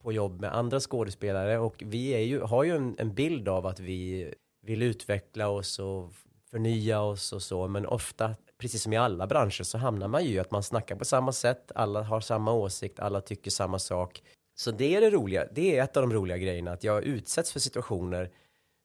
på 0.04 0.12
jobb 0.12 0.42
med 0.42 0.56
andra 0.56 0.80
skådespelare 0.80 1.58
och 1.60 1.84
vi 1.86 2.10
är 2.10 2.20
ju, 2.20 2.42
har 2.42 2.63
ju 2.63 2.75
en, 2.75 2.96
en 3.00 3.13
bild 3.13 3.48
av 3.50 3.65
att 3.65 3.80
vi 3.80 4.34
vill 4.62 4.82
utveckla 4.82 5.48
oss 5.50 5.80
och 5.80 6.13
förnya 6.51 7.01
oss 7.01 7.34
och 7.34 7.42
så, 7.42 7.68
men 7.68 7.86
ofta, 7.86 8.36
precis 8.65 8.84
som 8.84 8.93
i 8.93 8.98
alla 8.98 9.27
branscher, 9.27 9.63
så 9.63 9.77
hamnar 9.77 10.07
man 10.07 10.25
ju 10.25 10.34
i 10.34 10.39
att 10.39 10.51
man 10.51 10.63
snackar 10.63 10.95
på 10.95 11.05
samma 11.05 11.31
sätt, 11.31 11.72
alla 11.75 12.01
har 12.01 12.22
samma 12.22 12.53
åsikt, 12.53 13.00
alla 13.00 13.22
tycker 13.22 13.51
samma 13.51 13.79
sak. 13.79 14.24
Så 14.55 14.72
det 14.72 14.95
är 14.95 15.01
det 15.01 15.10
roliga, 15.10 15.48
det 15.51 15.77
är 15.77 15.84
ett 15.84 15.98
av 15.98 16.03
de 16.03 16.13
roliga 16.13 16.38
grejerna, 16.38 16.72
att 16.72 16.84
jag 16.84 17.03
utsätts 17.03 17.51
för 17.51 17.60
situationer, 17.60 18.31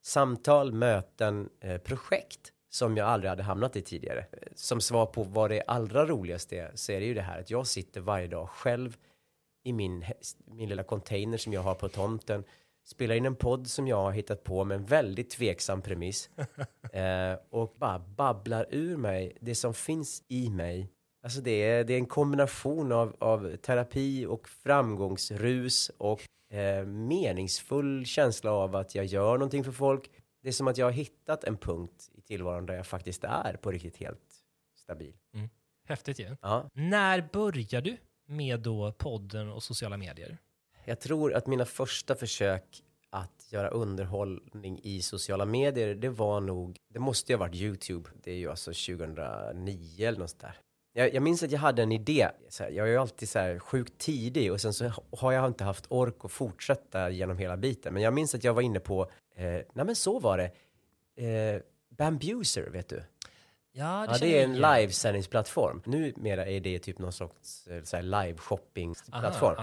samtal, 0.02 0.72
möten, 0.72 1.48
eh, 1.60 1.78
projekt 1.78 2.52
som 2.70 2.96
jag 2.96 3.08
aldrig 3.08 3.30
hade 3.30 3.42
hamnat 3.42 3.76
i 3.76 3.82
tidigare. 3.82 4.26
Som 4.54 4.80
svar 4.80 5.06
på 5.06 5.22
vad 5.22 5.50
det 5.50 5.62
allra 5.66 6.06
roligaste 6.06 6.56
är, 6.56 6.72
så 6.74 6.92
är 6.92 7.00
det 7.00 7.06
ju 7.06 7.14
det 7.14 7.22
här 7.22 7.40
att 7.40 7.50
jag 7.50 7.66
sitter 7.66 8.00
varje 8.00 8.26
dag 8.26 8.48
själv 8.48 8.96
i 9.64 9.72
min, 9.72 10.04
min 10.44 10.68
lilla 10.68 10.82
container 10.82 11.38
som 11.38 11.52
jag 11.52 11.62
har 11.62 11.74
på 11.74 11.88
tomten, 11.88 12.44
spelar 12.90 13.14
in 13.14 13.26
en 13.26 13.36
podd 13.36 13.66
som 13.66 13.88
jag 13.88 13.96
har 13.96 14.12
hittat 14.12 14.44
på 14.44 14.64
med 14.64 14.74
en 14.74 14.84
väldigt 14.84 15.30
tveksam 15.30 15.82
premiss 15.82 16.30
eh, 16.92 17.34
och 17.50 17.74
bara 17.78 17.98
babblar 17.98 18.66
ur 18.70 18.96
mig 18.96 19.36
det 19.40 19.54
som 19.54 19.74
finns 19.74 20.22
i 20.28 20.50
mig. 20.50 20.90
Alltså 21.22 21.40
det 21.40 21.50
är, 21.50 21.84
det 21.84 21.94
är 21.94 21.98
en 21.98 22.06
kombination 22.06 22.92
av, 22.92 23.16
av 23.18 23.56
terapi 23.56 24.26
och 24.26 24.48
framgångsrus 24.48 25.90
och 25.98 26.20
eh, 26.52 26.86
meningsfull 26.86 28.06
känsla 28.06 28.52
av 28.52 28.76
att 28.76 28.94
jag 28.94 29.04
gör 29.04 29.32
någonting 29.32 29.64
för 29.64 29.72
folk. 29.72 30.10
Det 30.42 30.48
är 30.48 30.52
som 30.52 30.68
att 30.68 30.78
jag 30.78 30.86
har 30.86 30.92
hittat 30.92 31.44
en 31.44 31.56
punkt 31.56 32.10
i 32.14 32.20
tillvaron 32.20 32.66
där 32.66 32.74
jag 32.74 32.86
faktiskt 32.86 33.24
är 33.24 33.56
på 33.56 33.70
riktigt 33.70 33.96
helt 33.96 34.34
stabil. 34.76 35.14
Häftigt 35.88 36.18
ju. 36.18 36.36
Ja. 36.42 36.70
När 36.74 37.28
började 37.32 37.90
du 37.90 37.96
med 38.26 38.60
då 38.60 38.92
podden 38.92 39.50
och 39.50 39.62
sociala 39.62 39.96
medier? 39.96 40.38
Jag 40.90 41.00
tror 41.00 41.34
att 41.34 41.46
mina 41.46 41.64
första 41.64 42.14
försök 42.14 42.82
att 43.10 43.46
göra 43.52 43.68
underhållning 43.68 44.80
i 44.82 45.02
sociala 45.02 45.44
medier, 45.44 45.94
det 45.94 46.08
var 46.08 46.40
nog, 46.40 46.76
det 46.88 46.98
måste 46.98 47.32
ju 47.32 47.36
ha 47.36 47.40
varit 47.40 47.54
YouTube. 47.54 48.10
Det 48.22 48.30
är 48.30 48.36
ju 48.36 48.50
alltså 48.50 48.70
2009 48.70 50.08
eller 50.08 50.18
något 50.18 50.30
sånt 50.30 50.40
där. 50.40 50.56
Jag, 50.92 51.14
jag 51.14 51.22
minns 51.22 51.42
att 51.42 51.50
jag 51.50 51.58
hade 51.58 51.82
en 51.82 51.92
idé. 51.92 52.28
Här, 52.60 52.70
jag 52.70 52.86
är 52.86 52.90
ju 52.90 52.96
alltid 52.96 53.28
så 53.28 53.38
här 53.38 53.58
sjukt 53.58 53.98
tidig 53.98 54.52
och 54.52 54.60
sen 54.60 54.74
så 54.74 54.92
har 55.12 55.32
jag 55.32 55.46
inte 55.46 55.64
haft 55.64 55.86
ork 55.88 56.24
att 56.24 56.32
fortsätta 56.32 57.10
genom 57.10 57.38
hela 57.38 57.56
biten. 57.56 57.94
Men 57.94 58.02
jag 58.02 58.14
minns 58.14 58.34
att 58.34 58.44
jag 58.44 58.54
var 58.54 58.62
inne 58.62 58.80
på, 58.80 59.10
eh, 59.34 59.44
nej 59.44 59.84
men 59.84 59.96
så 59.96 60.18
var 60.18 60.38
det, 60.38 60.50
eh, 61.26 61.62
Bambuser, 61.88 62.70
vet 62.70 62.88
du? 62.88 63.02
Ja, 63.72 64.06
Ja, 64.06 64.18
det 64.20 64.40
är 64.40 64.44
en 64.44 64.56
livesändningsplattform. 64.56 65.82
Numera 65.84 66.46
är 66.46 66.60
det 66.60 66.78
typ 66.78 66.98
någon 66.98 67.12
sorts 67.12 67.66
eh, 67.66 67.82
så 67.82 67.96
här 67.96 68.02
live 68.02 68.38
shopping-plattform. 68.38 69.56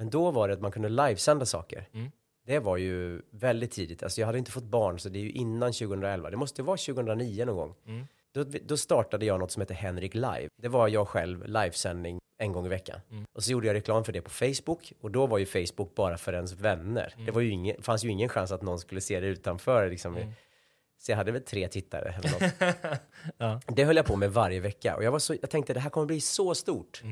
Men 0.00 0.10
då 0.10 0.30
var 0.30 0.48
det 0.48 0.54
att 0.54 0.60
man 0.60 0.72
kunde 0.72 0.88
livesända 0.88 1.46
saker. 1.46 1.88
Mm. 1.92 2.10
Det 2.46 2.58
var 2.58 2.76
ju 2.76 3.22
väldigt 3.30 3.70
tidigt. 3.70 4.02
Alltså 4.02 4.20
jag 4.20 4.26
hade 4.26 4.38
inte 4.38 4.50
fått 4.50 4.64
barn, 4.64 4.98
så 4.98 5.08
det 5.08 5.18
är 5.18 5.22
ju 5.22 5.30
innan 5.30 5.72
2011. 5.72 6.30
Det 6.30 6.36
måste 6.36 6.62
vara 6.62 6.76
2009 6.76 7.44
någon 7.44 7.56
gång. 7.56 7.74
Mm. 7.86 8.06
Då, 8.32 8.44
då 8.64 8.76
startade 8.76 9.26
jag 9.26 9.40
något 9.40 9.50
som 9.50 9.60
heter 9.60 9.74
Henrik 9.74 10.14
Live. 10.14 10.48
Det 10.62 10.68
var 10.68 10.88
jag 10.88 11.08
själv, 11.08 11.46
livesändning 11.46 12.18
en 12.38 12.52
gång 12.52 12.66
i 12.66 12.68
veckan. 12.68 13.00
Mm. 13.10 13.24
Och 13.32 13.44
så 13.44 13.52
gjorde 13.52 13.66
jag 13.66 13.74
reklam 13.74 14.04
för 14.04 14.12
det 14.12 14.20
på 14.20 14.30
Facebook. 14.30 14.92
Och 15.00 15.10
då 15.10 15.26
var 15.26 15.38
ju 15.38 15.46
Facebook 15.46 15.94
bara 15.94 16.18
för 16.18 16.32
ens 16.32 16.52
vänner. 16.52 17.12
Mm. 17.14 17.26
Det 17.26 17.32
var 17.32 17.40
ju 17.40 17.50
ingen, 17.50 17.82
fanns 17.82 18.04
ju 18.04 18.08
ingen 18.08 18.28
chans 18.28 18.52
att 18.52 18.62
någon 18.62 18.78
skulle 18.78 19.00
se 19.00 19.20
det 19.20 19.26
utanför. 19.26 19.90
Liksom. 19.90 20.16
Mm. 20.16 20.32
Så 20.98 21.12
jag 21.12 21.16
hade 21.16 21.32
väl 21.32 21.42
tre 21.42 21.68
tittare 21.68 22.14
eller 22.18 22.30
något. 22.30 22.74
Ja. 23.38 23.60
Det 23.66 23.84
höll 23.84 23.96
jag 23.96 24.06
på 24.06 24.16
med 24.16 24.32
varje 24.32 24.60
vecka. 24.60 24.96
Och 24.96 25.04
jag, 25.04 25.12
var 25.12 25.18
så, 25.18 25.34
jag 25.40 25.50
tänkte 25.50 25.74
det 25.74 25.80
här 25.80 25.90
kommer 25.90 26.06
bli 26.06 26.20
så 26.20 26.54
stort. 26.54 27.02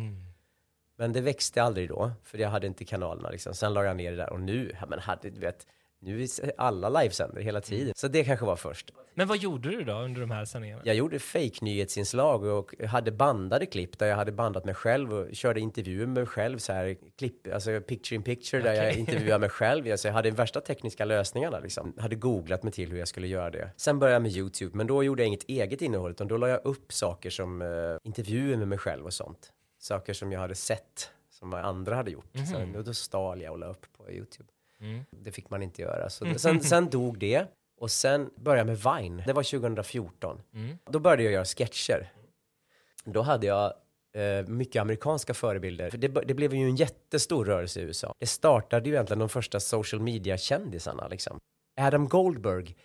Mm. 0.99 1.11
Men 1.11 1.13
det 1.13 1.21
växte 1.21 1.63
aldrig 1.63 1.89
då, 1.89 2.11
för 2.25 2.39
jag 2.39 2.49
hade 2.49 2.67
inte 2.67 2.85
kanalerna 2.85 3.31
liksom. 3.31 3.55
Sen 3.55 3.75
la 3.75 3.85
jag 3.85 3.97
ner 3.97 4.11
det 4.11 4.17
där 4.17 4.33
och 4.33 4.41
nu, 4.41 4.73
ja, 4.81 4.87
men 4.87 4.99
hade, 4.99 5.31
du 5.31 5.41
vet, 5.41 5.67
nu 6.01 6.23
är 6.23 6.29
alla 6.59 6.89
livesänder 6.89 7.43
hela 7.43 7.61
tiden. 7.61 7.93
Så 7.97 8.09
det 8.09 8.25
kanske 8.25 8.47
var 8.47 8.57
först. 8.57 8.91
Men 9.15 9.29
vad 9.29 9.39
gjorde 9.39 9.71
du 9.71 9.85
då 9.85 9.93
under 9.93 10.21
de 10.21 10.31
här 10.31 10.45
sändningarna? 10.45 10.83
Jag 10.85 10.95
gjorde 10.97 11.19
fake 11.19 11.59
nyhetsinslag 11.61 12.45
och 12.45 12.75
hade 12.89 13.13
bandade 13.13 13.67
klipp 13.67 13.99
där 13.99 14.07
jag 14.07 14.17
hade 14.17 14.33
bandat 14.33 14.65
mig 14.65 14.75
själv 14.75 15.15
och 15.15 15.35
körde 15.35 15.61
intervjuer 15.61 16.07
med 16.07 16.15
mig 16.15 16.27
själv, 16.27 16.59
så 16.59 16.73
här 16.73 16.97
klipp, 17.19 17.53
alltså 17.55 17.81
picture 17.81 18.17
in 18.17 18.23
picture 18.23 18.63
där 18.63 18.73
jag 18.73 18.95
intervjuade 18.95 19.39
mig 19.39 19.49
själv. 19.49 19.91
Alltså, 19.91 20.09
jag 20.09 20.13
hade 20.15 20.31
de 20.31 20.37
värsta 20.37 20.61
tekniska 20.61 21.05
lösningarna 21.05 21.59
liksom. 21.59 21.95
Hade 21.99 22.17
googlat 22.17 22.63
mig 22.63 22.73
till 22.73 22.91
hur 22.91 22.99
jag 22.99 23.09
skulle 23.09 23.27
göra 23.27 23.51
det. 23.51 23.71
Sen 23.77 23.99
började 23.99 24.15
jag 24.15 24.23
med 24.23 24.33
YouTube, 24.33 24.77
men 24.77 24.87
då 24.87 25.05
gjorde 25.05 25.23
jag 25.23 25.27
inget 25.29 25.49
eget 25.49 25.83
innehåll 25.83 26.11
utan 26.11 26.29
då 26.29 26.37
la 26.37 26.49
jag 26.49 26.61
upp 26.65 26.93
saker 26.93 27.31
som 27.31 27.63
eh, 27.63 27.69
intervjuer 28.05 28.57
med 28.57 28.69
mig 28.69 28.79
själv 28.79 29.05
och 29.05 29.13
sånt. 29.13 29.53
Saker 29.79 30.13
som 30.13 30.33
jag 30.33 30.41
hade 30.41 30.55
sett 30.55 31.11
som 31.31 31.55
andra 31.55 31.95
hade 31.95 32.11
gjort. 32.11 32.35
Mhm. 32.35 32.47
Så, 32.47 32.79
och 32.79 32.85
då 32.85 32.95
stal 32.95 33.43
jag 33.43 33.53
och 33.53 33.59
la 33.59 33.67
upp 33.67 33.87
på 33.93 34.11
YouTube. 34.11 34.49
Mm. 34.81 35.05
Det 35.11 35.33
fick 35.33 35.51
man 35.51 35.63
inte 35.63 35.83
göra. 35.83 36.11
Så 36.11 36.25
det, 36.25 36.39
sen, 36.39 36.61
sen 36.61 36.91
dog 36.91 37.19
det. 37.19 37.47
Och 37.81 37.91
sen 37.91 38.31
började 38.37 38.73
jag 38.73 38.79
med 38.79 39.01
Vine. 39.03 39.23
Det 39.27 39.33
var 39.33 39.43
2014. 39.43 40.43
Mm. 40.55 40.79
Då 40.91 40.99
började 40.99 41.23
jag 41.23 41.33
göra 41.33 41.45
sketcher. 41.45 42.13
Då 43.05 43.23
hade 43.23 43.47
jag 43.47 43.73
eh, 44.13 44.47
mycket 44.47 44.81
amerikanska 44.81 45.35
förebilder. 45.35 45.91
För 45.91 45.99
det, 45.99 46.09
det 46.09 46.35
blev 46.35 46.55
ju 46.55 46.65
en 46.65 46.77
jättestor 46.77 47.45
rörelse 47.45 47.81
i 47.81 47.83
USA. 47.83 48.15
Det 48.19 48.27
startade 48.27 48.89
ju 48.89 48.95
egentligen 48.95 49.19
de 49.19 49.29
första 49.29 49.61
social 49.61 50.03
media-kändisarna 50.03 51.09
liksom. 51.09 51.39
Adam 51.81 52.09
Goldberg 52.09 52.77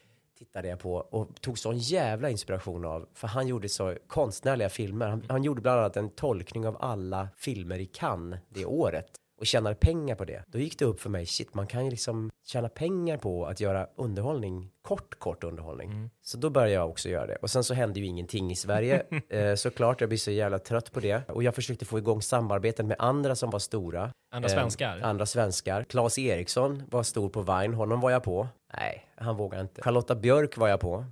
tittade 0.43 0.67
jag 0.67 0.79
på 0.79 0.93
och 0.95 1.41
tog 1.41 1.59
sån 1.59 1.77
jävla 1.77 2.29
inspiration 2.29 2.85
av. 2.85 3.07
För 3.13 3.27
han 3.27 3.47
gjorde 3.47 3.69
så 3.69 3.95
konstnärliga 4.07 4.69
filmer. 4.69 5.07
Han, 5.07 5.23
han 5.29 5.43
gjorde 5.43 5.61
bland 5.61 5.79
annat 5.79 5.97
en 5.97 6.09
tolkning 6.09 6.67
av 6.67 6.77
alla 6.79 7.29
filmer 7.37 7.79
i 7.79 7.85
Cannes 7.85 8.39
det 8.49 8.65
året 8.65 9.07
och 9.39 9.45
tjänade 9.45 9.75
pengar 9.75 10.15
på 10.15 10.25
det. 10.25 10.43
Då 10.47 10.59
gick 10.59 10.79
det 10.79 10.85
upp 10.85 10.99
för 10.99 11.09
mig, 11.09 11.25
shit, 11.25 11.53
man 11.53 11.67
kan 11.67 11.85
ju 11.85 11.91
liksom 11.91 12.31
tjäna 12.45 12.69
pengar 12.69 13.17
på 13.17 13.45
att 13.45 13.59
göra 13.59 13.87
underhållning, 13.95 14.69
kort, 14.81 15.19
kort 15.19 15.43
underhållning. 15.43 15.91
Mm. 15.91 16.09
Så 16.21 16.37
då 16.37 16.49
började 16.49 16.73
jag 16.73 16.89
också 16.89 17.09
göra 17.09 17.27
det. 17.27 17.35
Och 17.35 17.49
sen 17.49 17.63
så 17.63 17.73
hände 17.73 17.99
ju 17.99 18.05
ingenting 18.05 18.51
i 18.51 18.55
Sverige. 18.55 19.03
eh, 19.29 19.55
såklart, 19.55 20.01
jag 20.01 20.09
blir 20.09 20.17
så 20.17 20.31
jävla 20.31 20.59
trött 20.59 20.91
på 20.91 20.99
det. 20.99 21.29
Och 21.29 21.43
jag 21.43 21.55
försökte 21.55 21.85
få 21.85 21.97
igång 21.97 22.21
samarbeten 22.21 22.87
med 22.87 22.97
andra 22.99 23.35
som 23.35 23.49
var 23.49 23.59
stora. 23.59 24.11
Andra 24.33 24.49
Eh, 24.49 24.53
svenskar? 24.53 24.99
andra 25.03 25.25
svenskar. 25.25 25.83
Claes 25.83 26.17
Eriksson 26.19 26.83
var 26.91 27.03
stor 27.03 27.29
på 27.29 27.41
Vine, 27.41 27.73
honom 27.75 27.99
var 28.01 28.11
jag 28.11 28.23
på. 28.23 28.47
Nej, 28.77 29.05
han 29.15 29.35
vågade 29.37 29.61
inte. 29.61 29.81
Charlotta 29.81 30.15
Björk 30.15 30.57
var 30.57 30.67
jag 30.67 30.79
på. 30.79 31.05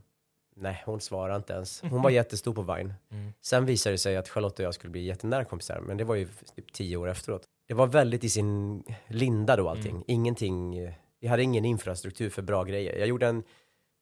Nej, 0.55 0.84
hon 0.86 1.01
svarade 1.01 1.36
inte 1.38 1.53
ens. 1.53 1.81
Hon 1.81 2.01
var 2.01 2.10
jättestor 2.19 2.53
på 2.53 2.62
Vine. 2.62 2.93
Mm. 3.12 3.34
Sen 3.41 3.65
visade 3.65 3.93
det 3.93 3.97
sig 3.97 4.17
att 4.17 4.29
Charlotta 4.29 4.63
och 4.63 4.67
jag 4.67 4.73
skulle 4.73 4.91
bli 4.91 5.01
jättenära 5.05 5.45
kompisar, 5.45 5.79
men 5.79 5.97
det 5.97 6.03
var 6.03 6.15
ju 6.15 6.27
typ 6.55 6.73
tio 6.73 6.97
år 6.97 7.10
efteråt. 7.10 7.43
Det 7.67 7.73
var 7.73 7.88
väldigt 7.88 8.23
i 8.23 8.29
sin 8.29 8.84
linda 9.07 9.55
då 9.55 9.69
allting. 9.69 9.91
Mm. 9.91 10.03
Ingenting, 10.07 10.77
eh, 10.77 10.93
vi 11.19 11.27
hade 11.27 11.43
ingen 11.43 11.65
infrastruktur 11.65 12.29
för 12.29 12.41
bra 12.41 12.63
grejer. 12.63 12.95
Jag 12.99 13.07
gjorde 13.07 13.27
en 13.27 13.43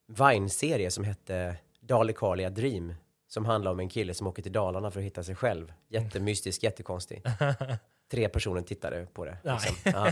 Vine-serie 0.08 0.91
som 0.91 1.03
hette 1.03 1.55
Dalekarlia 1.82 2.49
Dream, 2.49 2.93
som 3.27 3.45
handlar 3.45 3.71
om 3.71 3.79
en 3.79 3.89
kille 3.89 4.13
som 4.13 4.27
åker 4.27 4.43
till 4.43 4.51
Dalarna 4.51 4.91
för 4.91 4.99
att 4.99 5.05
hitta 5.05 5.23
sig 5.23 5.36
själv. 5.36 5.73
Jättemystisk, 5.88 6.63
jättekonstig. 6.63 7.23
Tre 8.12 8.30
personer 8.30 8.62
tittade 8.62 9.06
på 9.13 9.26
det. 9.26 9.38
Liksom. 9.43 9.76
Ja. 9.93 10.12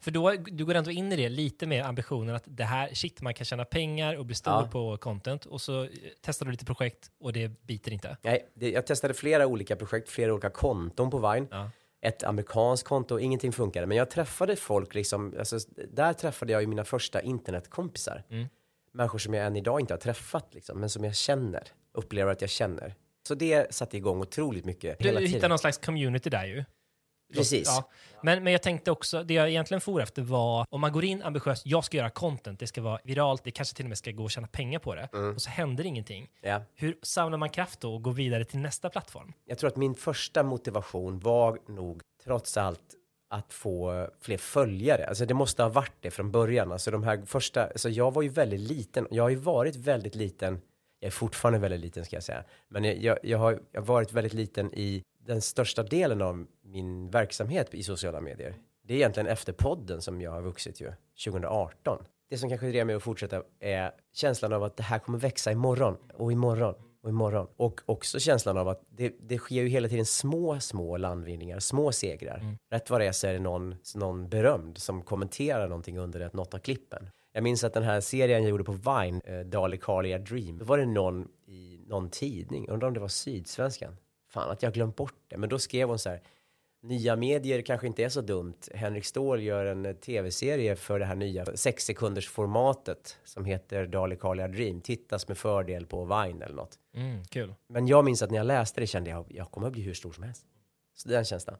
För 0.00 0.10
då, 0.10 0.30
du 0.32 0.64
går 0.64 0.74
ändå 0.74 0.90
in 0.90 1.12
i 1.12 1.16
det 1.16 1.28
lite 1.28 1.66
med 1.66 1.86
ambitionen 1.86 2.34
att 2.34 2.42
det 2.46 2.64
här, 2.64 2.94
shit, 2.94 3.22
man 3.22 3.34
kan 3.34 3.44
tjäna 3.44 3.64
pengar 3.64 4.16
och 4.16 4.26
bli 4.26 4.34
stor 4.34 4.52
Ja. 4.52 4.68
på 4.72 4.96
content 4.96 5.46
och 5.46 5.60
så 5.60 5.82
eh, 5.84 5.88
testar 6.20 6.46
du 6.46 6.52
lite 6.52 6.64
projekt 6.64 7.10
och 7.20 7.32
det 7.32 7.48
biter 7.62 7.92
inte. 7.92 8.16
Nej, 8.22 8.48
det, 8.54 8.70
jag 8.70 8.86
testade 8.86 9.14
flera 9.14 9.46
olika 9.46 9.76
projekt, 9.76 10.08
flera 10.08 10.32
olika 10.32 10.50
konton 10.50 11.10
på 11.10 11.32
Vine. 11.32 11.46
Ja. 11.50 11.70
ett 12.00 12.22
amerikanskt 12.24 12.88
konto, 12.88 13.18
ingenting 13.18 13.52
funkade. 13.52 13.86
Men 13.86 13.96
jag 13.96 14.10
träffade 14.10 14.56
folk, 14.56 14.94
liksom, 14.94 15.34
alltså, 15.38 15.58
där 15.92 16.12
träffade 16.12 16.52
jag 16.52 16.60
ju 16.60 16.66
mina 16.66 16.84
första 16.84 17.22
internetkompisar. 17.22 18.22
Mm. 18.30 18.48
Människor 18.92 19.18
som 19.18 19.34
jag 19.34 19.46
än 19.46 19.56
idag 19.56 19.80
inte 19.80 19.92
har 19.94 19.98
träffat, 19.98 20.54
liksom, 20.54 20.80
men 20.80 20.88
som 20.90 21.04
jag 21.04 21.14
känner, 21.16 21.62
upplever 21.92 22.32
att 22.32 22.40
jag 22.40 22.50
känner. 22.50 22.94
Så 23.28 23.34
det 23.34 23.74
satte 23.74 23.96
igång 23.96 24.20
otroligt 24.20 24.64
mycket 24.64 24.98
Du 24.98 25.04
hela 25.04 25.20
tiden. 25.20 25.48
någon 25.48 25.58
slags 25.58 25.78
community 25.78 26.30
där 26.30 26.44
ju. 26.44 26.64
Precis. 27.34 27.66
Ja. 27.68 27.88
Men, 28.22 28.44
men 28.44 28.52
jag 28.52 28.62
tänkte 28.62 28.90
också, 28.90 29.22
det 29.22 29.34
jag 29.34 29.48
egentligen 29.48 29.80
for 29.80 30.02
efter 30.02 30.22
var, 30.22 30.66
om 30.70 30.80
man 30.80 30.92
går 30.92 31.04
in 31.04 31.22
ambitiöst, 31.22 31.66
jag 31.66 31.84
ska 31.84 31.96
göra 31.96 32.10
content, 32.10 32.58
det 32.60 32.66
ska 32.66 32.82
vara 32.82 32.98
viralt, 33.04 33.44
det 33.44 33.50
kanske 33.50 33.76
till 33.76 33.84
och 33.84 33.88
med 33.88 33.98
ska 33.98 34.10
gå 34.10 34.24
att 34.24 34.30
tjäna 34.30 34.46
pengar 34.46 34.78
på 34.78 34.94
det, 34.94 35.08
Mm. 35.12 35.34
och 35.34 35.42
så 35.42 35.50
händer 35.50 35.86
ingenting. 35.86 36.28
Ja. 36.40 36.62
Hur 36.74 36.96
samlar 37.02 37.38
man 37.38 37.50
kraft 37.50 37.80
då 37.80 37.94
och 37.94 38.02
går 38.02 38.12
vidare 38.12 38.44
till 38.44 38.58
nästa 38.58 38.90
plattform? 38.90 39.32
Jag 39.44 39.58
tror 39.58 39.68
att 39.70 39.76
min 39.76 39.94
första 39.94 40.42
motivation 40.42 41.18
var 41.18 41.58
nog 41.68 42.00
trots 42.24 42.56
allt 42.56 42.80
att 43.30 43.52
få 43.52 44.08
fler 44.20 44.38
följare. 44.38 45.06
Alltså 45.06 45.26
det 45.26 45.34
måste 45.34 45.62
ha 45.62 45.70
varit 45.70 45.92
det 46.00 46.10
från 46.10 46.30
början. 46.30 46.72
Alltså 46.72 46.90
de 46.90 47.02
här 47.02 47.22
första, 47.26 47.66
alltså 47.66 47.88
jag 47.88 48.14
var 48.14 48.22
ju 48.22 48.28
väldigt 48.28 48.60
liten. 48.60 49.06
Jag 49.10 49.22
har 49.22 49.30
ju 49.30 49.36
varit 49.36 49.76
väldigt 49.76 50.14
liten. 50.14 50.60
Jag 51.00 51.06
är 51.06 51.10
fortfarande 51.10 51.58
väldigt 51.58 51.80
liten 51.80 52.04
ska 52.04 52.16
jag 52.16 52.22
säga. 52.22 52.44
Men 52.68 52.84
jag, 52.84 52.96
jag, 53.02 53.18
jag, 53.22 53.38
har, 53.38 53.60
jag 53.72 53.80
har 53.80 53.86
varit 53.86 54.12
väldigt 54.12 54.32
liten 54.34 54.74
i 54.74 55.02
den 55.26 55.40
största 55.40 55.82
delen 55.82 56.22
av 56.22 56.46
min 56.62 57.10
verksamhet 57.10 57.74
i 57.74 57.82
sociala 57.82 58.20
medier. 58.20 58.54
Det 58.82 58.94
är 58.94 58.96
egentligen 58.96 59.26
efter 59.26 59.52
podden 59.52 60.02
som 60.02 60.20
jag 60.20 60.30
har 60.30 60.42
vuxit 60.42 60.80
ju, 60.80 60.92
2018. 61.24 62.04
Det 62.30 62.38
som 62.38 62.48
kanske 62.48 62.66
drev 62.66 62.86
mig 62.86 62.94
att 62.96 63.02
fortsätta 63.02 63.42
är 63.60 63.92
känslan 64.12 64.52
av 64.52 64.62
att 64.64 64.76
det 64.76 64.82
här 64.82 64.98
kommer 64.98 65.18
växa 65.18 65.52
imorgon 65.52 65.96
och 66.14 66.32
imorgon 66.32 66.74
och 67.02 67.08
imorgon. 67.08 67.46
Och 67.56 67.80
också 67.86 68.20
känslan 68.20 68.58
av 68.58 68.68
att 68.68 68.82
det, 68.90 69.14
det 69.20 69.38
sker 69.38 69.62
ju 69.62 69.68
hela 69.68 69.88
tiden 69.88 70.06
små, 70.06 70.60
små 70.60 70.96
landvinningar, 70.96 71.58
små 71.58 71.92
segrar. 71.92 72.38
Mm. 72.38 72.56
Rätt 72.70 72.90
vad 72.90 73.00
det 73.00 73.06
är 73.06 73.12
så 73.12 73.26
är 73.26 73.32
det 73.32 73.38
någon, 73.38 73.74
någon 73.94 74.28
berömd 74.28 74.78
som 74.78 75.02
kommenterar 75.02 75.68
någonting 75.68 75.98
under 75.98 76.20
ett, 76.20 76.32
något 76.32 76.54
av 76.54 76.58
klippen. 76.58 77.08
Jag 77.32 77.44
minns 77.44 77.64
att 77.64 77.74
den 77.74 77.82
här 77.82 78.00
serien 78.00 78.42
jag 78.42 78.50
gjorde 78.50 78.64
på 78.64 78.72
Vine, 78.72 79.20
eh, 79.24 79.40
Dalekarlia 79.40 80.18
Dream, 80.18 80.58
då 80.58 80.64
var 80.64 80.78
det 80.78 80.86
någon 80.86 81.28
i 81.46 81.80
någon 81.86 82.10
tidning, 82.10 82.68
undrar 82.68 82.88
om 82.88 82.94
det 82.94 83.00
var 83.00 83.08
Sydsvenskan. 83.08 83.96
Fan 84.32 84.50
att 84.50 84.62
jag 84.62 84.72
glömt 84.72 84.96
bort 84.96 85.14
det, 85.28 85.36
men 85.36 85.48
då 85.48 85.58
skrev 85.58 85.88
hon 85.88 85.98
så 85.98 86.10
här, 86.10 86.20
nya 86.82 87.16
medier 87.16 87.62
kanske 87.62 87.86
inte 87.86 88.04
är 88.04 88.08
så 88.08 88.20
dumt. 88.20 88.54
Henrik 88.74 89.04
Ståhl 89.04 89.42
gör 89.42 89.66
en 89.66 89.86
eh, 89.86 89.92
tv-serie 89.94 90.76
för 90.76 90.98
det 90.98 91.04
här 91.04 91.14
nya 91.14 91.44
sex 91.56 91.84
sekunders 91.84 92.28
formatet 92.28 93.18
som 93.24 93.44
heter 93.44 93.86
Dalekarlia 93.86 94.48
Dream, 94.48 94.80
tittas 94.80 95.28
med 95.28 95.38
fördel 95.38 95.86
på 95.86 96.04
Vine 96.04 96.44
eller 96.44 96.54
något. 96.54 96.78
Mm, 96.94 97.24
kul. 97.24 97.54
Men 97.68 97.86
jag 97.86 98.04
minns 98.04 98.22
att 98.22 98.30
när 98.30 98.36
jag 98.38 98.46
läste 98.46 98.80
det 98.80 98.86
kände 98.86 99.10
jag, 99.10 99.24
jag 99.28 99.50
kommer 99.50 99.66
att 99.66 99.72
bli 99.72 99.82
hur 99.82 99.94
stor 99.94 100.12
som 100.12 100.22
helst. 100.24 100.46
Så 100.94 101.08
den 101.08 101.24
känslan. 101.24 101.56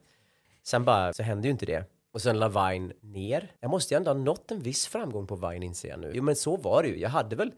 Sen 0.63 0.85
bara, 0.85 1.13
så 1.13 1.23
hände 1.23 1.49
ju 1.49 1.53
inte 1.53 1.67
det. 1.67 1.85
Och 2.13 2.23
sen 2.23 2.39
la 2.39 2.49
Vine 2.49 2.93
ner. 3.01 3.53
Jag 3.61 3.71
måste 3.71 3.95
ju 3.95 3.97
ändå 3.97 4.11
ha 4.11 4.19
nått 4.19 4.51
en 4.51 4.61
viss 4.61 4.87
framgång 4.87 5.27
på 5.27 5.37
Vine 5.37 5.63
inser 5.67 5.89
jag 5.89 6.01
nu. 6.01 6.13
Jo 6.15 6.23
men 6.23 6.37
så 6.37 6.57
var 6.57 6.83
det 6.83 6.89
ju. 6.89 6.99
Jag 6.99 7.09
hade 7.09 7.37
väl, 7.37 7.53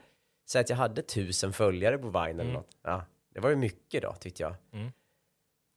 så 0.44 0.59
att 0.59 0.70
jag 0.70 0.77
hade 0.77 1.03
tusen 1.03 1.53
följare 1.53 1.98
på 1.98 2.07
Vine 2.09 2.20
eller 2.31 2.42
Mm. 2.42 2.53
något. 2.55 2.77
Ja, 2.83 3.05
det 3.35 3.40
var 3.40 3.50
ju 3.50 3.57
mycket 3.57 4.03
då 4.03 4.12
tyckte 4.12 4.42
jag. 4.42 4.55
Mm. 4.72 4.92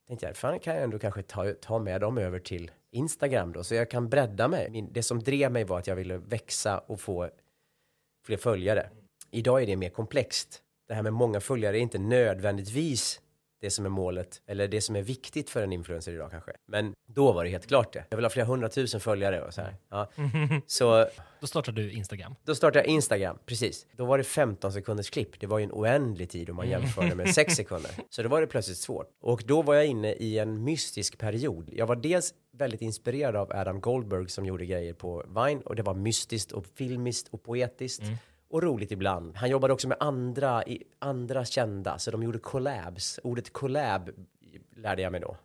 Tänkte 0.07 0.25
jag, 0.25 0.37
fan 0.37 0.59
kan 0.59 0.75
jag 0.75 0.83
ändå 0.83 0.99
kanske 0.99 1.21
ta, 1.21 1.53
ta 1.53 1.79
med 1.79 2.01
dem 2.01 2.17
över 2.17 2.39
till 2.39 2.71
Instagram 2.91 3.53
då, 3.53 3.63
så 3.63 3.75
jag 3.75 3.89
kan 3.89 4.09
bredda 4.09 4.47
mig. 4.47 4.69
Min, 4.69 4.93
det 4.93 5.03
som 5.03 5.19
drev 5.19 5.51
mig 5.51 5.63
var 5.63 5.79
att 5.79 5.87
jag 5.87 5.95
ville 5.95 6.17
växa 6.17 6.79
och 6.79 7.01
få 7.01 7.29
fler 8.25 8.37
följare. 8.37 8.89
Idag 9.31 9.61
är 9.61 9.65
det 9.65 9.75
mer 9.75 9.89
komplext. 9.89 10.61
Det 10.87 10.93
här 10.93 11.03
med 11.03 11.13
många 11.13 11.39
följare 11.39 11.77
är 11.77 11.81
inte 11.81 11.99
nödvändigtvis 11.99 13.21
det 13.61 13.69
som 13.69 13.85
är 13.85 13.89
målet, 13.89 14.41
eller 14.47 14.67
det 14.67 14.81
som 14.81 14.95
är 14.95 15.01
viktigt 15.01 15.49
för 15.49 15.63
en 15.63 15.73
influencer 15.73 16.11
idag 16.13 16.31
kanske. 16.31 16.51
Men 16.67 16.93
då 17.07 17.31
var 17.31 17.43
det 17.43 17.49
helt 17.49 17.67
klart 17.67 17.93
det. 17.93 18.05
Jag 18.09 18.17
vill 18.17 18.25
ha 18.25 18.29
flera 18.29 18.45
hundratusen 18.47 18.99
följare 18.99 19.41
och 19.41 19.53
så 19.53 19.61
här. 19.61 19.75
Ja. 19.89 20.09
Så 20.67 21.07
Då 21.39 21.47
startade 21.47 21.81
du 21.81 21.91
Instagram. 21.91 22.35
då 22.43 22.55
startade 22.55 22.79
jag 22.79 22.87
Instagram, 22.87 23.37
precis. 23.45 23.85
Då 23.91 24.05
var 24.05 24.17
det 24.17 24.23
15 24.23 24.73
sekunders 24.73 25.09
klipp. 25.09 25.39
Det 25.39 25.47
var 25.47 25.57
ju 25.57 25.63
en 25.63 25.71
oändlig 25.71 26.29
tid 26.29 26.49
om 26.49 26.55
man 26.55 26.69
jämförde 26.69 27.15
med 27.15 27.33
6 27.33 27.53
sekunder. 27.55 27.91
Så 28.09 28.23
då 28.23 28.29
var 28.29 28.41
det 28.41 28.47
plötsligt 28.47 28.77
svårt. 28.77 29.09
Och 29.21 29.43
då 29.45 29.61
var 29.61 29.75
jag 29.75 29.85
inne 29.85 30.13
i 30.13 30.39
en 30.39 30.63
mystisk 30.63 31.17
period. 31.17 31.69
Jag 31.73 31.87
var 31.87 31.95
dels 31.95 32.33
väldigt 32.51 32.81
inspirerad 32.81 33.35
av 33.35 33.51
Adam 33.51 33.81
Goldberg 33.81 34.29
som 34.29 34.45
gjorde 34.45 34.65
grejer 34.65 34.93
på 34.93 35.23
Vine 35.27 35.61
och 35.65 35.75
det 35.75 35.83
var 35.83 35.93
mystiskt 35.93 36.51
och 36.51 36.65
filmiskt 36.75 37.27
och 37.31 37.43
poetiskt. 37.43 38.03
Och 38.49 38.63
roligt 38.63 38.91
ibland. 38.91 39.35
Han 39.35 39.49
jobbade 39.49 39.73
också 39.73 39.87
med 39.87 39.97
andra, 39.99 40.63
i, 40.65 40.83
andra 40.99 41.45
kända, 41.45 41.97
så 41.97 42.11
de 42.11 42.23
gjorde 42.23 42.39
collabs. 42.39 43.19
Ordet 43.23 43.53
collab 43.53 44.09
lärde 44.75 45.01
jag 45.01 45.11
mig 45.11 45.21
då. 45.21 45.37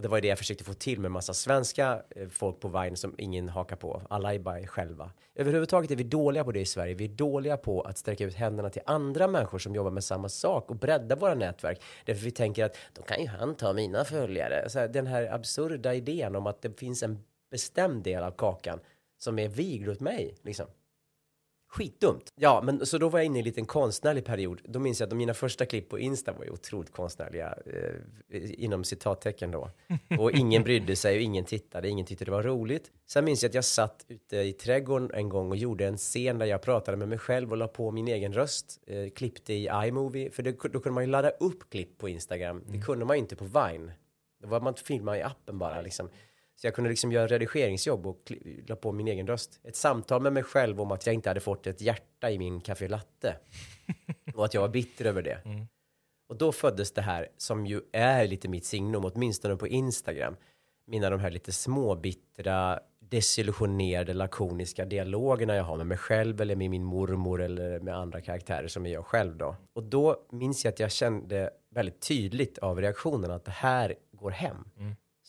Och 0.00 0.02
det 0.02 0.08
var 0.08 0.16
ju 0.16 0.20
det 0.20 0.28
jag 0.28 0.38
försökte 0.38 0.64
få 0.64 0.74
till 0.74 1.00
med 1.00 1.10
massa 1.10 1.34
svenska 1.34 2.02
eh, 2.10 2.28
folk 2.28 2.60
på 2.60 2.68
Vine 2.68 2.96
som 2.96 3.14
ingen 3.18 3.48
hakar 3.48 3.76
på. 3.76 4.02
Alla 4.10 4.34
är 4.34 4.38
bara 4.38 4.66
själva. 4.66 5.10
Överhuvudtaget 5.34 5.90
är 5.90 5.96
vi 5.96 6.02
dåliga 6.02 6.44
på 6.44 6.52
det 6.52 6.60
i 6.60 6.66
Sverige. 6.66 6.94
Vi 6.94 7.04
är 7.04 7.08
dåliga 7.08 7.56
på 7.56 7.80
att 7.80 7.98
sträcka 7.98 8.24
ut 8.24 8.34
händerna 8.34 8.70
till 8.70 8.82
andra 8.86 9.28
människor 9.28 9.58
som 9.58 9.74
jobbar 9.74 9.90
med 9.90 10.04
samma 10.04 10.28
sak 10.28 10.70
och 10.70 10.76
bredda 10.76 11.16
våra 11.16 11.34
nätverk. 11.34 11.82
Därför 12.04 12.24
vi 12.24 12.30
tänker 12.30 12.64
att 12.64 12.76
då 12.92 13.02
kan 13.02 13.20
ju 13.20 13.28
han 13.28 13.54
ta 13.54 13.72
mina 13.72 14.04
följare. 14.04 14.70
Så 14.70 14.78
här, 14.78 14.88
den 14.88 15.06
här 15.06 15.34
absurda 15.34 15.94
idén 15.94 16.36
om 16.36 16.46
att 16.46 16.62
det 16.62 16.78
finns 16.80 17.02
en 17.02 17.18
bestämd 17.50 18.02
del 18.02 18.22
av 18.22 18.30
kakan 18.30 18.80
som 19.18 19.38
är 19.38 19.48
vigd 19.48 19.88
åt 19.88 20.00
mig. 20.00 20.34
Liksom. 20.42 20.66
Skitdumt. 21.70 22.32
Ja, 22.36 22.62
men 22.64 22.86
så 22.86 22.98
då 22.98 23.08
var 23.08 23.18
jag 23.18 23.26
inne 23.26 23.38
i 23.38 23.40
en 23.40 23.44
liten 23.44 23.66
konstnärlig 23.66 24.24
period. 24.24 24.60
Då 24.64 24.78
minns 24.78 25.00
jag 25.00 25.06
att 25.06 25.16
mina 25.16 25.34
första 25.34 25.66
klipp 25.66 25.88
på 25.88 25.98
Insta 25.98 26.32
var 26.32 26.44
ju 26.44 26.50
otroligt 26.50 26.92
konstnärliga, 26.92 27.54
eh, 27.66 28.62
inom 28.64 28.84
citattecken 28.84 29.50
då. 29.50 29.70
Och 30.18 30.32
ingen 30.32 30.62
brydde 30.62 30.96
sig 30.96 31.16
och 31.16 31.22
ingen 31.22 31.44
tittade, 31.44 31.88
ingen 31.88 32.06
tyckte 32.06 32.24
det 32.24 32.30
var 32.30 32.42
roligt. 32.42 32.90
Sen 33.06 33.24
minns 33.24 33.42
jag 33.42 33.48
att 33.48 33.54
jag 33.54 33.64
satt 33.64 34.04
ute 34.08 34.36
i 34.36 34.52
trädgården 34.52 35.10
en 35.14 35.28
gång 35.28 35.50
och 35.50 35.56
gjorde 35.56 35.86
en 35.86 35.96
scen 35.96 36.38
där 36.38 36.46
jag 36.46 36.62
pratade 36.62 36.96
med 36.96 37.08
mig 37.08 37.18
själv 37.18 37.50
och 37.50 37.56
la 37.56 37.68
på 37.68 37.90
min 37.90 38.08
egen 38.08 38.32
röst. 38.32 38.80
Eh, 38.86 39.10
klippte 39.10 39.52
i 39.54 39.70
iMovie, 39.86 40.30
för 40.30 40.42
det, 40.42 40.50
då 40.52 40.80
kunde 40.80 40.90
man 40.90 41.04
ju 41.04 41.10
ladda 41.10 41.30
upp 41.30 41.70
klipp 41.70 41.98
på 41.98 42.08
Instagram. 42.08 42.64
Det 42.68 42.80
kunde 42.80 43.04
man 43.04 43.16
ju 43.16 43.20
inte 43.20 43.36
på 43.36 43.44
Vine. 43.44 43.92
Då 44.42 44.48
var 44.48 44.60
man 44.60 44.74
filma 44.74 45.18
i 45.18 45.22
appen 45.22 45.58
bara 45.58 45.80
liksom. 45.80 46.10
Så 46.60 46.66
jag 46.66 46.74
kunde 46.74 46.90
liksom 46.90 47.12
göra 47.12 47.26
redigeringsjobb 47.26 48.06
och 48.06 48.32
la 48.66 48.76
på 48.76 48.92
min 48.92 49.08
egen 49.08 49.26
röst. 49.26 49.60
Ett 49.62 49.76
samtal 49.76 50.22
med 50.22 50.32
mig 50.32 50.42
själv 50.42 50.80
om 50.80 50.92
att 50.92 51.06
jag 51.06 51.14
inte 51.14 51.30
hade 51.30 51.40
fått 51.40 51.66
ett 51.66 51.80
hjärta 51.80 52.30
i 52.30 52.38
min 52.38 52.60
café 52.60 52.88
latte. 52.88 53.36
och 54.34 54.44
att 54.44 54.54
jag 54.54 54.60
var 54.60 54.68
bitter 54.68 55.04
över 55.04 55.22
det. 55.22 55.40
Och 56.28 56.36
då 56.36 56.52
föddes 56.52 56.92
det 56.92 57.02
här 57.02 57.28
som 57.36 57.66
ju 57.66 57.80
är 57.92 58.26
lite 58.26 58.48
mitt 58.48 58.64
signum, 58.64 59.04
åtminstone 59.04 59.56
på 59.56 59.68
Instagram. 59.68 60.36
Mina 60.86 61.10
de 61.10 61.20
här 61.20 61.30
lite 61.30 61.52
små 61.52 61.94
bittra, 61.96 62.80
desillusionerade, 62.98 64.14
lakoniska 64.14 64.84
dialogerna 64.84 65.56
jag 65.56 65.64
har 65.64 65.76
med 65.76 65.86
mig 65.86 65.98
själv 65.98 66.40
eller 66.40 66.56
med 66.56 66.70
min 66.70 66.84
mormor 66.84 67.42
eller 67.42 67.80
med 67.80 67.96
andra 67.96 68.20
karaktärer 68.20 68.68
som 68.68 68.86
är 68.86 68.92
jag 68.92 69.06
själv 69.06 69.36
då. 69.36 69.56
Och 69.72 69.82
då 69.82 70.16
minns 70.30 70.64
jag 70.64 70.72
att 70.72 70.80
jag 70.80 70.92
kände 70.92 71.50
väldigt 71.70 72.00
tydligt 72.00 72.58
av 72.58 72.80
reaktionen 72.80 73.30
att 73.30 73.44
det 73.44 73.50
här 73.50 73.94
går 74.12 74.30
hem. 74.30 74.64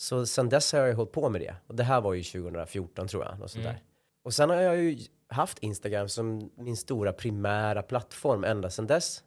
Så 0.01 0.25
sen 0.25 0.49
dess 0.49 0.73
har 0.73 0.79
jag 0.79 0.95
hållit 0.95 1.11
på 1.11 1.29
med 1.29 1.41
det. 1.41 1.55
Och 1.67 1.75
det 1.75 1.83
här 1.83 2.01
var 2.01 2.13
ju 2.13 2.23
2014 2.23 3.07
tror 3.07 3.23
jag. 3.23 3.39
Något 3.39 3.51
sånt 3.51 3.63
där. 3.63 3.83
Och 4.23 4.33
sen 4.33 4.49
har 4.49 4.61
jag 4.61 4.77
ju 4.77 4.97
haft 5.27 5.59
Instagram 5.59 6.09
som 6.09 6.51
min 6.55 6.77
stora 6.77 7.13
primära 7.13 7.81
plattform 7.81 8.43
ända 8.43 8.69
sedan 8.69 8.87
dess. 8.87 9.23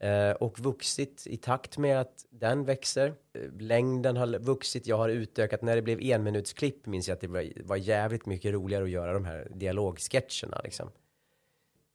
Eh, 0.00 0.30
och 0.30 0.58
vuxit 0.58 1.26
i 1.26 1.36
takt 1.36 1.78
med 1.78 2.00
att 2.00 2.26
den 2.30 2.64
växer. 2.64 3.14
Eh, 3.34 3.52
Längden 3.60 4.16
har 4.16 4.38
vuxit, 4.38 4.86
jag 4.86 4.96
har 4.96 5.08
utökat. 5.08 5.62
När 5.62 5.76
det 5.76 5.82
blev 5.82 5.98
enminutsklipp 6.02 6.86
minns 6.86 7.08
jag 7.08 7.14
att 7.14 7.20
det 7.20 7.28
var, 7.28 7.62
var 7.64 7.76
jävligt 7.76 8.26
mycket 8.26 8.52
roligare 8.52 8.84
att 8.84 8.90
göra 8.90 9.12
de 9.12 9.24
här 9.24 9.48
dialogsketcherna. 9.54 10.60
Liksom. 10.64 10.90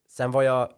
Sen 0.08 0.32
var 0.32 0.44
jag 0.44 0.74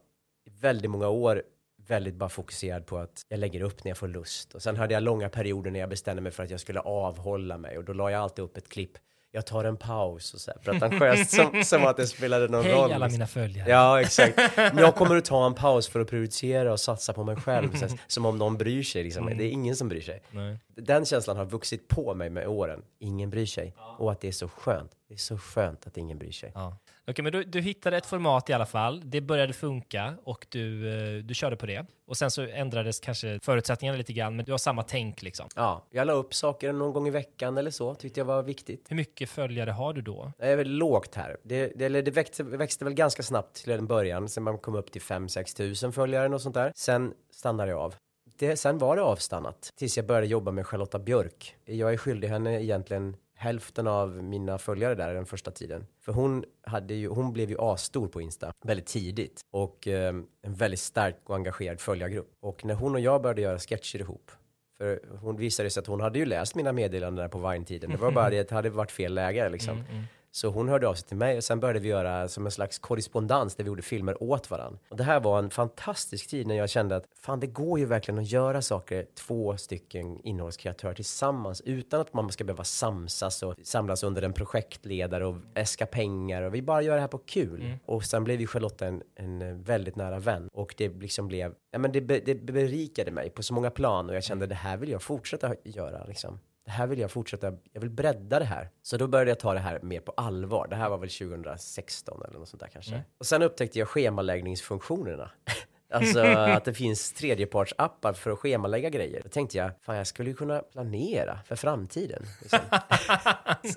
i 0.45 0.49
väldigt 0.49 0.91
många 0.91 1.09
år 1.09 1.43
väldigt 1.87 2.15
bara 2.15 2.29
fokuserad 2.29 2.85
på 2.85 2.97
att 2.97 3.25
jag 3.29 3.39
lägger 3.39 3.61
upp 3.61 3.83
när 3.83 3.89
jag 3.89 3.97
får 3.97 4.07
lust. 4.07 4.55
Och 4.55 4.61
sen 4.61 4.77
hade 4.77 4.93
jag 4.93 5.03
långa 5.03 5.29
perioder 5.29 5.71
när 5.71 5.79
jag 5.79 5.89
bestämde 5.89 6.21
mig 6.21 6.31
för 6.31 6.43
att 6.43 6.49
jag 6.49 6.59
skulle 6.59 6.79
avhålla 6.79 7.57
mig. 7.57 7.77
Och 7.77 7.83
då 7.83 7.93
la 7.93 8.11
jag 8.11 8.21
alltid 8.21 8.45
upp 8.45 8.57
ett 8.57 8.69
klipp. 8.69 8.91
Jag 9.31 9.45
tar 9.45 9.63
en 9.63 9.77
paus 9.77 10.33
och 10.33 10.39
så 10.41 10.51
här 10.51 10.57
pretentiöst 10.59 11.35
som, 11.35 11.63
som 11.63 11.85
att 11.85 11.97
det 11.97 12.07
spelade 12.07 12.47
någon 12.47 12.63
Hej 12.63 12.73
roll. 12.73 12.83
alla 12.83 12.97
liksom. 13.05 13.11
mina 13.11 13.27
följare. 13.27 13.69
Ja, 13.69 14.01
exakt. 14.01 14.37
Men 14.55 14.77
jag 14.77 14.95
kommer 14.95 15.15
att 15.15 15.25
ta 15.25 15.45
en 15.45 15.53
paus 15.53 15.87
för 15.87 15.99
att 15.99 16.09
prioritera 16.09 16.71
och 16.71 16.79
satsa 16.79 17.13
på 17.13 17.23
mig 17.23 17.35
själv. 17.35 17.71
Så, 17.75 17.85
här, 17.85 17.99
som 18.07 18.25
om 18.25 18.37
någon 18.37 18.57
bryr 18.57 18.83
sig. 18.83 19.03
Liksom. 19.03 19.25
Det 19.25 19.43
är 19.43 19.49
ingen 19.49 19.75
som 19.75 19.87
bryr 19.89 20.01
sig. 20.01 20.21
Nej. 20.31 20.59
Den 20.75 21.05
känslan 21.05 21.37
har 21.37 21.45
vuxit 21.45 21.87
på 21.87 22.13
mig 22.13 22.29
med 22.29 22.47
åren. 22.47 22.81
Ingen 22.99 23.29
bryr 23.29 23.45
sig. 23.45 23.75
Och 23.97 24.11
att 24.11 24.21
det 24.21 24.27
är 24.27 24.31
så 24.31 24.47
skönt. 24.47 24.91
Det 25.07 25.13
är 25.13 25.17
så 25.17 25.37
skönt 25.37 25.87
att 25.87 25.97
ingen 25.97 26.17
bryr 26.17 26.31
sig. 26.31 26.51
Ja. 26.55 26.77
Okej, 27.07 27.23
men 27.23 27.31
du, 27.31 27.43
du 27.43 27.61
hittade 27.61 27.97
ett 27.97 28.05
format 28.05 28.49
i 28.49 28.53
alla 28.53 28.65
fall. 28.65 29.01
Det 29.05 29.21
började 29.21 29.53
funka 29.53 30.13
och 30.23 30.45
du, 30.49 30.89
eh, 30.89 31.23
du 31.23 31.33
körde 31.33 31.55
på 31.55 31.65
det. 31.65 31.85
Och 32.07 32.17
sen 32.17 32.31
så 32.31 32.41
ändrades 32.41 32.99
kanske 32.99 33.39
förutsättningarna 33.43 33.97
lite 33.97 34.13
grann, 34.13 34.35
men 34.35 34.45
du 34.45 34.51
har 34.51 34.57
samma 34.57 34.83
tänk 34.83 35.21
liksom. 35.21 35.47
Ja, 35.55 35.85
jag 35.91 36.07
la 36.07 36.13
upp 36.13 36.33
saker 36.33 36.73
någon 36.73 36.93
gång 36.93 37.07
i 37.07 37.11
veckan 37.11 37.57
eller 37.57 37.71
så. 37.71 37.95
Tyckte 37.95 38.19
jag 38.19 38.25
var 38.25 38.43
viktigt. 38.43 38.85
Hur 38.89 38.95
mycket 38.95 39.29
följare 39.29 39.71
har 39.71 39.93
du 39.93 40.01
då? 40.01 40.31
Det 40.37 40.45
är 40.45 40.55
väl 40.55 40.69
lågt 40.69 41.15
här. 41.15 41.37
Det, 41.43 41.71
det, 41.75 42.01
det 42.01 42.11
växte, 42.11 42.43
växte 42.43 42.85
väl 42.85 42.93
ganska 42.93 43.23
snabbt 43.23 43.55
till 43.55 43.71
en 43.71 43.87
början. 43.87 44.29
Sen 44.29 44.43
man 44.43 44.57
kom 44.57 44.75
upp 44.75 44.91
till 44.91 45.01
5-6 45.01 45.57
tusen 45.57 45.93
följare 45.93 46.35
och 46.35 46.41
sånt 46.41 46.55
där. 46.55 46.71
Sen 46.75 47.13
stannade 47.31 47.71
jag 47.71 47.79
av. 47.79 47.95
Det, 48.37 48.57
sen 48.57 48.77
var 48.77 48.95
det 48.95 49.01
avstannat. 49.01 49.69
Tills 49.75 49.97
jag 49.97 50.05
började 50.05 50.27
jobba 50.27 50.51
med 50.51 50.67
Charlotta 50.67 50.99
Björk. 50.99 51.55
Jag 51.65 51.93
är 51.93 51.97
skyldig 51.97 52.27
henne 52.27 52.63
egentligen 52.63 53.15
hälften 53.35 53.87
av 53.87 54.23
mina 54.23 54.57
följare 54.57 54.95
där 54.95 55.13
den 55.13 55.25
första 55.25 55.51
tiden. 55.51 55.85
För 56.01 56.11
hon, 56.11 56.43
hade 56.61 56.93
ju, 56.93 57.07
hon 57.07 57.33
blev 57.33 57.49
ju 57.49 57.57
asstor 57.59 58.07
på 58.07 58.21
Insta 58.21 58.53
väldigt 58.63 58.85
tidigt. 58.85 59.41
Och 59.51 59.87
eh, 59.87 60.15
en 60.41 60.53
väldigt 60.53 60.79
stark 60.79 61.21
och 61.23 61.35
engagerad 61.35 61.79
följargrupp. 61.79 62.31
Och 62.39 62.65
när 62.65 62.73
hon 62.73 62.95
och 62.95 62.99
jag 62.99 63.21
började 63.21 63.41
göra 63.41 63.59
sketcher 63.59 63.99
ihop. 63.99 64.31
För 64.77 64.99
hon 65.21 65.37
visade 65.37 65.69
sig 65.69 65.81
att 65.81 65.87
hon 65.87 66.01
hade 66.01 66.19
ju 66.19 66.25
läst 66.25 66.55
mina 66.55 66.71
meddelanden 66.71 67.21
där 67.23 67.29
på 67.29 67.49
Vine-tiden. 67.49 67.89
Det 67.89 67.97
var 67.97 68.11
bara 68.11 68.29
det 68.29 68.39
att 68.39 68.47
det 68.47 68.55
hade 68.55 68.69
varit 68.69 68.91
fel 68.91 69.13
läge 69.13 69.49
liksom. 69.49 69.77
Mm, 69.77 69.91
mm. 69.91 70.03
Så 70.35 70.49
hon 70.49 70.69
hörde 70.69 70.87
av 70.87 70.93
sig 70.93 71.07
till 71.07 71.17
mig 71.17 71.37
och 71.37 71.43
sen 71.43 71.59
började 71.59 71.79
vi 71.79 71.89
göra 71.89 72.27
som 72.27 72.45
en 72.45 72.51
slags 72.51 72.79
korrespondens 72.79 73.55
där 73.55 73.63
vi 73.63 73.67
gjorde 73.67 73.81
filmer 73.81 74.23
åt 74.23 74.51
varandra. 74.51 74.79
Och 74.89 74.97
det 74.97 75.03
här 75.03 75.19
var 75.19 75.39
en 75.39 75.49
fantastisk 75.49 76.29
tid 76.29 76.47
när 76.47 76.55
jag 76.55 76.69
kände 76.69 76.95
att 76.95 77.05
fan 77.21 77.39
det 77.39 77.47
går 77.47 77.79
ju 77.79 77.85
verkligen 77.85 78.19
att 78.19 78.31
göra 78.31 78.61
saker, 78.61 79.05
två 79.13 79.57
stycken 79.57 80.19
innehållskreatörer 80.23 80.93
tillsammans 80.93 81.61
utan 81.61 82.01
att 82.01 82.13
man 82.13 82.31
ska 82.31 82.43
behöva 82.43 82.63
samsas 82.63 83.43
och 83.43 83.55
samlas 83.63 84.03
under 84.03 84.21
en 84.21 84.33
projektledare 84.33 85.25
och 85.25 85.35
äska 85.53 85.85
pengar 85.85 86.41
och 86.41 86.55
vi 86.55 86.61
bara 86.61 86.81
gör 86.81 86.95
det 86.95 87.01
här 87.01 87.07
på 87.07 87.17
kul. 87.17 87.77
Och 87.85 88.03
sen 88.03 88.23
blev 88.23 88.41
ju 88.41 88.47
Charlotta 88.47 88.87
en, 88.87 89.03
en 89.15 89.63
väldigt 89.63 89.95
nära 89.95 90.19
vän 90.19 90.49
och 90.53 90.75
det 90.77 90.89
liksom 90.89 91.27
blev, 91.27 91.53
ja 91.71 91.79
men 91.79 91.91
det, 91.91 92.01
be, 92.01 92.19
det 92.19 92.35
berikade 92.35 93.11
mig 93.11 93.29
på 93.29 93.43
så 93.43 93.53
många 93.53 93.69
plan 93.69 94.09
och 94.09 94.15
jag 94.15 94.23
kände 94.23 94.47
det 94.47 94.55
här 94.55 94.77
vill 94.77 94.89
jag 94.89 95.01
fortsätta 95.01 95.55
göra 95.63 96.05
liksom 96.05 96.39
det 96.65 96.71
här 96.71 96.87
vill 96.87 96.99
jag 96.99 97.11
fortsätta, 97.11 97.53
jag 97.71 97.81
vill 97.81 97.89
bredda 97.89 98.39
det 98.39 98.45
här. 98.45 98.69
Så 98.81 98.97
då 98.97 99.07
började 99.07 99.31
jag 99.31 99.39
ta 99.39 99.53
det 99.53 99.59
här 99.59 99.79
mer 99.81 99.99
på 99.99 100.13
allvar. 100.17 100.67
Det 100.69 100.75
här 100.75 100.89
var 100.89 100.97
väl 100.97 101.09
2016 101.09 102.21
eller 102.27 102.39
något 102.39 102.49
sånt 102.49 102.61
där 102.61 102.67
kanske. 102.67 103.01
Och 103.17 103.25
sen 103.25 103.41
upptäckte 103.41 103.79
jag 103.79 103.87
schemaläggningsfunktionerna. 103.87 105.31
Alltså 105.89 106.19
att 106.19 106.65
det 106.65 106.73
finns 106.73 107.11
tredjepartsappar 107.13 108.13
för 108.13 108.31
att 108.31 108.39
schemalägga 108.39 108.89
grejer. 108.89 109.21
Då 109.23 109.29
tänkte 109.29 109.57
jag, 109.57 109.71
fan 109.81 109.95
jag 109.95 110.07
skulle 110.07 110.29
ju 110.29 110.35
kunna 110.35 110.59
planera 110.59 111.39
för 111.45 111.55
framtiden. 111.55 112.23
Liksom. 112.41 112.59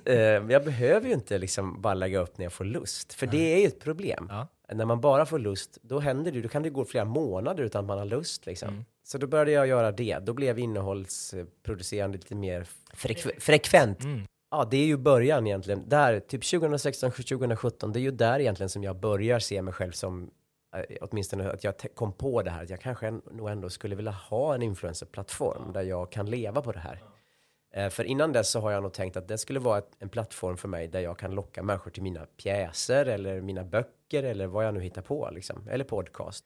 Eh, 0.05 0.17
jag 0.17 0.65
behöver 0.65 1.09
ju 1.09 1.15
inte 1.15 1.39
liksom 1.39 1.81
bara 1.81 1.95
lägga 1.95 2.19
upp 2.19 2.39
när 2.39 2.45
jag 2.45 2.53
får 2.53 2.65
lust. 2.65 3.13
För 3.13 3.27
det 3.27 3.55
är 3.55 3.61
ju 3.61 3.67
ett 3.67 3.81
problem. 3.81 4.27
Ja. 4.31 4.49
När 4.75 4.85
man 4.85 5.01
bara 5.01 5.27
får 5.27 5.39
lust, 5.39 5.79
då 5.83 5.99
händer 5.99 6.33
det, 6.33 6.41
då 6.41 6.49
kan 6.49 6.63
det 6.63 6.71
gå 6.71 6.85
flera 6.85 7.05
månader 7.05 7.65
utan 7.65 7.81
att 7.81 7.89
man 7.89 7.99
har 7.99 8.05
lust 8.05 8.47
liksom. 8.47 8.85
Så 9.11 9.19
då 9.19 9.27
började 9.27 9.51
jag 9.51 9.67
göra 9.67 9.93
det. 9.93 10.19
Då 10.19 10.33
blev 10.33 10.59
innehållsproducerande 10.59 12.19
lite 12.19 12.35
mer 12.35 12.67
frekve- 12.95 13.41
frekvent. 13.41 13.99
Ja, 14.51 14.69
det 14.71 14.77
är 14.77 14.87
ju 14.87 14.97
början 14.97 15.47
egentligen. 15.47 15.89
Där, 15.89 16.21
typ 16.21 16.45
2016, 16.45 17.11
2017, 17.11 17.93
det 17.93 17.99
är 17.99 18.03
ju 18.03 18.11
där 18.11 18.41
egentligen 18.41 18.69
som 18.71 18.85
jag 18.85 18.97
börjar 18.97 19.39
se 19.39 19.63
mig 19.63 19.75
själv 19.75 19.93
som 19.93 20.31
eh, 20.77 20.97
åtminstone 21.01 21.51
att 21.51 21.65
jag 21.65 21.75
kom 21.95 22.13
på 22.13 22.43
det 22.43 22.51
här, 22.51 22.63
att 22.63 22.71
jag 22.71 22.81
kanske 22.81 23.11
nog 23.11 23.49
ändå 23.51 23.71
skulle 23.71 23.95
vilja 23.97 24.11
ha 24.13 24.55
en 24.55 24.63
influencerplattform 24.63 25.73
där 25.73 25.83
jag 25.83 26.13
kan 26.13 26.27
leva 26.31 26.63
på 26.63 26.73
det 26.73 26.79
här. 26.79 27.03
Eh, 27.75 27.89
För 27.91 28.05
innan 28.05 28.33
dess 28.33 28.51
så 28.51 28.61
har 28.61 28.71
jag 28.71 28.83
nog 28.83 28.93
tänkt 28.93 29.17
att 29.17 29.29
det 29.29 29.39
skulle 29.39 29.61
vara 29.61 29.83
en 29.99 30.09
plattform 30.09 30.57
för 30.57 30.69
mig 30.69 30.89
där 30.89 31.01
jag 31.01 31.19
kan 31.19 31.31
locka 31.35 31.63
människor 31.63 31.91
till 31.91 32.03
mina 32.03 32.27
pjäser 32.43 33.07
eller 33.07 33.41
mina 33.41 33.65
böcker 33.65 34.23
eller 34.23 34.47
vad 34.47 34.67
jag 34.67 34.75
nu 34.75 34.81
hittar 34.81 35.03
på 35.03 35.29
liksom. 35.33 35.69
Eller 35.69 35.85
podcast. 35.85 36.45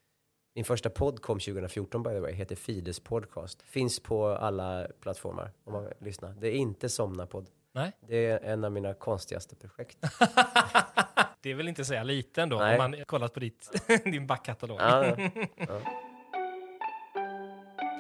Min 0.55 0.65
första 0.65 0.91
podd 0.91 1.23
kom 1.23 1.38
2014 1.41 2.03
by 2.03 2.11
the 2.11 2.21
way, 2.21 2.33
heter 2.33 2.57
Fides 2.57 3.01
podcast. 3.01 3.62
Finns 3.62 4.01
på 4.01 4.29
alla 4.29 4.87
plattformar 5.01 5.53
om 5.65 5.73
man 5.73 5.85
vill 5.85 5.93
lyssna. 5.99 6.29
Det 6.29 6.49
är 6.49 6.53
inte 6.53 6.88
Somna-podd. 6.88 7.47
Nej, 7.75 7.93
Det 8.09 8.27
är 8.27 8.38
en 8.38 8.65
av 8.65 8.73
mina 8.73 8.95
konstigaste 8.95 9.57
projekt. 9.57 9.99
det 11.43 11.51
är 11.51 11.55
väl 11.55 11.69
inte 11.69 11.85
säga 11.85 12.03
lite 12.03 12.43
ändå 12.43 12.59
Nej. 12.59 12.79
om 12.79 12.91
man 12.91 13.05
kollat 13.05 13.35
på 13.35 13.41
ditt, 13.41 13.87
din 14.05 14.27
backkatalog. 14.27 14.81
Ja, 14.81 15.17
ja. 15.57 15.81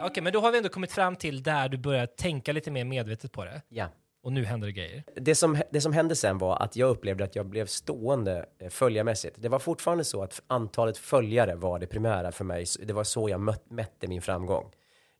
Okej, 0.06 0.22
men 0.22 0.32
då 0.32 0.40
har 0.40 0.52
vi 0.52 0.58
ändå 0.58 0.68
kommit 0.68 0.92
fram 0.92 1.16
till 1.16 1.42
där 1.42 1.68
du 1.68 1.78
börjar 1.78 2.06
tänka 2.06 2.52
lite 2.52 2.70
mer 2.70 2.84
medvetet 2.84 3.32
på 3.32 3.44
det. 3.44 3.62
Ja. 3.68 3.88
Och 4.22 4.32
nu 4.32 4.44
händer 4.44 4.66
det 4.66 4.72
grejer. 4.72 5.04
Det 5.14 5.34
som, 5.34 5.58
det 5.70 5.80
som 5.80 5.92
hände 5.92 6.16
sen 6.16 6.38
var 6.38 6.56
att 6.56 6.76
jag 6.76 6.90
upplevde 6.90 7.24
att 7.24 7.36
jag 7.36 7.46
blev 7.46 7.66
stående 7.66 8.46
eh, 8.58 8.68
följarmässigt. 8.68 9.36
Det 9.38 9.48
var 9.48 9.58
fortfarande 9.58 10.04
så 10.04 10.22
att 10.22 10.42
antalet 10.46 10.98
följare 10.98 11.54
var 11.54 11.78
det 11.78 11.86
primära 11.86 12.32
för 12.32 12.44
mig. 12.44 12.64
Det 12.82 12.92
var 12.92 13.04
så 13.04 13.28
jag 13.28 13.40
mött, 13.40 13.70
mätte 13.70 14.08
min 14.08 14.22
framgång. 14.22 14.70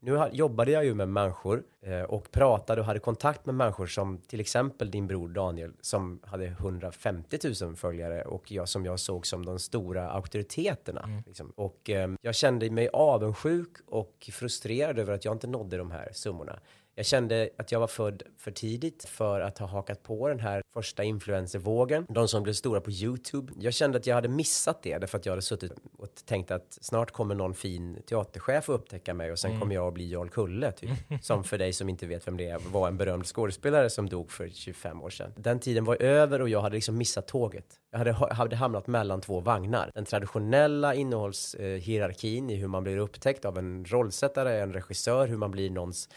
Nu 0.05 0.29
jobbade 0.33 0.71
jag 0.71 0.85
ju 0.85 0.95
med 0.95 1.09
människor 1.09 1.63
eh, 1.83 2.03
och 2.03 2.31
pratade 2.31 2.81
och 2.81 2.87
hade 2.87 2.99
kontakt 2.99 3.47
med 3.47 3.55
människor 3.55 3.87
som 3.87 4.19
till 4.19 4.41
exempel 4.41 4.91
din 4.91 5.07
bror 5.07 5.29
Daniel 5.29 5.73
som 5.81 6.21
hade 6.25 6.47
150 6.47 7.39
000 7.63 7.77
följare 7.77 8.23
och 8.23 8.53
jag 8.53 8.69
som 8.69 8.85
jag 8.85 9.01
såg 9.01 9.27
som 9.27 9.45
de 9.47 9.59
stora 9.59 10.11
auktoriteterna. 10.11 11.23
Liksom. 11.27 11.53
Och 11.57 11.91
eh, 11.91 12.11
jag 12.21 12.35
kände 12.35 12.71
mig 12.71 12.89
avundsjuk 12.93 13.69
och 13.87 14.31
frustrerad 14.33 14.99
över 14.99 15.13
att 15.13 15.25
jag 15.25 15.35
inte 15.35 15.47
nådde 15.47 15.77
de 15.77 15.91
här 15.91 16.09
summorna. 16.13 16.59
Jag 16.95 17.07
kände 17.07 17.49
att 17.59 17.73
jag 17.73 17.81
var 17.81 17.87
född 17.87 18.23
för 18.39 18.51
tidigt 18.51 19.05
för 19.09 19.41
att 19.41 19.59
ha 19.59 19.67
hakat 19.67 20.03
på 20.03 20.29
den 20.29 20.41
här 20.41 20.63
första 20.75 21.05
influencervågen. 21.05 22.07
De 22.09 22.29
som 22.29 22.43
blev 22.43 22.53
stora 22.53 22.81
på 22.81 22.91
YouTube. 22.91 23.53
Jag 23.59 23.75
kände 23.75 23.99
att 23.99 24.07
jag 24.07 24.15
hade 24.15 24.29
missat 24.29 24.83
det 24.83 24.99
därför 24.99 25.19
att 25.19 25.27
jag 25.27 25.33
hade 25.33 25.43
suttit 25.43 25.73
och 25.99 26.09
tänkt 26.25 26.51
att 26.51 26.79
snart 26.81 27.11
kommer 27.11 27.35
någon 27.35 27.55
fin 27.55 28.03
teaterchef 28.07 28.69
att 28.69 28.75
upptäcka 28.75 29.15
mig 29.15 29.33
och 29.33 29.39
sen 29.39 29.61
kommer 29.61 29.75
jag 29.75 29.89
att 29.89 29.95
bli 29.95 30.11
Jarl 30.11 30.29
Kulle 30.29 30.73
typ. 30.73 30.91
Som 31.23 31.45
för 31.45 31.59
dig 31.59 31.73
som 31.73 31.89
inte 31.89 32.07
vet 32.07 32.27
vem 32.27 32.37
det 32.37 32.49
är 32.49 32.59
var 32.59 32.89
en 32.89 32.97
berömd 32.97 33.27
skådespelare 33.27 33.91
som 33.91 34.09
dog 34.09 34.33
för 34.33 34.49
25 34.49 35.03
år 35.03 35.11
sedan. 35.11 35.33
Den 35.37 35.61
tiden 35.61 35.85
var 35.85 36.03
över 36.03 36.41
och 36.41 36.49
jag 36.49 36.61
hade 36.61 36.75
liksom 36.75 36.99
missat 36.99 37.27
tåget. 37.27 37.67
Jag 37.91 37.99
hade, 37.99 38.13
hade 38.13 38.57
hamnat 38.57 38.87
mellan 38.87 39.21
två 39.21 39.41
vagnar. 39.41 39.91
Den 39.95 40.05
traditionella 40.05 40.95
innehållshierarkin 40.95 42.51
i 42.51 42.55
hur 42.55 42.69
man 42.69 42.83
blir 42.83 42.97
upptäckt 42.97 43.45
av 43.45 43.59
en 43.59 43.85
rollsättare, 43.85 44.61
en 44.61 44.73
regissör, 44.73 45.27
hur 45.27 45.37
man 45.37 45.51
blir 45.51 45.71
någons 45.71 46.09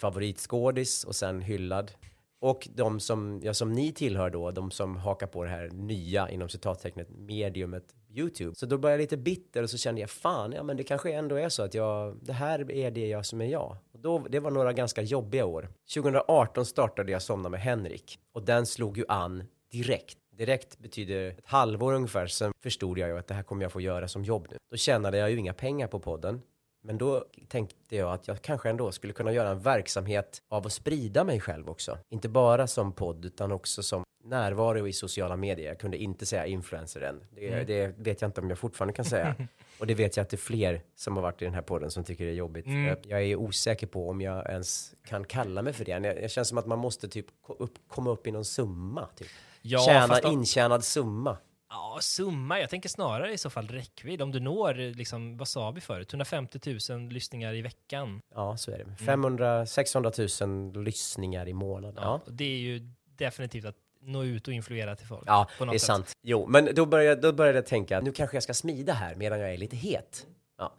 favoritskådis 0.00 1.04
och 1.04 1.16
sen 1.16 1.40
hyllad. 1.40 1.92
Och 2.40 2.68
de 2.74 3.00
som, 3.00 3.40
ja, 3.44 3.54
som 3.54 3.72
ni 3.72 3.92
tillhör 3.92 4.30
då, 4.30 4.50
de 4.50 4.70
som 4.70 4.96
hakar 4.96 5.26
på 5.26 5.44
det 5.44 5.50
här 5.50 5.68
nya, 5.72 6.30
inom 6.30 6.48
citattecknet, 6.48 7.08
mediumet 7.10 7.94
YouTube. 8.10 8.54
Så 8.54 8.66
då 8.66 8.78
blev 8.78 8.90
jag 8.90 8.98
lite 8.98 9.16
bitter 9.16 9.62
och 9.62 9.70
så 9.70 9.78
kände 9.78 10.00
jag, 10.00 10.10
fan, 10.10 10.52
ja 10.52 10.62
men 10.62 10.76
det 10.76 10.84
kanske 10.84 11.12
ändå 11.12 11.36
är 11.36 11.48
så 11.48 11.62
att 11.62 11.74
jag, 11.74 12.18
det 12.22 12.32
här 12.32 12.72
är 12.72 12.90
det 12.90 13.06
jag 13.06 13.26
som 13.26 13.40
är 13.40 13.44
jag. 13.46 13.76
Och 13.92 14.00
då, 14.00 14.26
det 14.28 14.40
var 14.40 14.50
några 14.50 14.72
ganska 14.72 15.02
jobbiga 15.02 15.44
år. 15.44 15.68
2018 15.94 16.66
startade 16.66 17.12
jag 17.12 17.22
Somna 17.22 17.48
med 17.48 17.60
Henrik 17.60 18.18
och 18.32 18.42
den 18.42 18.66
slog 18.66 18.98
ju 18.98 19.04
an 19.08 19.44
direkt. 19.72 20.18
Direkt 20.30 20.78
betyder 20.78 21.28
ett 21.28 21.40
halvår 21.44 21.92
ungefär, 21.92 22.26
sen 22.26 22.52
förstod 22.62 22.98
jag 22.98 23.08
ju 23.08 23.18
att 23.18 23.26
det 23.26 23.34
här 23.34 23.42
kommer 23.42 23.62
jag 23.62 23.72
få 23.72 23.80
göra 23.80 24.08
som 24.08 24.24
jobb 24.24 24.46
nu. 24.50 24.56
Då 24.70 24.76
tjänade 24.76 25.18
jag 25.18 25.30
ju 25.30 25.36
inga 25.36 25.54
pengar 25.54 25.86
på 25.86 26.00
podden. 26.00 26.42
Men 26.88 26.98
då 26.98 27.24
tänkte 27.48 27.96
jag 27.96 28.12
att 28.12 28.28
jag 28.28 28.42
kanske 28.42 28.70
ändå 28.70 28.92
skulle 28.92 29.12
kunna 29.12 29.32
göra 29.32 29.48
en 29.48 29.60
verksamhet 29.60 30.42
av 30.48 30.66
att 30.66 30.72
sprida 30.72 31.24
mig 31.24 31.40
själv 31.40 31.70
också. 31.70 31.98
Inte 32.10 32.28
bara 32.28 32.66
som 32.66 32.92
podd 32.92 33.24
utan 33.24 33.52
också 33.52 33.82
som 33.82 34.02
närvaro 34.24 34.88
i 34.88 34.92
sociala 34.92 35.36
medier. 35.36 35.68
Jag 35.68 35.78
kunde 35.78 35.96
inte 35.96 36.26
säga 36.26 36.46
influencer 36.46 37.00
än. 37.00 37.20
Det, 37.34 37.64
det 37.64 37.94
vet 37.98 38.20
jag 38.22 38.28
inte 38.28 38.40
om 38.40 38.48
jag 38.48 38.58
fortfarande 38.58 38.92
kan 38.94 39.04
säga. 39.04 39.34
Och 39.80 39.86
det 39.86 39.94
vet 39.94 40.16
jag 40.16 40.24
att 40.24 40.30
det 40.30 40.34
är 40.34 40.38
fler 40.38 40.82
som 40.96 41.16
har 41.16 41.22
varit 41.22 41.42
i 41.42 41.44
den 41.44 41.54
här 41.54 41.62
podden 41.62 41.90
som 41.90 42.04
tycker 42.04 42.24
det 42.24 42.30
är 42.30 42.34
jobbigt. 42.34 42.66
Jag 43.06 43.22
är 43.22 43.36
osäker 43.36 43.86
på 43.86 44.10
om 44.10 44.20
jag 44.20 44.46
ens 44.50 44.94
kan 45.04 45.24
kalla 45.24 45.62
mig 45.62 45.72
för 45.72 45.84
det. 45.84 45.90
Jag, 45.90 46.22
jag 46.22 46.30
känns 46.30 46.48
som 46.48 46.58
att 46.58 46.66
man 46.66 46.78
måste 46.78 47.08
typ 47.08 47.26
upp, 47.58 47.74
komma 47.88 48.10
upp 48.10 48.26
i 48.26 48.30
någon 48.30 48.44
summa. 48.44 49.08
Typ. 49.16 49.28
Ja, 49.62 49.78
Tjäna 49.78 50.18
om- 50.24 50.32
intjänad 50.32 50.84
summa. 50.84 51.36
Ja, 51.70 51.98
summa. 52.00 52.60
Jag 52.60 52.70
tänker 52.70 52.88
snarare 52.88 53.32
i 53.32 53.38
så 53.38 53.50
fall 53.50 53.68
räckvidd. 53.68 54.22
Om 54.22 54.32
du 54.32 54.40
når, 54.40 54.94
liksom, 54.94 55.36
vad 55.36 55.48
sa 55.48 55.70
vi 55.70 55.80
förut, 55.80 56.12
150 56.12 56.78
000 56.90 57.08
lyssningar 57.08 57.54
i 57.54 57.62
veckan. 57.62 58.20
Ja, 58.34 58.56
så 58.56 58.70
är 58.70 58.78
det. 58.78 59.04
500, 59.04 59.66
600 59.66 60.12
000 60.40 60.84
lyssningar 60.84 61.48
i 61.48 61.52
månaden. 61.52 62.02
Ja. 62.04 62.20
Och 62.26 62.32
Det 62.32 62.44
är 62.44 62.58
ju 62.58 62.90
definitivt 63.16 63.64
att 63.64 63.76
nå 64.00 64.24
ut 64.24 64.48
och 64.48 64.54
influera 64.54 64.96
till 64.96 65.06
folk. 65.06 65.24
Ja, 65.26 65.48
det 65.58 65.64
är 65.64 65.70
sätt. 65.70 65.80
sant. 65.80 66.12
Jo, 66.22 66.46
men 66.46 66.68
då 66.74 66.86
började, 66.86 67.20
då 67.20 67.32
började 67.32 67.58
jag 67.58 67.66
tänka, 67.66 68.00
nu 68.00 68.12
kanske 68.12 68.36
jag 68.36 68.42
ska 68.42 68.54
smida 68.54 68.92
här 68.92 69.14
medan 69.14 69.40
jag 69.40 69.52
är 69.52 69.56
lite 69.56 69.76
het. 69.76 70.26
Ja. 70.58 70.72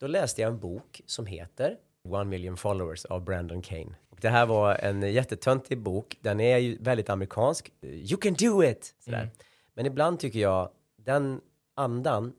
Då 0.00 0.06
läste 0.06 0.42
jag 0.42 0.50
en 0.52 0.58
bok 0.58 1.00
som 1.06 1.26
heter 1.26 1.76
One 2.08 2.24
Million 2.24 2.56
Followers 2.56 3.04
av 3.04 3.24
Brandon 3.24 3.62
Kane. 3.62 3.94
Och 4.10 4.18
det 4.20 4.28
här 4.28 4.46
var 4.46 4.74
en 4.74 5.02
jättetöntig 5.12 5.78
bok. 5.78 6.16
Den 6.20 6.40
är 6.40 6.58
ju 6.58 6.78
väldigt 6.80 7.10
amerikansk. 7.10 7.72
You 7.82 8.16
can 8.20 8.34
do 8.34 8.64
it! 8.64 8.94
Sådär. 9.04 9.18
Mm. 9.18 9.30
Men 9.74 9.86
ibland 9.86 10.20
tycker 10.20 10.38
jag, 10.38 10.70
den 10.96 11.40
andan, 11.74 12.32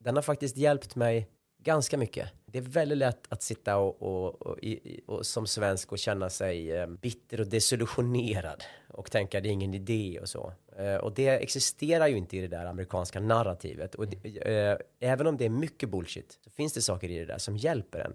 den 0.00 0.14
har 0.14 0.22
faktiskt 0.22 0.56
hjälpt 0.56 0.96
mig 0.96 1.28
ganska 1.62 1.98
mycket. 1.98 2.28
Det 2.46 2.58
är 2.58 2.62
väldigt 2.62 2.98
lätt 2.98 3.26
att 3.28 3.42
sitta 3.42 3.76
och, 3.76 4.02
och, 4.02 4.42
och, 4.42 4.58
och 5.06 5.26
som 5.26 5.46
svensk 5.46 5.92
och 5.92 5.98
känna 5.98 6.30
sig 6.30 6.72
eh, 6.72 6.86
bitter 6.86 7.40
och 7.40 7.46
desillusionerad 7.46 8.64
och 8.88 9.10
tänka 9.10 9.40
det 9.40 9.48
är 9.48 9.50
ingen 9.50 9.74
idé 9.74 10.18
och 10.22 10.28
så. 10.28 10.52
Eh, 10.76 10.94
och 10.94 11.14
det 11.14 11.28
existerar 11.28 12.06
ju 12.06 12.16
inte 12.16 12.36
i 12.36 12.40
det 12.40 12.48
där 12.48 12.66
amerikanska 12.66 13.20
narrativet. 13.20 13.94
Och 13.94 14.08
det, 14.08 14.38
eh, 14.38 14.78
även 15.00 15.26
om 15.26 15.36
det 15.36 15.44
är 15.44 15.50
mycket 15.50 15.90
bullshit 15.90 16.38
så 16.44 16.50
finns 16.50 16.72
det 16.72 16.82
saker 16.82 17.10
i 17.10 17.18
det 17.18 17.26
där 17.26 17.38
som 17.38 17.56
hjälper 17.56 18.00
en. 18.00 18.14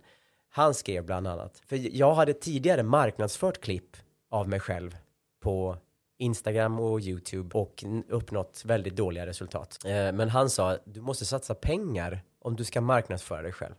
Han 0.50 0.74
skrev 0.74 1.06
bland 1.06 1.28
annat, 1.28 1.62
för 1.66 1.98
jag 1.98 2.14
hade 2.14 2.34
tidigare 2.34 2.84
marknadsfört 2.84 3.62
klipp 3.62 3.98
av 4.30 4.50
mig 4.50 4.60
själv 4.60 4.98
på 5.40 5.78
Instagram 6.18 6.80
och 6.80 7.00
YouTube 7.00 7.58
och 7.58 7.84
uppnått 8.10 8.62
väldigt 8.66 8.96
dåliga 8.96 9.26
resultat. 9.26 9.80
Eh, 9.86 9.92
men 9.92 10.30
han 10.30 10.50
sa, 10.50 10.78
du 10.86 11.02
måste 11.02 11.26
satsa 11.26 11.56
pengar 11.56 12.24
om 12.40 12.56
du 12.56 12.64
ska 12.64 12.82
marknadsföra 12.82 13.42
dig 13.42 13.52
själv. 13.52 13.74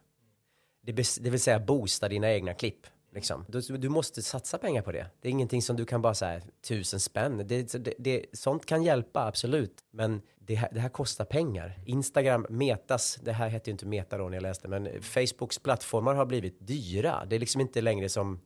Det, 0.83 0.93
det 1.21 1.31
vill 1.31 1.41
säga 1.41 1.61
boosta 1.61 2.09
dina 2.09 2.33
egna 2.33 2.55
klipp. 2.55 2.87
Liksom. 3.15 3.45
Du, 3.49 3.61
du 3.61 3.89
måste 3.89 4.23
satsa 4.23 4.59
pengar 4.59 4.83
på 4.83 4.93
det. 4.93 5.07
Det 5.21 5.29
är 5.29 5.33
ingenting 5.33 5.63
som 5.63 5.77
du 5.77 5.85
kan 5.85 6.03
bara 6.03 6.15
säga 6.15 6.41
tusen 6.69 7.01
spänn. 7.01 7.43
Det, 7.47 7.73
det, 7.73 7.95
det, 7.99 8.27
sånt 8.33 8.67
kan 8.67 8.83
hjälpa, 8.83 9.27
absolut. 9.27 9.85
Men 9.91 10.23
det 10.39 10.55
här, 10.55 10.69
det 10.73 10.81
här 10.81 10.89
kostar 10.89 11.25
pengar. 11.25 11.79
Instagram, 11.87 12.47
Metas, 12.51 13.19
det 13.23 13.33
här 13.33 13.49
hette 13.49 13.71
ju 13.71 13.73
inte 13.73 13.87
Meta 13.87 14.19
då 14.19 14.29
när 14.29 14.37
jag 14.37 14.43
läste, 14.43 14.69
men 14.69 15.03
Facebooks 15.03 15.59
plattformar 15.59 16.15
har 16.15 16.27
blivit 16.27 16.67
dyra. 16.67 17.25
Det 17.25 17.37
är 17.37 17.41
liksom 17.41 17.61
inte 17.61 17.81
längre 17.81 18.09
som 18.09 18.41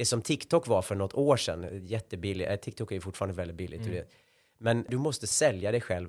det 0.00 0.06
som 0.06 0.22
TikTok 0.22 0.66
var 0.66 0.82
för 0.82 0.94
något 0.94 1.14
år 1.14 1.36
sedan, 1.36 1.86
jättebilligt, 1.86 2.50
eh, 2.50 2.56
TikTok 2.56 2.90
är 2.90 2.94
ju 2.94 3.00
fortfarande 3.00 3.36
väldigt 3.36 3.56
billigt, 3.56 3.86
vet. 3.86 4.10
men 4.58 4.84
du 4.88 4.98
måste 4.98 5.26
sälja 5.26 5.72
dig 5.72 5.80
själv. 5.80 6.08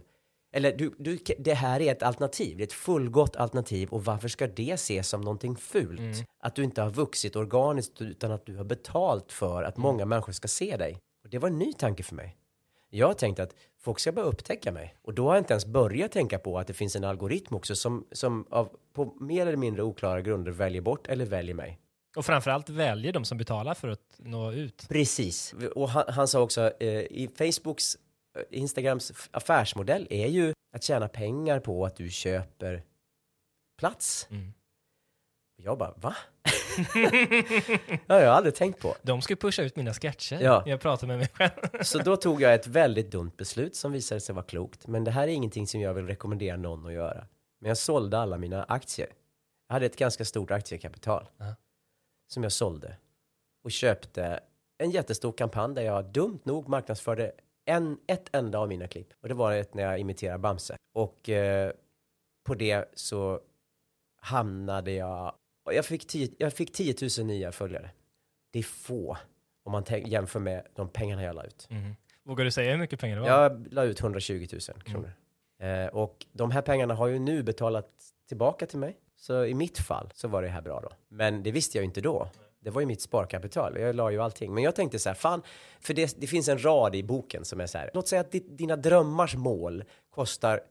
Eller 0.54 0.77
du, 0.77 0.95
du, 0.97 1.19
det 1.39 1.54
här 1.54 1.82
är 1.82 1.91
ett 1.91 2.04
alternativ, 2.04 2.58
det 2.58 2.63
är 2.63 2.67
ett 2.67 2.73
fullgott 2.73 3.36
alternativ 3.36 3.89
och 3.89 4.06
varför 4.06 4.27
ska 4.27 4.47
det 4.47 4.71
ses 4.71 5.10
som 5.10 5.21
någonting 5.21 5.56
fult? 5.56 6.27
Att 6.39 6.56
du 6.56 6.63
inte 6.63 6.82
har 6.82 6.89
vuxit 6.89 7.36
organiskt 7.36 8.01
utan 8.01 8.32
att 8.32 8.45
du 8.45 8.56
har 8.58 8.63
betalt 8.63 9.32
för 9.32 9.63
att 9.63 9.77
många 9.77 10.06
människor 10.06 10.34
ska 10.34 10.47
se 10.47 10.77
dig. 10.77 10.97
Och 11.23 11.30
det 11.30 11.39
var 11.39 11.49
en 11.49 11.60
ny 11.60 11.73
tanke 11.73 12.04
för 12.04 12.15
mig. 12.15 12.38
Jag 12.89 13.08
har 13.08 13.13
tänkt 13.13 13.39
att 13.39 13.56
folk 13.80 13.99
ska 13.99 14.12
bara 14.12 14.25
upptäcka 14.25 14.71
mig. 14.71 14.95
Och 15.01 15.13
då 15.13 15.27
har 15.27 15.36
jag 15.36 15.41
inte 15.41 15.54
ens 15.54 15.65
börjat 15.65 16.12
tänka 16.12 16.39
på 16.39 16.60
att 16.60 16.67
det 16.67 16.73
finns 16.73 16.95
en 16.95 17.04
algoritm 17.04 17.56
också 17.56 17.75
som, 17.75 18.08
som 18.12 18.45
av, 18.49 18.69
på 18.93 19.13
mer 19.19 19.47
eller 19.47 19.58
mindre 19.58 19.84
oklara 19.84 20.21
grunder 20.21 20.51
väljer 20.51 20.82
bort 20.82 21.08
eller 21.08 21.25
väljer 21.25 21.56
mig. 21.56 21.80
Och 22.15 22.26
framförallt 22.26 22.69
väljer 22.69 23.13
de 23.13 23.26
som 23.26 23.38
betalar 23.38 23.74
för 23.74 23.88
att 23.88 24.15
nå 24.17 24.52
ut. 24.52 24.86
Precis. 24.89 25.56
Och 25.76 25.89
han, 25.89 26.04
han 26.08 26.28
sa 26.28 26.41
också, 26.41 26.74
eh, 26.80 26.88
i 26.89 27.30
Facebooks, 27.38 27.97
eh, 28.38 28.60
Instagrams 28.60 29.30
affärsmodell 29.32 30.08
är 30.10 30.28
ju 30.28 30.54
att 30.76 30.84
tjäna 30.84 31.08
pengar 31.08 31.60
på 31.60 31.86
att 31.86 31.95
du 31.95 32.10
köper 32.10 32.84
plats. 33.80 34.28
Mm. 34.32 34.54
Jag 35.63 35.78
bara, 35.78 35.93
va? 35.97 36.15
ja, 38.06 38.19
jag 38.19 38.30
har 38.30 38.36
aldrig 38.38 38.56
tänkt 38.56 38.80
på. 38.80 38.95
De 39.02 39.21
ska 39.21 39.36
pusha 39.36 39.63
ut 39.63 39.76
mina 39.76 39.93
sketcher. 39.93 40.39
Ja. 40.41 40.63
Jag 40.65 40.82
pratar 40.82 41.08
med 41.08 41.17
mig 41.17 41.28
själv. 41.34 41.52
Så 41.82 42.00
då 42.00 42.15
tog 42.15 42.41
jag 42.41 42.54
ett 42.54 42.67
väldigt 42.67 43.12
dumt 43.12 43.32
beslut 43.38 43.76
som 43.76 43.91
visade 43.91 44.21
sig 44.21 44.36
vara 44.36 44.45
klokt. 44.45 44.88
Men 44.88 45.04
det 45.04 45.12
här 45.12 45.24
är 45.24 45.32
ingenting 45.32 45.67
som 45.67 45.82
jag 45.82 45.93
vill 45.93 46.08
rekommendera 46.08 46.58
någon 46.58 46.86
att 46.86 46.93
göra. 46.93 47.28
Men 47.60 47.67
jag 47.67 47.78
sålde 47.78 48.19
alla 48.19 48.38
mina 48.38 48.63
aktier. 48.63 49.10
Jag 49.67 49.74
hade 49.74 49.86
ett 49.86 49.97
ganska 49.97 50.26
stort 50.26 50.52
aktiekapital. 50.52 51.30
Ja. 51.38 51.56
Som 52.33 52.43
jag 52.43 52.51
sålde. 52.51 52.97
Och 53.63 53.71
köpte 53.71 54.39
en 54.77 54.91
jättestor 54.91 55.31
kampanj 55.31 55.75
där 55.75 55.81
jag 55.81 56.05
dumt 56.05 56.39
nog 56.43 56.69
marknadsförde 56.69 57.31
en, 57.65 57.97
ett 58.07 58.35
enda 58.35 58.59
av 58.59 58.67
mina 58.67 58.87
klipp. 58.87 59.07
Och 59.21 59.27
det 59.27 59.33
var 59.33 59.51
ett 59.53 59.73
när 59.73 59.83
jag 59.83 59.99
imiterar 59.99 60.37
Bamse. 60.37 60.77
Och 60.93 61.29
eh, 61.29 61.71
på 62.43 62.55
det 62.55 62.85
så 62.93 63.39
hamnade 64.21 64.91
jag... 64.91 65.35
och 65.65 65.73
Jag 65.73 65.85
fick, 65.85 66.07
10, 66.07 66.29
jag 66.37 66.53
fick 66.53 66.73
10 66.73 66.95
000 67.19 67.27
nya 67.27 67.51
följare. 67.51 67.91
Det 68.51 68.59
är 68.59 68.63
få 68.63 69.17
om 69.63 69.71
man 69.71 69.83
tänk, 69.83 70.07
jämför 70.07 70.39
med 70.39 70.67
de 70.75 70.89
pengarna 70.89 71.23
jag 71.23 71.35
la 71.35 71.43
ut. 71.43 71.67
Mm. 71.69 71.95
Vågar 72.23 72.45
du 72.45 72.51
säga 72.51 72.71
hur 72.71 72.77
mycket 72.77 72.99
pengar 72.99 73.15
det 73.15 73.21
var? 73.21 73.29
Jag 73.29 73.73
la 73.73 73.83
ut 73.83 74.01
120 74.01 74.47
000 74.51 74.81
kronor. 74.83 75.11
Eh, 75.59 75.87
och 75.87 76.25
de 76.31 76.51
här 76.51 76.61
pengarna 76.61 76.93
har 76.93 77.07
ju 77.07 77.19
nu 77.19 77.43
betalat 77.43 77.89
tillbaka 78.27 78.65
till 78.65 78.79
mig. 78.79 78.97
Så 79.21 79.45
i 79.45 79.53
mitt 79.53 79.77
fall 79.77 80.10
så 80.13 80.27
var 80.27 80.41
det 80.41 80.47
här 80.47 80.62
bra 80.62 80.79
då. 80.79 80.89
Men 81.10 81.43
det 81.43 81.51
visste 81.51 81.77
jag 81.77 81.84
ju 81.84 81.86
inte 81.86 82.01
då. 82.01 82.29
Det 82.60 82.69
var 82.69 82.81
ju 82.81 82.88
mitt 82.88 83.01
sparkapital. 83.01 83.79
Jag 83.79 83.95
la 83.95 84.12
ju 84.12 84.21
allting. 84.21 84.53
Men 84.53 84.63
jag 84.63 84.75
tänkte 84.75 84.99
så 84.99 85.10
här, 85.10 85.13
fan, 85.13 85.41
för 85.79 85.93
det, 85.93 86.15
det 86.21 86.27
finns 86.27 86.47
en 86.49 86.63
rad 86.63 86.95
i 86.95 87.03
boken 87.03 87.45
som 87.45 87.62
är 87.62 87.67
så 87.67 87.77
här. 87.77 87.91
Låt 87.93 88.07
säga 88.07 88.21
att 88.21 88.31
di- 88.31 88.45
dina 88.49 88.75
drömmars 88.75 89.36
mål 89.36 89.84
kostar 90.10 90.62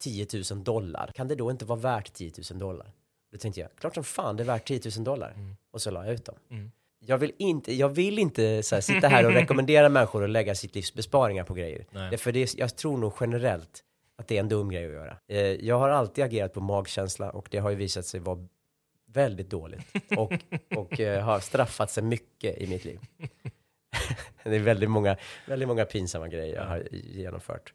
10 0.00 0.26
000 0.52 0.64
dollar. 0.64 1.10
Kan 1.14 1.28
det 1.28 1.34
då 1.34 1.50
inte 1.50 1.64
vara 1.64 1.78
värt 1.78 2.12
10 2.12 2.32
000 2.50 2.58
dollar? 2.58 2.92
Då 3.32 3.38
tänkte 3.38 3.60
jag, 3.60 3.70
klart 3.78 3.94
som 3.94 4.04
fan 4.04 4.36
det 4.36 4.42
är 4.42 4.44
värt 4.44 4.68
10 4.68 4.80
000 4.96 5.04
dollar. 5.04 5.30
Mm. 5.30 5.56
Och 5.70 5.82
så 5.82 5.90
la 5.90 6.04
jag 6.04 6.14
ut 6.14 6.24
dem. 6.24 6.36
Mm. 6.50 6.70
Jag 7.00 7.18
vill 7.18 7.32
inte, 7.38 7.74
jag 7.74 7.88
vill 7.88 8.18
inte 8.18 8.62
så 8.62 8.74
här, 8.74 8.82
sitta 8.82 9.08
här 9.08 9.26
och 9.26 9.32
rekommendera 9.32 9.88
människor 9.88 10.24
att 10.24 10.30
lägga 10.30 10.54
sitt 10.54 10.74
livs 10.74 10.94
besparingar 10.94 11.44
på 11.44 11.54
grejer. 11.54 11.86
Nej. 11.90 12.10
Det, 12.10 12.18
för 12.18 12.32
det, 12.32 12.54
jag 12.54 12.76
tror 12.76 12.96
nog 12.98 13.12
generellt 13.20 13.84
att 14.18 14.28
det 14.28 14.36
är 14.36 14.40
en 14.40 14.48
dum 14.48 14.70
grej 14.70 14.86
att 14.86 14.92
göra. 14.92 15.16
Eh, 15.28 15.40
jag 15.40 15.78
har 15.78 15.88
alltid 15.88 16.24
agerat 16.24 16.52
på 16.52 16.60
magkänsla 16.60 17.30
och 17.30 17.48
det 17.50 17.58
har 17.58 17.70
ju 17.70 17.76
visat 17.76 18.06
sig 18.06 18.20
vara 18.20 18.46
väldigt 19.06 19.50
dåligt. 19.50 19.86
Och, 20.16 20.32
och 20.76 21.00
eh, 21.00 21.24
har 21.24 21.40
straffat 21.40 21.90
sig 21.90 22.02
mycket 22.02 22.58
i 22.58 22.66
mitt 22.66 22.84
liv. 22.84 23.00
det 24.44 24.56
är 24.56 24.60
väldigt 24.60 24.90
många, 24.90 25.16
väldigt 25.46 25.68
många 25.68 25.84
pinsamma 25.84 26.28
grejer 26.28 26.54
jag 26.54 26.64
har 26.64 26.88
genomfört. 26.92 27.72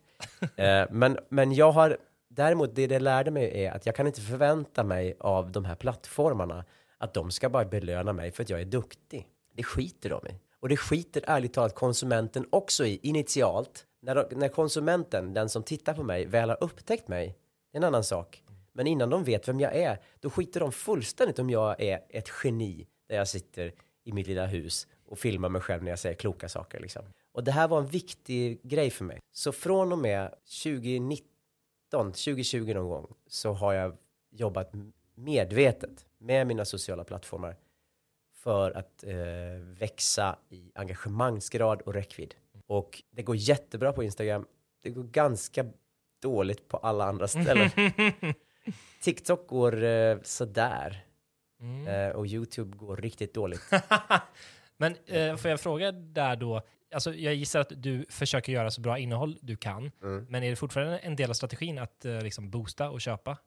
Eh, 0.56 0.86
men, 0.92 1.20
men 1.30 1.54
jag 1.54 1.72
har, 1.72 1.98
däremot 2.30 2.76
det 2.76 2.88
det 2.88 3.00
lärde 3.00 3.32
mig 3.32 3.64
är 3.66 3.72
att 3.72 3.86
jag 3.86 3.96
kan 3.96 4.08
inte 4.08 4.22
förvänta 4.22 4.84
mig 4.84 5.16
av 5.20 5.52
de 5.52 5.66
här 5.66 5.76
plattformarna 5.76 6.66
att 6.98 7.14
de 7.14 7.32
ska 7.32 7.50
bara 7.50 7.66
belöna 7.66 8.14
mig 8.14 8.32
för 8.32 8.44
att 8.44 8.50
jag 8.50 8.62
är 8.62 8.66
duktig. 8.66 9.28
Det 9.56 9.64
skiter 9.64 10.10
de 10.10 10.28
i. 10.28 10.40
Och 10.60 10.70
det 10.70 10.78
skiter 10.78 11.24
ärligt 11.28 11.54
talat 11.54 11.76
konsumenten 11.76 12.46
också 12.50 12.86
i 12.86 13.00
initialt. 13.04 13.86
När, 14.04 14.16
de, 14.16 14.36
när 14.36 14.48
konsumenten, 14.48 15.34
den 15.34 15.50
som 15.50 15.64
tittar 15.64 15.94
på 15.94 16.04
mig, 16.04 16.26
väl 16.26 16.50
har 16.50 16.64
upptäckt 16.64 17.08
mig, 17.08 17.38
det 17.72 17.78
är 17.78 17.82
en 17.82 17.88
annan 17.88 18.04
sak. 18.04 18.44
Men 18.72 18.88
innan 18.88 19.10
de 19.10 19.24
vet 19.24 19.48
vem 19.48 19.60
jag 19.60 19.76
är, 19.76 20.02
då 20.20 20.30
skiter 20.30 20.60
de 20.60 20.72
fullständigt 20.72 21.40
om 21.40 21.50
jag 21.50 21.82
är 21.82 22.00
ett 22.10 22.30
geni 22.44 22.88
där 23.08 23.16
jag 23.16 23.28
sitter 23.28 23.74
i 24.04 24.14
mitt 24.14 24.28
lilla 24.28 24.46
hus 24.46 24.88
och 25.06 25.20
filmar 25.20 25.50
mig 25.50 25.62
själv 25.62 25.84
när 25.84 25.90
jag 25.90 26.00
säger 26.00 26.16
kloka 26.16 26.50
saker. 26.50 26.80
Liksom. 26.80 27.06
Och 27.32 27.44
det 27.44 27.52
här 27.52 27.68
var 27.68 27.80
en 27.80 27.88
viktig 27.88 28.60
grej 28.64 28.90
för 28.90 29.06
mig. 29.06 29.20
Så 29.32 29.52
från 29.52 29.92
och 29.92 29.98
med 29.98 30.36
2019, 30.64 31.26
2020 31.92 32.74
någon 32.74 32.90
gång, 32.90 33.16
så 33.28 33.54
har 33.54 33.74
jag 33.74 33.98
jobbat 34.32 34.72
medvetet 35.16 36.06
med 36.18 36.48
mina 36.48 36.66
sociala 36.66 37.04
plattformar 37.04 37.56
för 38.34 38.72
att 38.72 39.04
eh, 39.04 39.16
växa 39.80 40.38
i 40.50 40.72
engagemangsgrad 40.76 41.82
och 41.82 41.94
räckvidd. 41.94 42.36
Och 42.68 43.04
det 43.12 43.24
går 43.24 43.36
jättebra 43.36 43.94
på 43.94 44.04
Instagram. 44.04 44.46
Det 44.84 44.90
går 44.90 45.04
ganska 45.04 45.66
dåligt 46.22 46.68
på 46.68 46.78
alla 46.78 47.06
andra 47.06 47.28
ställen. 47.28 47.70
TikTok 49.02 49.48
går 49.48 49.84
eh, 49.84 50.18
sådär. 50.24 51.06
Mm. 51.60 51.88
Eh, 51.88 52.16
och 52.16 52.26
YouTube 52.28 52.78
går 52.78 52.98
riktigt 52.98 53.34
dåligt. 53.34 53.62
Men 54.78 54.96
eh, 55.06 55.36
får 55.36 55.52
jag 55.52 55.60
fråga 55.62 55.92
där 55.92 56.36
då, 56.36 56.62
alltså 56.94 57.14
jag 57.14 57.36
gissar 57.36 57.60
att 57.60 57.72
du 57.76 58.06
försöker 58.10 58.52
göra 58.52 58.72
så 58.72 58.82
bra 58.82 58.98
innehåll 59.00 59.40
du 59.42 59.56
kan, 59.56 59.92
Mm. 60.04 60.26
men 60.30 60.44
är 60.44 60.50
det 60.50 60.56
fortfarande 60.56 60.98
en 60.98 61.16
del 61.16 61.30
av 61.30 61.34
strategin 61.34 61.80
att 61.80 62.06
eh, 62.06 62.22
liksom 62.22 62.50
boosta 62.50 62.90
och 62.90 63.02
köpa? 63.02 63.38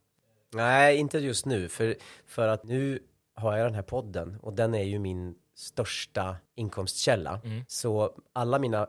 Nej, 0.52 0.96
inte 0.96 1.18
just 1.18 1.46
nu. 1.46 1.68
För, 1.68 1.94
för 2.26 2.48
att 2.48 2.64
nu 2.64 3.02
har 3.35 3.57
jag 3.57 3.66
den 3.66 3.74
här 3.74 3.83
podden 3.83 4.38
och 4.42 4.52
den 4.52 4.74
är 4.74 4.83
ju 4.83 4.98
min 4.98 5.35
största 5.55 6.37
inkomstkälla. 6.55 7.40
Mm. 7.44 7.64
Så 7.68 8.14
alla 8.33 8.59
mina 8.59 8.88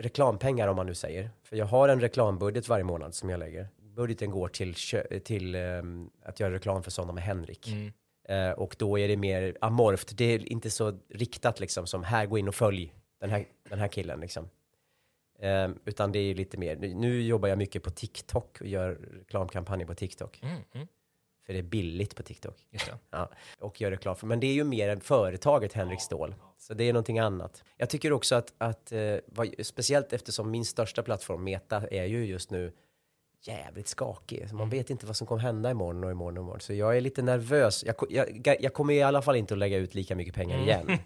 reklampengar 0.00 0.68
om 0.68 0.76
man 0.76 0.86
nu 0.86 0.94
säger, 0.94 1.30
för 1.42 1.56
jag 1.56 1.66
har 1.66 1.88
en 1.88 2.00
reklambudget 2.00 2.68
varje 2.68 2.84
månad 2.84 3.14
som 3.14 3.30
jag 3.30 3.38
lägger. 3.38 3.68
Budgeten 3.78 4.30
går 4.30 4.48
till, 4.48 4.74
till 5.24 5.54
ehm, 5.54 6.10
att 6.22 6.40
göra 6.40 6.54
reklam 6.54 6.82
för 6.82 6.90
sådana 6.90 7.12
med 7.12 7.22
Henrik. 7.22 7.68
Mm. 7.68 7.92
Eh, 8.28 8.52
och 8.52 8.76
då 8.78 8.98
är 8.98 9.08
det 9.08 9.16
mer 9.16 9.56
amorft. 9.60 10.16
Det 10.16 10.24
är 10.24 10.52
inte 10.52 10.70
så 10.70 10.98
riktat 11.08 11.60
liksom 11.60 11.86
som 11.86 12.04
här, 12.04 12.26
gå 12.26 12.38
in 12.38 12.48
och 12.48 12.54
följ 12.54 12.94
den 13.20 13.30
här, 13.30 13.44
den 13.68 13.78
här 13.78 13.88
killen 13.88 14.20
liksom. 14.20 14.48
Eh, 15.38 15.68
utan 15.84 16.12
det 16.12 16.18
är 16.18 16.34
lite 16.34 16.58
mer, 16.58 16.76
nu, 16.76 16.94
nu 16.94 17.22
jobbar 17.22 17.48
jag 17.48 17.58
mycket 17.58 17.82
på 17.82 17.90
TikTok 17.90 18.60
och 18.60 18.66
gör 18.66 18.98
reklamkampanjer 19.18 19.86
på 19.86 19.94
TikTok. 19.94 20.40
Mm. 20.42 20.62
Mm. 20.72 20.86
För 21.50 21.54
det 21.54 21.60
är 21.60 21.62
billigt 21.62 22.16
på 22.16 22.22
TikTok. 22.22 22.56
Ja, 23.10 23.30
och 23.58 23.80
gör 23.80 23.90
reklam 23.90 24.16
för. 24.16 24.26
Men 24.26 24.40
det 24.40 24.46
är 24.46 24.52
ju 24.52 24.64
mer 24.64 24.88
än 24.88 25.00
företaget 25.00 25.72
Henrik 25.72 26.00
Ståhl. 26.00 26.34
Så 26.58 26.74
det 26.74 26.84
är 26.84 26.92
någonting 26.92 27.18
annat. 27.18 27.62
Jag 27.76 27.90
tycker 27.90 28.12
också 28.12 28.34
att, 28.34 28.52
att 28.58 28.92
eh, 28.92 29.14
vad, 29.26 29.54
speciellt 29.62 30.12
eftersom 30.12 30.50
min 30.50 30.64
största 30.64 31.02
plattform 31.02 31.44
Meta 31.44 31.82
är 31.90 32.04
ju 32.04 32.24
just 32.26 32.50
nu 32.50 32.72
jävligt 33.42 33.88
skakig. 33.88 34.48
Så 34.48 34.54
man 34.54 34.68
vet 34.70 34.90
inte 34.90 35.06
vad 35.06 35.16
som 35.16 35.26
kommer 35.26 35.42
hända 35.42 35.70
imorgon 35.70 36.04
och 36.04 36.10
imorgon 36.10 36.36
och 36.38 36.42
imorgon. 36.42 36.60
Så 36.60 36.72
jag 36.74 36.96
är 36.96 37.00
lite 37.00 37.22
nervös. 37.22 37.84
Jag, 37.84 37.94
jag, 38.44 38.56
jag 38.60 38.72
kommer 38.74 38.94
i 38.94 39.02
alla 39.02 39.22
fall 39.22 39.36
inte 39.36 39.54
att 39.54 39.58
lägga 39.58 39.76
ut 39.76 39.94
lika 39.94 40.16
mycket 40.16 40.34
pengar 40.34 40.58
igen. 40.58 40.86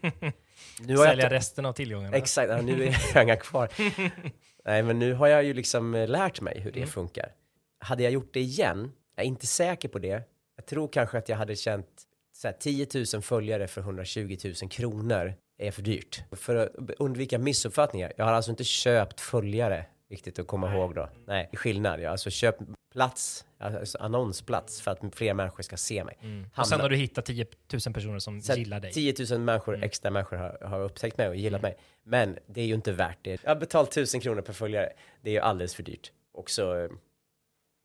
Nu 0.80 0.96
har 0.96 1.04
jag 1.04 1.10
Sälja 1.12 1.24
inte- 1.24 1.36
resten 1.36 1.66
av 1.66 1.72
tillgångarna. 1.72 2.16
Exakt, 2.16 2.50
ja, 2.50 2.60
nu 2.62 2.84
är 2.84 2.96
jag 3.14 3.22
inga 3.24 3.36
kvar. 3.36 3.68
Nej, 4.64 4.82
men 4.82 4.98
nu 4.98 5.12
har 5.14 5.26
jag 5.26 5.44
ju 5.44 5.54
liksom 5.54 5.94
eh, 5.94 6.08
lärt 6.08 6.40
mig 6.40 6.60
hur 6.60 6.72
det 6.72 6.78
Mm. 6.78 6.88
funkar. 6.90 7.32
Hade 7.78 8.02
jag 8.02 8.12
gjort 8.12 8.30
det 8.34 8.40
igen, 8.40 8.92
jag 9.16 9.24
är 9.24 9.28
inte 9.28 9.46
säker 9.46 9.88
på 9.88 9.98
det. 9.98 10.22
Jag 10.56 10.66
tror 10.66 10.88
kanske 10.88 11.18
att 11.18 11.28
jag 11.28 11.36
hade 11.36 11.56
känt 11.56 12.02
så 12.32 12.48
här, 12.48 12.54
10 12.60 12.86
000 13.14 13.22
följare 13.22 13.66
för 13.66 13.80
120 13.80 14.36
000 14.44 14.54
kronor 14.70 15.34
är 15.58 15.70
för 15.70 15.82
dyrt. 15.82 16.22
För 16.32 16.56
att 16.56 16.70
undvika 16.98 17.38
missuppfattningar, 17.38 18.12
jag 18.16 18.24
har 18.24 18.32
alltså 18.32 18.50
inte 18.50 18.64
köpt 18.64 19.20
följare, 19.20 19.86
viktigt 20.08 20.38
att 20.38 20.46
komma 20.46 20.74
ihåg 20.74 20.94
då. 20.94 21.08
Nej, 21.26 21.50
skillnad. 21.52 22.00
Jag 22.00 22.06
har 22.06 22.10
alltså 22.12 22.30
köpt 22.30 22.60
plats, 22.92 23.44
alltså 23.58 23.98
annonsplats 23.98 24.80
för 24.80 24.90
att 24.90 25.00
fler 25.14 25.34
människor 25.34 25.62
ska 25.62 25.76
se 25.76 26.04
mig. 26.04 26.18
Mm. 26.22 26.46
Och 26.56 26.66
sen 26.68 26.80
har 26.80 26.88
du 26.88 26.96
hittat 26.96 27.24
10 27.24 27.46
000 27.86 27.94
personer 27.94 28.18
som 28.18 28.40
så 28.40 28.52
gillar 28.54 28.80
dig. 28.80 28.92
10 28.92 29.14
000 29.30 29.40
människor, 29.40 29.74
Mm. 29.74 29.84
extra 29.84 30.10
människor 30.10 30.36
har, 30.36 30.58
har 30.68 30.80
upptäckt 30.80 31.18
mig 31.18 31.28
och 31.28 31.36
gillat 31.36 31.62
mig. 31.62 31.76
Men 32.04 32.38
det 32.46 32.60
är 32.60 32.66
ju 32.66 32.74
inte 32.74 32.92
värt 32.92 33.18
det. 33.22 33.40
Jag 33.44 33.50
har 33.50 33.56
betalt 33.56 33.90
1000 33.90 34.20
kronor 34.20 34.42
per 34.42 34.52
följare. 34.52 34.92
Det 35.22 35.30
är 35.30 35.34
ju 35.34 35.40
alldeles 35.40 35.74
för 35.74 35.82
dyrt. 35.82 36.12
Och 36.32 36.50
så, 36.50 36.76
eh, 36.78 36.88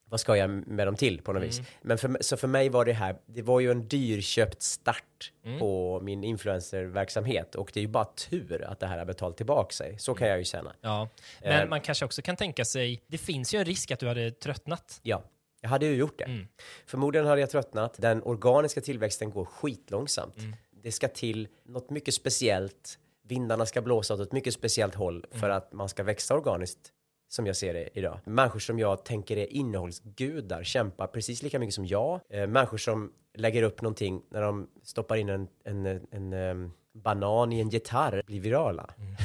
vad 0.10 0.20
ska 0.20 0.38
jag 0.38 0.50
med 0.68 0.88
dem 0.88 0.96
till 0.96 1.22
på 1.22 1.34
något 1.34 1.44
vis? 1.44 1.62
Men 1.82 1.98
för, 1.98 2.18
så 2.22 2.38
för 2.38 2.48
mig 2.48 2.70
var 2.70 2.86
det 2.86 2.94
här, 2.94 3.16
det 3.26 3.42
var 3.42 3.60
ju 3.60 3.72
en 3.72 3.88
dyrköpt 3.88 4.62
start 4.62 5.04
Mm. 5.46 5.60
på 5.60 6.00
min 6.04 6.24
influencerverksamhet. 6.24 7.56
Och 7.56 7.72
det 7.74 7.80
är 7.80 7.82
ju 7.82 7.88
bara 7.88 8.06
tur 8.06 8.64
att 8.64 8.80
det 8.80 8.88
här 8.88 8.98
har 8.98 9.06
betalt 9.06 9.38
tillbaka 9.38 9.72
sig. 9.74 10.00
Så 10.00 10.14
kan 10.14 10.28
jag 10.28 10.38
ju 10.38 10.44
känna. 10.44 10.74
Ja, 10.82 11.10
men 11.42 11.52
Eh. 11.64 11.70
man 11.70 11.82
kanske 11.82 12.06
också 12.06 12.22
kan 12.22 12.36
tänka 12.36 12.66
sig, 12.66 13.04
det 13.08 13.18
finns 13.18 13.54
ju 13.54 13.60
en 13.60 13.66
risk 13.66 13.92
att 13.92 14.00
du 14.00 14.08
hade 14.08 14.32
tröttnat. 14.32 15.00
Ja, 15.04 15.24
jag 15.62 15.70
hade 15.70 15.86
ju 15.86 15.96
gjort 15.96 16.18
det. 16.18 16.24
Mm. 16.24 16.48
Förmodligen 16.86 17.28
hade 17.28 17.42
jag 17.42 17.50
tröttnat. 17.50 17.94
Den 17.98 18.24
organiska 18.24 18.82
tillväxten 18.82 19.32
går 19.32 19.46
skitlångsamt. 19.46 20.38
Mm. 20.38 20.56
Det 20.84 20.92
ska 20.92 21.08
till 21.08 21.48
något 21.66 21.90
mycket 21.90 22.14
speciellt. 22.14 23.00
Vindarna 23.28 23.66
ska 23.66 23.82
blåsa 23.82 24.14
åt 24.14 24.20
ett 24.20 24.32
mycket 24.32 24.54
speciellt 24.54 24.96
håll 24.96 25.26
Mm. 25.30 25.40
för 25.42 25.50
att 25.50 25.74
man 25.74 25.90
ska 25.90 26.04
växa 26.04 26.36
organiskt 26.36 26.92
som 27.30 27.48
jag 27.48 27.56
ser 27.56 27.74
det 27.74 27.90
idag. 27.94 28.20
Människor 28.26 28.60
som 28.60 28.80
jag 28.80 29.06
tänker 29.06 29.38
är 29.38 29.54
innehållsgudar 29.54 30.64
kämpar 30.64 31.08
precis 31.08 31.44
lika 31.44 31.60
mycket 31.60 31.76
som 31.76 31.86
jag. 31.86 32.20
Eh, 32.30 32.48
människor 32.48 32.78
som 32.78 33.12
lägger 33.38 33.64
upp 33.64 33.82
någonting 33.82 34.22
när 34.30 34.42
de 34.42 34.70
stoppar 34.84 35.16
in 35.16 35.30
en, 35.30 35.48
en, 35.64 35.86
en, 36.12 36.34
em, 36.34 36.72
banan 36.94 37.54
i 37.54 37.60
en 37.60 37.70
gitarr 37.70 38.24
blir 38.26 38.40
virala. 38.40 38.94
Mm. 38.98 39.16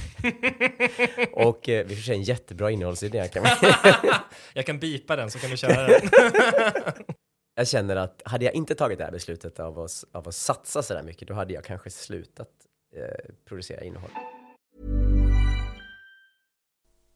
och 1.32 1.68
eh, 1.68 1.86
vi 1.86 1.96
får 1.96 2.02
se 2.02 2.12
en 2.12 2.22
jättebra 2.22 2.70
innehållsidé. 2.70 3.28
Kan 3.28 3.44
Jag 4.54 4.66
kan 4.66 4.78
bipa 4.78 5.16
den 5.16 5.30
så 5.30 5.38
kan 5.38 5.50
du 5.50 5.56
köra 5.56 5.86
den. 5.86 6.08
jag 7.54 7.68
känner 7.68 7.96
att 7.96 8.22
hade 8.24 8.44
jag 8.44 8.54
inte 8.54 8.74
tagit 8.74 8.98
det 8.98 9.04
här 9.04 9.12
beslutet 9.12 9.60
av 9.60 9.78
att, 9.78 10.04
av 10.12 10.28
att 10.28 10.34
satsa 10.34 10.82
så 10.82 10.94
där 10.94 11.02
mycket, 11.02 11.28
då 11.28 11.34
hade 11.34 11.54
jag 11.54 11.64
kanske 11.64 11.90
slutat 11.90 12.48
eh, 12.96 13.34
producera 13.44 13.84
innehåll. 13.84 14.10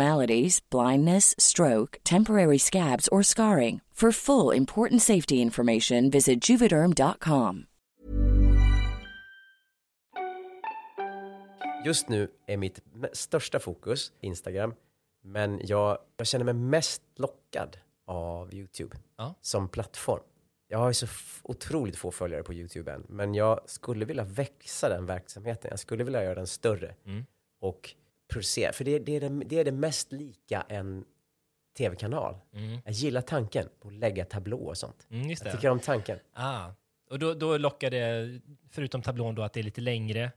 abnormalities, 0.00 0.60
blindness, 0.70 1.34
stroke, 1.38 1.98
temporary 2.04 2.58
scabs, 2.58 3.08
or 3.08 3.22
scarring. 3.22 3.80
For 3.94 4.12
full 4.12 4.56
important 4.56 5.02
safety 5.02 5.34
information, 5.42 6.10
visit 6.10 6.40
juvederm.com. 6.48 7.66
Just 11.84 12.08
nu 12.08 12.28
är 12.46 12.56
mitt 12.56 12.80
största 13.12 13.58
fokus 13.58 14.12
Instagram, 14.20 14.74
men 15.22 15.60
jag, 15.64 15.98
jag 16.16 16.26
känner 16.26 16.44
mig 16.44 16.54
mest 16.54 17.02
lockad 17.16 17.76
av 18.06 18.54
YouTube 18.54 18.96
Ja. 19.18 19.34
som 19.40 19.68
plattform. 19.68 20.22
Jag 20.68 20.78
har 20.78 20.88
ju 20.88 20.94
så 20.94 21.06
otroligt 21.42 21.96
få 21.96 22.10
följare 22.10 22.42
på 22.42 22.54
YouTube 22.54 22.92
än, 22.92 23.04
men 23.08 23.34
jag 23.34 23.60
skulle 23.66 24.04
vilja 24.04 24.24
växa 24.24 24.88
den 24.88 25.06
verksamheten. 25.06 25.68
Jag 25.70 25.78
skulle 25.80 26.04
vilja 26.04 26.24
göra 26.24 26.34
den 26.34 26.46
större 26.46 26.94
Mm. 27.06 27.24
och 27.60 27.94
producera, 28.30 28.72
för 28.72 28.84
det, 28.84 28.98
det, 28.98 29.16
är 29.16 29.20
det, 29.20 29.28
det 29.44 29.58
är 29.58 29.64
det 29.64 29.72
mest 29.72 30.12
lika 30.12 30.64
en 30.68 31.04
tv-kanal. 31.78 32.34
Mm. 32.54 32.78
Jag 32.84 32.92
gillar 32.94 33.20
tanken 33.20 33.68
på 33.80 33.88
att 33.88 33.94
lägga 33.94 34.24
tablå 34.24 34.58
och 34.58 34.78
sånt. 34.78 35.06
Mm, 35.10 35.28
Jag 35.30 35.38
tycker 35.52 35.70
om 35.70 35.80
tanken. 35.80 36.18
Ah. 36.32 36.66
Och 37.10 37.18
då, 37.18 37.34
då 37.34 37.56
lockar 37.58 37.90
det, 37.90 38.40
förutom 38.70 39.02
tablån 39.02 39.34
då, 39.34 39.42
att 39.42 39.52
det 39.52 39.60
är 39.60 39.64
lite 39.64 39.80
längre 39.80 40.30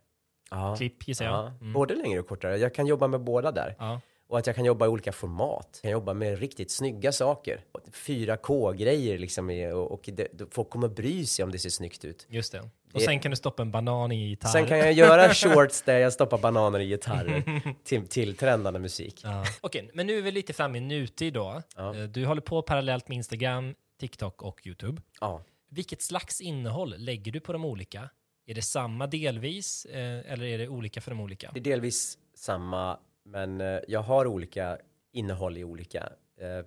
Ja. 0.49 0.75
klipp 0.75 1.07
gissar 1.07 1.25
jag. 1.25 1.33
Ja. 1.33 1.47
Mm. 1.61 1.73
Både 1.73 1.95
längre 1.95 2.19
och 2.19 2.27
kortare. 2.27 2.57
Jag 2.57 2.75
kan 2.75 2.87
jobba 2.87 3.07
med 3.07 3.21
båda 3.21 3.51
där. 3.51 3.75
Ja. 3.79 4.01
Och 4.27 4.39
att 4.39 4.47
jag 4.47 4.55
kan 4.55 4.65
jobba 4.65 4.85
i 4.85 4.89
olika 4.89 5.11
format. 5.11 5.69
Jag 5.73 5.81
kan 5.81 5.91
jobba 5.91 6.13
med 6.13 6.39
riktigt 6.39 6.71
snygga 6.71 7.11
saker. 7.11 7.61
4K-grejer 7.91 9.17
liksom. 9.17 9.49
Och, 9.49 9.91
och 9.91 10.09
det, 10.13 10.27
folk 10.51 10.69
kommer 10.69 10.87
bry 10.87 11.25
sig 11.25 11.43
om 11.45 11.51
det 11.51 11.59
ser 11.59 11.69
snyggt 11.69 12.05
ut. 12.05 12.25
Just 12.29 12.51
det. 12.51 12.69
Och 12.93 13.01
sen 13.01 13.19
kan 13.19 13.29
du 13.31 13.35
stoppa 13.37 13.61
en 13.61 13.71
banan 13.71 14.11
i 14.11 14.27
gitarr. 14.29 14.49
Sen 14.49 14.65
kan 14.67 14.77
jag 14.77 14.93
göra 14.93 15.29
shorts 15.33 15.81
där 15.81 15.97
jag 15.99 16.13
stoppar 16.13 16.37
bananer 16.37 16.79
i 16.79 16.87
gitarrer 16.87 17.61
till, 17.83 18.07
till 18.07 18.35
trendande 18.37 18.79
musik. 18.79 19.21
Ja. 19.23 19.45
Okej, 19.61 19.89
men 19.93 20.07
nu 20.07 20.17
är 20.17 20.21
vi 20.21 20.31
lite 20.31 20.53
framme 20.53 20.77
i 20.77 20.81
nutid 20.81 21.33
då. 21.33 21.61
Ja. 21.75 21.95
Eh, 21.95 22.03
Du 22.03 22.25
håller 22.25 22.41
på 22.41 22.61
parallellt 22.61 23.07
med 23.07 23.15
Instagram, 23.15 23.75
TikTok 23.99 24.41
och 24.41 24.67
YouTube. 24.67 25.01
Ja. 25.21 25.41
Vilket 25.69 26.01
slags 26.01 26.41
innehåll 26.41 26.95
lägger 26.97 27.31
du 27.31 27.39
på 27.39 27.53
de 27.53 27.65
olika? 27.65 28.09
Är 28.45 28.53
det 28.53 28.61
samma 28.61 29.07
delvis 29.07 29.85
eh, 29.85 30.31
eller 30.33 30.43
är 30.45 30.57
det 30.57 30.67
olika 30.67 31.01
för 31.01 31.11
de 31.11 31.19
olika? 31.19 31.51
Det 31.53 31.59
är 31.59 31.63
delvis 31.63 32.17
samma, 32.35 32.99
men 33.25 33.61
eh, 33.61 33.79
jag 33.87 34.01
har 34.01 34.27
olika 34.27 34.77
innehåll 35.13 35.57
i 35.57 35.63
olika. 35.63 36.09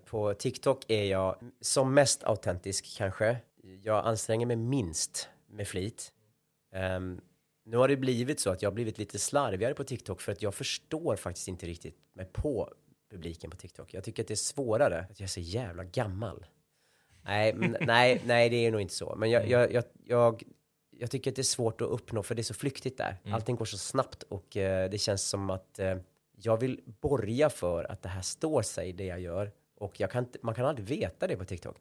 På 0.04 0.34
TikTok 0.34 0.84
är 0.90 1.04
jag 1.04 1.36
som 1.60 1.94
mest 1.94 2.24
autentisk 2.24 2.96
kanske. 2.98 3.36
Jag 3.82 4.06
anstränger 4.06 4.46
mig 4.46 4.56
minst 4.56 5.28
med 5.50 5.68
flit. 5.68 6.12
Ehm, 6.76 7.20
nu 7.64 7.76
har 7.76 7.88
det 7.88 7.96
blivit 7.96 8.40
så 8.40 8.50
att 8.50 8.62
jag 8.62 8.70
har 8.70 8.74
blivit 8.74 8.98
lite 8.98 9.18
slarvigare 9.18 9.74
på 9.74 9.84
TikTok 9.84 10.20
för 10.20 10.32
att 10.32 10.42
jag 10.42 10.54
förstår 10.54 11.16
faktiskt 11.16 11.48
inte 11.48 11.66
riktigt 11.66 11.96
mig 12.12 12.26
på 12.32 12.72
publiken 13.10 13.50
på 13.50 13.56
TikTok. 13.56 13.94
Jag 13.94 14.04
tycker 14.04 14.22
att 14.22 14.28
det 14.28 14.34
är 14.34 14.36
svårare 14.36 15.06
att 15.10 15.20
jag 15.20 15.24
är 15.24 15.30
så 15.30 15.40
jävla 15.40 15.84
gammal. 15.84 16.46
Nej, 17.24 17.54
nej, 17.80 18.22
nej, 18.26 18.50
det 18.50 18.56
är 18.56 18.72
nog 18.72 18.80
inte 18.80 18.94
så. 18.94 19.14
Men 19.16 19.30
jag, 19.30 19.48
jag, 19.48 19.72
jag, 19.72 19.84
jag, 20.04 20.42
jag 20.90 21.10
tycker 21.10 21.30
att 21.30 21.36
det 21.36 21.42
är 21.42 21.44
svårt 21.44 21.80
att 21.80 21.88
uppnå 21.88 22.22
för 22.22 22.34
det 22.34 22.40
är 22.40 22.44
så 22.44 22.54
flyktigt 22.54 22.98
där. 22.98 23.16
Allting 23.30 23.56
går 23.56 23.64
så 23.64 23.78
snabbt 23.78 24.22
och 24.22 24.56
eh, 24.56 24.90
det 24.90 24.98
känns 24.98 25.28
som 25.28 25.50
att 25.50 25.78
eh, 25.78 25.96
jag 26.36 26.56
vill 26.60 26.80
borga 27.00 27.50
för 27.50 27.84
att 27.84 28.02
det 28.02 28.08
här 28.08 28.22
står 28.22 28.62
sig, 28.62 28.92
det 28.92 29.04
jag 29.04 29.20
gör. 29.20 29.52
Och 29.74 30.00
jag 30.00 30.10
kan 30.10 30.26
man 30.42 30.54
kan 30.54 30.66
aldrig 30.66 30.88
veta 30.88 31.26
det 31.26 31.36
på 31.36 31.44
TikTok. 31.44 31.76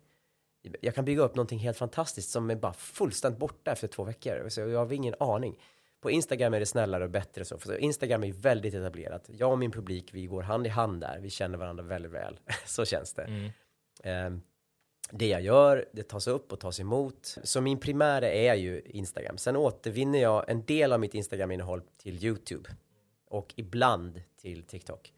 Jag 0.82 0.96
kan 0.96 1.06
bygga 1.06 1.22
upp 1.22 1.36
någonting 1.36 1.60
helt 1.60 1.78
fantastiskt 1.78 2.30
som 2.30 2.50
är 2.50 2.56
bara 2.56 2.74
fullständigt 2.74 3.40
borta 3.40 3.72
efter 3.72 3.88
två 3.88 4.04
veckor. 4.04 4.50
Så 4.50 4.62
jag 4.62 4.80
har 4.80 4.94
ingen 4.94 5.16
aning. 5.20 5.60
På 6.02 6.12
Instagram 6.12 6.54
är 6.54 6.60
det 6.60 6.66
snällare 6.66 7.04
och 7.04 7.10
bättre 7.10 7.46
så. 7.46 7.58
För 7.58 7.78
Instagram 7.78 8.24
är 8.24 8.32
väldigt 8.32 8.74
etablerat. 8.74 9.30
Jag 9.32 9.52
och 9.52 9.60
min 9.60 9.72
publik, 9.72 10.14
vi 10.14 10.26
går 10.26 10.42
hand 10.42 10.68
i 10.68 10.70
hand 10.70 11.02
där. 11.02 11.20
Vi 11.20 11.30
känner 11.30 11.58
varandra 11.58 11.84
väldigt 11.84 12.12
väl. 12.12 12.40
så 12.66 12.86
känns 12.86 13.14
det. 13.14 13.24
Mm. 13.24 13.52
Ehm, 14.04 14.42
det 15.12 15.28
jag 15.28 15.42
gör, 15.42 15.86
det 15.92 16.04
tas 16.04 16.28
upp 16.28 16.52
och 16.52 16.60
tas 16.60 16.80
emot. 16.80 17.38
Så 17.44 17.62
min 17.62 17.80
primära 17.80 18.30
är 18.30 18.56
ju 18.56 18.82
Instagram. 18.86 19.38
Sen 19.38 19.56
återvinner 19.56 20.20
jag 20.20 20.50
en 20.50 20.66
del 20.66 20.94
av 20.94 21.00
mitt 21.00 21.14
Instagram-innehåll 21.14 21.82
till 21.98 22.26
YouTube. 22.26 22.70
Och 23.28 23.54
ibland 23.56 24.22
till 24.42 24.64
TikTok. 24.64 25.14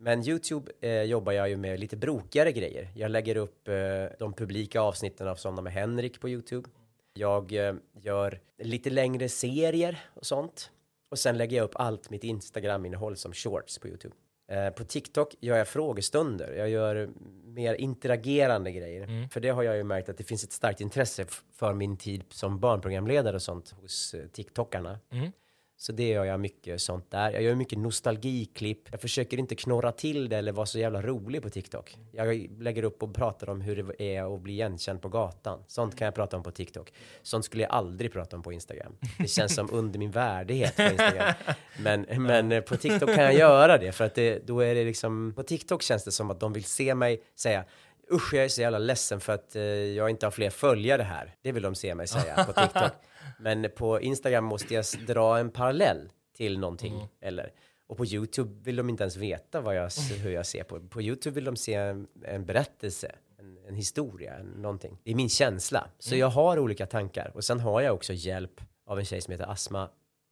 Men 0.00 0.28
YouTube 0.28 0.72
eh, 0.80 1.02
jobbar 1.02 1.32
jag 1.32 1.48
ju 1.48 1.56
med 1.56 1.80
lite 1.80 1.96
brokigare 1.96 2.52
grejer. 2.52 2.88
Jag 2.94 3.10
lägger 3.10 3.36
upp 3.36 3.68
eh, 3.68 3.74
de 4.18 4.32
publika 4.32 4.80
avsnitten 4.80 5.28
av 5.28 5.34
Somna 5.36 5.62
med 5.62 5.72
Henrik 5.72 6.20
på 6.20 6.28
YouTube. 6.28 6.68
Jag 7.14 7.52
eh, 7.52 7.74
gör 8.02 8.40
lite 8.58 8.90
längre 8.90 9.28
serier 9.28 9.98
och 10.14 10.26
sånt. 10.26 10.70
Och 11.10 11.18
sen 11.18 11.38
lägger 11.38 11.56
jag 11.56 11.64
upp 11.64 11.74
allt 11.74 12.10
mitt 12.10 12.24
Instagram-innehåll 12.24 13.16
som 13.16 13.32
shorts 13.32 13.78
på 13.78 13.88
YouTube. 13.88 14.14
Eh, 14.50 14.70
på 14.70 14.84
TikTok 14.84 15.34
gör 15.40 15.56
jag 15.56 15.68
frågestunder. 15.68 16.52
Jag 16.52 16.70
gör 16.70 17.10
mer 17.44 17.74
interagerande 17.74 18.72
grejer. 18.72 19.02
Mm. 19.02 19.28
För 19.28 19.40
det 19.40 19.48
har 19.48 19.62
jag 19.62 19.76
ju 19.76 19.84
märkt 19.84 20.08
att 20.08 20.18
det 20.18 20.24
finns 20.24 20.44
ett 20.44 20.52
starkt 20.52 20.80
intresse 20.80 21.26
för 21.52 21.74
min 21.74 21.96
tid 21.96 22.24
som 22.28 22.60
barnprogramledare 22.60 23.36
och 23.36 23.42
sånt 23.42 23.70
hos 23.70 24.14
eh, 24.14 24.26
TikTokarna. 24.26 24.98
Mm. 25.10 25.32
Så 25.80 25.92
det 25.92 26.08
gör 26.08 26.24
jag 26.24 26.40
mycket 26.40 26.80
sånt 26.80 27.10
där. 27.10 27.30
Jag 27.30 27.42
gör 27.42 27.54
mycket 27.54 27.78
nostalgiklipp. 27.78 28.88
Jag 28.90 29.00
försöker 29.00 29.38
inte 29.38 29.54
knorra 29.54 29.92
till 29.92 30.28
det 30.28 30.36
eller 30.36 30.52
vara 30.52 30.66
så 30.66 30.78
jävla 30.78 31.02
rolig 31.02 31.42
på 31.42 31.50
TikTok. 31.50 31.98
Jag 32.12 32.50
lägger 32.60 32.82
upp 32.82 33.02
och 33.02 33.14
pratar 33.14 33.48
om 33.48 33.60
hur 33.60 33.76
det 33.98 34.16
är 34.16 34.34
att 34.34 34.40
bli 34.40 34.52
igenkänd 34.52 35.02
på 35.02 35.08
gatan. 35.08 35.64
Sånt 35.66 35.96
kan 35.98 36.04
jag 36.04 36.14
prata 36.14 36.36
om 36.36 36.42
på 36.42 36.50
TikTok. 36.50 36.92
Sånt 37.22 37.44
skulle 37.44 37.62
jag 37.62 37.72
aldrig 37.72 38.12
prata 38.12 38.36
om 38.36 38.42
på 38.42 38.52
Instagram. 38.52 38.92
Det 39.18 39.28
känns 39.28 39.54
som 39.54 39.68
under 39.72 39.98
min 39.98 40.10
värdighet 40.10 40.76
på 40.76 40.82
Instagram. 40.82 41.34
Men, 41.78 42.06
men 42.08 42.52
eh, 42.52 42.60
på 42.60 42.76
TikTok 42.76 43.14
kan 43.14 43.24
jag 43.24 43.34
göra 43.34 43.78
det 43.78 43.92
för 43.92 44.04
att 44.04 44.14
det, 44.14 44.46
då 44.46 44.60
är 44.60 44.74
det 44.74 44.84
liksom, 44.84 45.32
på 45.36 45.42
TikTok 45.42 45.82
känns 45.82 46.04
det 46.04 46.12
som 46.12 46.30
att 46.30 46.40
de 46.40 46.52
vill 46.52 46.64
se 46.64 46.94
mig 46.94 47.22
säga 47.34 47.64
Usch, 48.12 48.34
jag 48.34 48.44
är 48.44 48.48
så 48.48 48.60
jävla 48.60 48.78
ledsen 48.78 49.20
för 49.20 49.32
att 49.32 49.56
eh, 49.56 49.62
jag 49.62 50.10
inte 50.10 50.26
har 50.26 50.30
fler 50.30 50.50
följare 50.50 51.02
här. 51.02 51.34
Det 51.42 51.52
vill 51.52 51.62
de 51.62 51.74
se 51.74 51.94
mig 51.94 52.06
säga 52.06 52.44
på 52.44 52.52
TikTok. 52.52 52.92
Men 53.38 53.70
på 53.76 54.00
Instagram 54.00 54.44
måste 54.44 54.74
jag 54.74 54.84
dra 55.06 55.38
en 55.38 55.50
parallell 55.50 56.12
till 56.36 56.58
någonting. 56.58 57.08
Eller, 57.20 57.52
och 57.86 57.96
på 57.96 58.06
YouTube 58.06 58.50
vill 58.62 58.76
de 58.76 58.88
inte 58.88 59.02
ens 59.02 59.16
veta 59.16 59.60
vad 59.60 59.76
jag, 59.76 59.90
hur 60.22 60.30
jag 60.30 60.46
ser 60.46 60.62
på. 60.62 60.80
På 60.80 61.02
YouTube 61.02 61.34
vill 61.34 61.44
de 61.44 61.56
se 61.56 61.74
en, 61.74 62.06
en 62.24 62.44
berättelse, 62.44 63.14
en, 63.38 63.58
en 63.68 63.74
historia, 63.74 64.42
någonting. 64.42 64.98
Det 65.04 65.10
är 65.10 65.14
min 65.14 65.28
känsla. 65.28 65.88
Så 65.98 66.16
jag 66.16 66.28
har 66.28 66.58
olika 66.58 66.86
tankar. 66.86 67.30
Och 67.34 67.44
sen 67.44 67.60
har 67.60 67.80
jag 67.80 67.94
också 67.94 68.12
hjälp 68.12 68.60
av 68.86 68.98
en 68.98 69.04
tjej 69.04 69.20
som 69.20 69.32
heter 69.32 69.50
Asma 69.50 69.88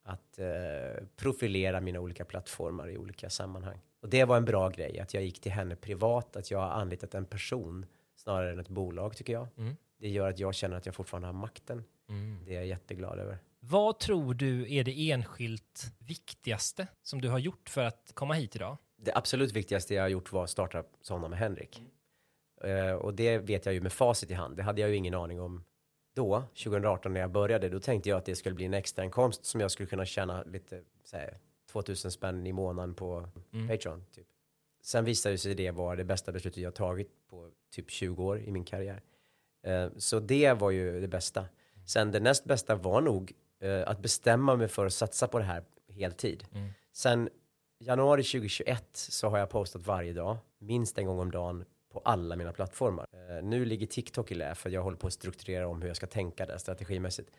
att 0.07 0.39
eh, 0.39 1.05
profilera 1.17 1.81
mina 1.81 2.01
olika 2.01 2.25
plattformar 2.25 2.89
i 2.91 2.99
olika 2.99 3.31
sammanhang. 3.31 3.81
Och 4.03 4.09
det 4.09 4.25
var 4.25 4.37
en 4.37 4.45
bra 4.45 4.69
grej, 4.69 5.01
att 5.01 5.15
jag 5.15 5.25
gick 5.25 5.41
till 5.41 5.53
henne 5.53 5.77
privat, 5.77 6.37
att 6.37 6.51
jag 6.51 6.59
har 6.59 6.71
anlitat 6.71 7.15
en 7.15 7.25
person 7.25 7.87
snarare 8.17 8.53
än 8.53 8.59
ett 8.59 8.69
bolag 8.69 9.17
tycker 9.17 9.33
jag. 9.33 9.49
Mm. 9.57 9.77
Det 9.99 10.09
gör 10.09 10.29
att 10.29 10.39
jag 10.39 10.55
känner 10.55 10.77
att 10.77 10.87
jag 10.87 10.95
fortfarande 10.95 11.29
har 11.29 11.33
makten. 11.33 11.85
Mm. 12.09 12.39
Det 12.45 12.51
är 12.51 12.55
jag 12.55 12.67
jätteglad 12.67 13.19
över. 13.19 13.39
Vad 13.61 13.99
tror 13.99 14.35
du 14.35 14.75
är 14.75 14.85
det 14.85 15.11
enskilt 15.11 15.93
viktigaste 15.99 16.87
som 17.03 17.21
du 17.21 17.29
har 17.29 17.39
gjort 17.39 17.69
för 17.69 17.85
att 17.85 18.11
komma 18.15 18.35
hit 18.35 18.57
idag? 18.57 18.77
Det 18.97 19.15
absolut 19.15 19.53
viktigaste 19.53 19.95
jag 19.95 20.03
har 20.03 20.09
gjort 20.09 20.33
var 20.33 20.45
att 20.45 20.51
starta 20.51 20.85
Somna 21.01 21.29
med 21.29 21.39
Henrik. 21.39 21.83
Eh, 22.65 22.93
och 22.93 23.15
det 23.15 23.39
vet 23.39 23.67
jag 23.67 23.75
ju 23.75 23.81
med 23.81 23.93
facit 23.93 24.31
i 24.31 24.35
hand. 24.35 24.57
Det 24.57 24.63
hade 24.63 24.81
jag 24.81 24.91
ju 24.91 24.97
ingen 24.97 25.15
aning 25.15 25.41
om 25.41 25.65
då, 26.15 26.43
2018 26.65 27.13
när 27.13 27.21
jag 27.21 27.31
började. 27.31 27.69
Då 27.69 27.81
tänkte 27.81 28.09
jag 28.09 28.17
att 28.19 28.25
det 28.25 28.37
skulle 28.37 28.55
bli 28.55 28.65
en 28.65 28.75
extra 28.75 29.05
inkomst 29.05 29.45
som 29.45 29.61
jag 29.61 29.71
skulle 29.71 29.87
kunna 29.89 30.05
tjäna 30.05 30.43
lite, 30.43 30.83
så 31.05 31.17
här, 31.17 31.39
2000 31.73 32.11
spänn 32.11 32.47
i 32.47 32.53
månaden 32.53 32.95
på 32.95 33.29
Mm. 33.53 33.69
Patreon. 33.69 34.05
Typ. 34.15 34.27
Sen 34.83 35.05
visade 35.05 35.39
sig 35.39 35.55
det 35.55 35.71
vara 35.71 35.97
det 35.97 36.05
bästa 36.05 36.33
beslutet 36.33 36.63
jag 36.63 36.75
tagit 36.75 37.11
på 37.31 37.51
typ 37.71 37.91
20 37.91 38.25
år 38.25 38.41
i 38.41 38.51
min 38.51 38.65
karriär. 38.65 39.03
Eh, 39.63 39.89
så 39.97 40.21
det 40.21 40.53
var 40.53 40.71
ju 40.71 41.01
det 41.01 41.09
bästa. 41.09 41.47
Sen 41.87 42.11
det 42.11 42.21
näst 42.21 42.45
bästa 42.45 42.75
var 42.75 43.01
nog 43.01 43.33
eh, 43.61 43.83
att 43.89 43.99
bestämma 43.99 44.57
mig 44.57 44.69
för 44.69 44.87
att 44.87 44.93
satsa 44.93 45.29
på 45.29 45.39
det 45.39 45.45
här 45.45 45.65
heltid. 45.89 46.45
Mm. 46.55 46.71
Sen 46.93 47.29
januari 47.79 48.23
2021 48.23 48.85
så 48.93 49.29
har 49.29 49.39
jag 49.39 49.51
postat 49.51 49.87
varje 49.87 50.13
dag, 50.13 50.37
minst 50.59 50.99
en 50.99 51.07
gång 51.07 51.19
om 51.19 51.31
dagen 51.31 51.65
på 51.93 51.99
alla 52.05 52.37
mina 52.37 52.53
plattformar. 52.53 53.07
Eh, 53.13 53.45
nu 53.45 53.65
ligger 53.65 53.87
TikTok 53.87 54.33
i 54.33 54.35
lä 54.35 54.55
för 54.55 54.71
jag 54.71 54.83
håller 54.83 54.97
på 54.97 55.07
att 55.07 55.13
strukturera 55.13 55.69
om 55.69 55.81
hur 55.83 55.89
jag 55.89 55.97
ska 55.97 56.07
tänka 56.07 56.47
där 56.47 56.59
strategimässigt. 56.59 57.31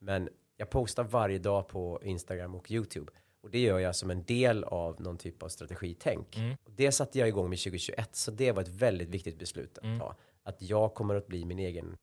Men 0.00 0.28
jag 0.56 0.70
postar 0.70 1.04
varje 1.04 1.38
dag 1.38 1.68
på 1.68 2.00
Instagram 2.02 2.54
och 2.54 2.70
YouTube. 2.70 3.12
Och 3.42 3.50
det 3.50 3.58
gör 3.58 3.78
jag 3.78 3.96
som 3.96 4.10
en 4.10 4.24
del 4.24 4.64
av 4.64 5.00
någon 5.00 5.18
typ 5.18 5.42
av 5.42 5.48
strategitänk. 5.48 6.36
Mm. 6.36 6.56
Och 6.64 6.70
det 6.70 6.92
satte 6.92 7.18
jag 7.18 7.28
igång 7.28 7.48
med 7.50 7.58
2021, 7.58 8.16
så 8.16 8.30
det 8.30 8.52
var 8.52 8.62
ett 8.62 8.68
väldigt 8.68 9.08
viktigt 9.08 9.38
beslut 9.38 9.78
att 9.78 9.84
Mm. 9.84 9.98
ta. 9.98 10.16
Att 10.42 10.62
jag 10.62 10.94
kommer 10.94 11.14
att 11.14 11.26
bli 11.26 11.44
min 11.44 11.58
egen 11.58 11.96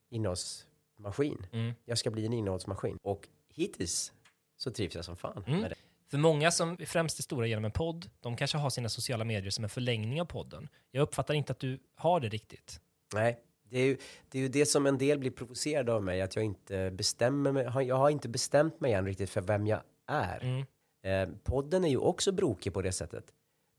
innehållsmaskin. 1.04 1.46
Mm. 1.52 1.74
Jag 1.86 1.98
ska 1.98 2.10
bli 2.12 2.26
en 2.26 2.34
innehållsmaskin. 2.34 2.98
Och 3.02 3.28
hittills 3.54 4.14
så 4.58 4.72
trivs 4.72 4.96
jag 4.96 5.06
som 5.06 5.18
fan 5.18 5.44
Mm. 5.48 5.62
med 5.62 5.72
det. 5.72 5.76
För 6.12 6.18
många 6.18 6.52
som 6.52 6.78
främst 6.78 7.20
är 7.20 7.24
stora 7.24 7.48
genom 7.48 7.66
en 7.66 7.72
podd, 7.72 8.10
de 8.20 8.36
kanske 8.36 8.58
har 8.58 8.70
sina 8.70 8.90
sociala 8.90 9.24
medier 9.26 9.50
som 9.52 9.64
en 9.64 9.70
förlängning 9.70 10.22
av 10.22 10.26
podden. 10.26 10.70
Jag 10.92 11.02
uppfattar 11.02 11.34
inte 11.34 11.52
att 11.52 11.60
du 11.60 11.80
har 11.96 12.20
det 12.20 12.30
riktigt. 12.30 12.80
Nej, 13.14 13.40
det 13.64 13.78
är, 13.80 13.86
ju, 13.86 13.98
det 14.30 14.38
är 14.38 14.42
ju 14.42 14.48
det 14.48 14.66
som 14.66 14.86
en 14.86 14.98
del 14.98 15.20
blir 15.20 15.32
provocerade 15.32 15.94
av 15.94 16.04
mig, 16.04 16.22
att 16.22 16.36
jag 16.36 16.46
inte 16.46 16.92
bestämmer 16.92 17.52
mig. 17.52 17.88
Jag 17.88 17.96
har 17.96 18.10
inte 18.10 18.30
bestämt 18.30 18.80
mig 18.82 18.94
än 18.94 19.06
riktigt 19.06 19.30
för 19.30 19.42
vem 19.42 19.68
jag 19.68 19.82
är. 20.08 20.40
Mm. 20.44 20.66
Eh, 21.04 21.36
podden 21.44 21.84
är 21.86 21.90
ju 21.90 21.98
också 21.98 22.32
brokig 22.32 22.74
på 22.74 22.82
det 22.82 22.92
sättet. 22.92 23.26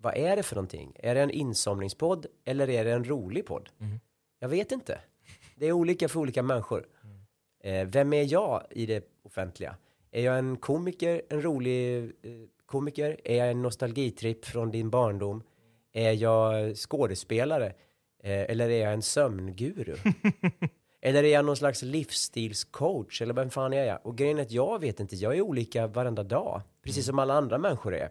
vad 0.03 0.17
är 0.17 0.37
det 0.37 0.43
för 0.43 0.55
någonting? 0.57 0.93
Är 0.99 1.15
det 1.15 1.21
en 1.21 1.31
insomningspodd 1.31 2.27
eller 2.45 2.71
är 2.71 2.85
det 2.85 2.93
en 2.93 3.05
rolig 3.05 3.47
podd? 3.47 3.69
Jag 4.39 4.49
vet 4.49 4.73
inte. 4.73 5.01
Det 5.57 5.67
är 5.67 5.73
olika 5.73 6.09
för 6.09 6.21
olika 6.21 6.43
människor. 6.43 6.87
Eh, 7.61 7.89
vem 7.89 8.13
är 8.13 8.33
jag 8.33 8.63
i 8.71 8.87
det 8.87 9.05
offentliga? 9.23 9.77
Är 10.11 10.25
jag 10.25 10.39
en 10.39 10.57
komiker, 10.57 11.23
en 11.29 11.43
rolig 11.43 12.03
eh, 12.03 12.33
komiker? 12.67 13.21
Är 13.25 13.37
jag 13.37 13.51
en 13.51 13.63
nostalgitripp 13.63 14.45
från 14.45 14.71
din 14.71 14.91
barndom? 14.91 15.43
Är 15.93 16.13
jag 16.13 16.77
skådespelare? 16.77 17.67
Eh, 18.23 18.51
eller 18.51 18.71
är 18.71 18.83
jag 18.83 18.93
en 18.93 19.03
sömnguru? 19.03 19.97
eller 21.01 21.25
är 21.25 21.33
jag 21.33 21.45
någon 21.45 21.57
slags 21.57 21.83
livsstilscoach? 21.83 23.23
Eller 23.23 23.35
vem 23.35 23.51
fan 23.51 23.73
är 23.73 23.85
jag? 23.85 23.99
Och 24.07 24.17
grejen 24.17 24.39
är 24.39 24.43
att 24.43 24.51
jag 24.51 24.81
vet 24.81 25.01
inte, 25.01 25.17
jag 25.17 25.37
är 25.37 25.41
olika 25.41 25.87
varenda 25.87 26.23
dag. 26.23 26.63
Precis 26.83 27.07
som 27.07 27.19
alla 27.19 27.35
andra 27.35 27.59
människor 27.59 27.95
är. 27.95 28.11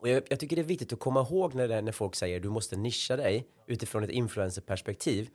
Och 0.00 0.08
jag, 0.08 0.22
jag 0.28 0.40
tycker 0.40 0.56
det 0.56 0.62
är 0.62 0.64
viktigt 0.64 0.92
att 0.92 0.98
komma 0.98 1.20
ihåg 1.20 1.54
när, 1.54 1.68
det, 1.68 1.80
när 1.80 1.92
folk 1.92 2.14
säger 2.14 2.40
du 2.40 2.48
måste 2.48 2.76
nischa 2.76 3.16
dig 3.16 3.46
utifrån 3.66 4.04
ett 4.04 4.10
influencerperspektiv. 4.10 5.30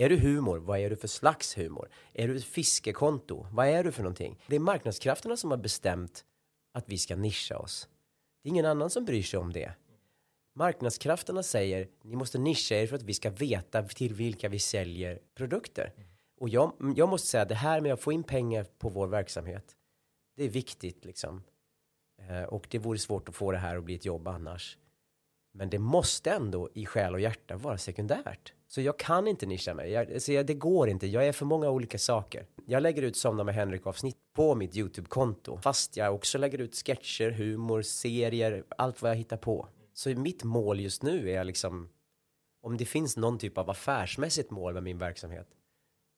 Är 0.00 0.08
du 0.08 0.16
humor? 0.16 0.58
Vad 0.58 0.78
är 0.78 0.90
du 0.90 0.96
för 0.96 1.08
slags 1.08 1.58
humor? 1.58 1.88
Är 2.12 2.28
du 2.28 2.36
ett 2.36 2.44
fiskekonto? 2.44 3.46
Vad 3.52 3.68
är 3.68 3.84
du 3.84 3.92
för 3.92 4.02
någonting? 4.02 4.38
Det 4.46 4.56
är 4.56 4.60
marknadskrafterna 4.60 5.36
som 5.36 5.50
har 5.50 5.58
bestämt 5.58 6.24
att 6.72 6.84
vi 6.88 6.98
ska 6.98 7.16
nischa 7.16 7.58
oss. 7.58 7.88
Det 8.42 8.48
är 8.48 8.50
ingen 8.50 8.66
annan 8.66 8.90
som 8.90 9.04
bryr 9.04 9.22
sig 9.22 9.38
om 9.38 9.52
det. 9.52 9.72
Marknadskrafterna 10.54 11.42
säger 11.42 11.88
ni 12.02 12.16
måste 12.16 12.38
nischa 12.38 12.74
er 12.74 12.86
för 12.86 12.96
att 12.96 13.02
vi 13.02 13.14
ska 13.14 13.30
veta 13.30 13.82
till 13.82 14.14
vilka 14.14 14.48
vi 14.48 14.58
säljer 14.58 15.20
produkter. 15.34 15.92
Och 16.40 16.48
jag, 16.48 16.72
jag 16.96 17.08
måste 17.08 17.28
säga 17.28 17.44
det 17.44 17.54
här 17.54 17.80
med 17.80 17.92
att 17.92 18.00
få 18.00 18.12
in 18.12 18.22
pengar 18.22 18.64
på 18.64 18.88
vår 18.88 19.06
verksamhet. 19.06 19.76
Det 20.36 20.44
är 20.44 20.48
viktigt 20.48 21.04
liksom. 21.04 21.42
Eh, 22.28 22.42
och 22.42 22.66
det 22.70 22.78
vore 22.78 22.98
svårt 22.98 23.28
att 23.28 23.34
få 23.34 23.52
det 23.52 23.58
här 23.58 23.76
att 23.76 23.84
bli 23.84 23.94
ett 23.94 24.04
jobb 24.04 24.28
annars. 24.28 24.78
Men 25.58 25.70
det 25.70 25.78
måste 25.78 26.30
ändå 26.30 26.68
i 26.74 26.86
själ 26.86 27.14
och 27.14 27.20
hjärta 27.20 27.56
vara 27.56 27.78
sekundärt. 27.78 28.52
Så 28.66 28.80
jag 28.80 28.98
kan 28.98 29.26
inte 29.26 29.46
nischa 29.46 29.74
mig. 29.74 29.90
Jag, 29.90 30.22
så 30.22 30.32
jag, 30.32 30.46
det 30.46 30.54
går 30.54 30.88
inte. 30.88 31.06
Jag 31.06 31.26
är 31.26 31.32
för 31.32 31.44
många 31.44 31.70
olika 31.70 31.98
saker. 31.98 32.46
Jag 32.66 32.82
lägger 32.82 33.02
ut 33.02 33.16
Somna 33.16 33.44
med 33.44 33.54
Henrik 33.54 33.86
avsnitt 33.86 34.16
på 34.32 34.54
mitt 34.54 34.76
YouTube-konto. 34.76 35.58
Fast 35.62 35.96
jag 35.96 36.14
också 36.14 36.38
lägger 36.38 36.58
ut 36.58 36.74
sketcher, 36.76 37.30
humor, 37.30 37.82
serier, 37.82 38.64
allt 38.76 39.02
vad 39.02 39.10
jag 39.10 39.16
hittar 39.16 39.36
på. 39.36 39.68
Så 39.94 40.08
mitt 40.10 40.44
mål 40.44 40.80
just 40.80 41.02
nu 41.02 41.30
är 41.30 41.44
liksom, 41.44 41.88
om 42.62 42.76
det 42.76 42.84
finns 42.84 43.16
någon 43.16 43.38
typ 43.38 43.58
av 43.58 43.70
affärsmässigt 43.70 44.50
mål 44.50 44.74
med 44.74 44.82
min 44.82 44.98
verksamhet, 44.98 45.48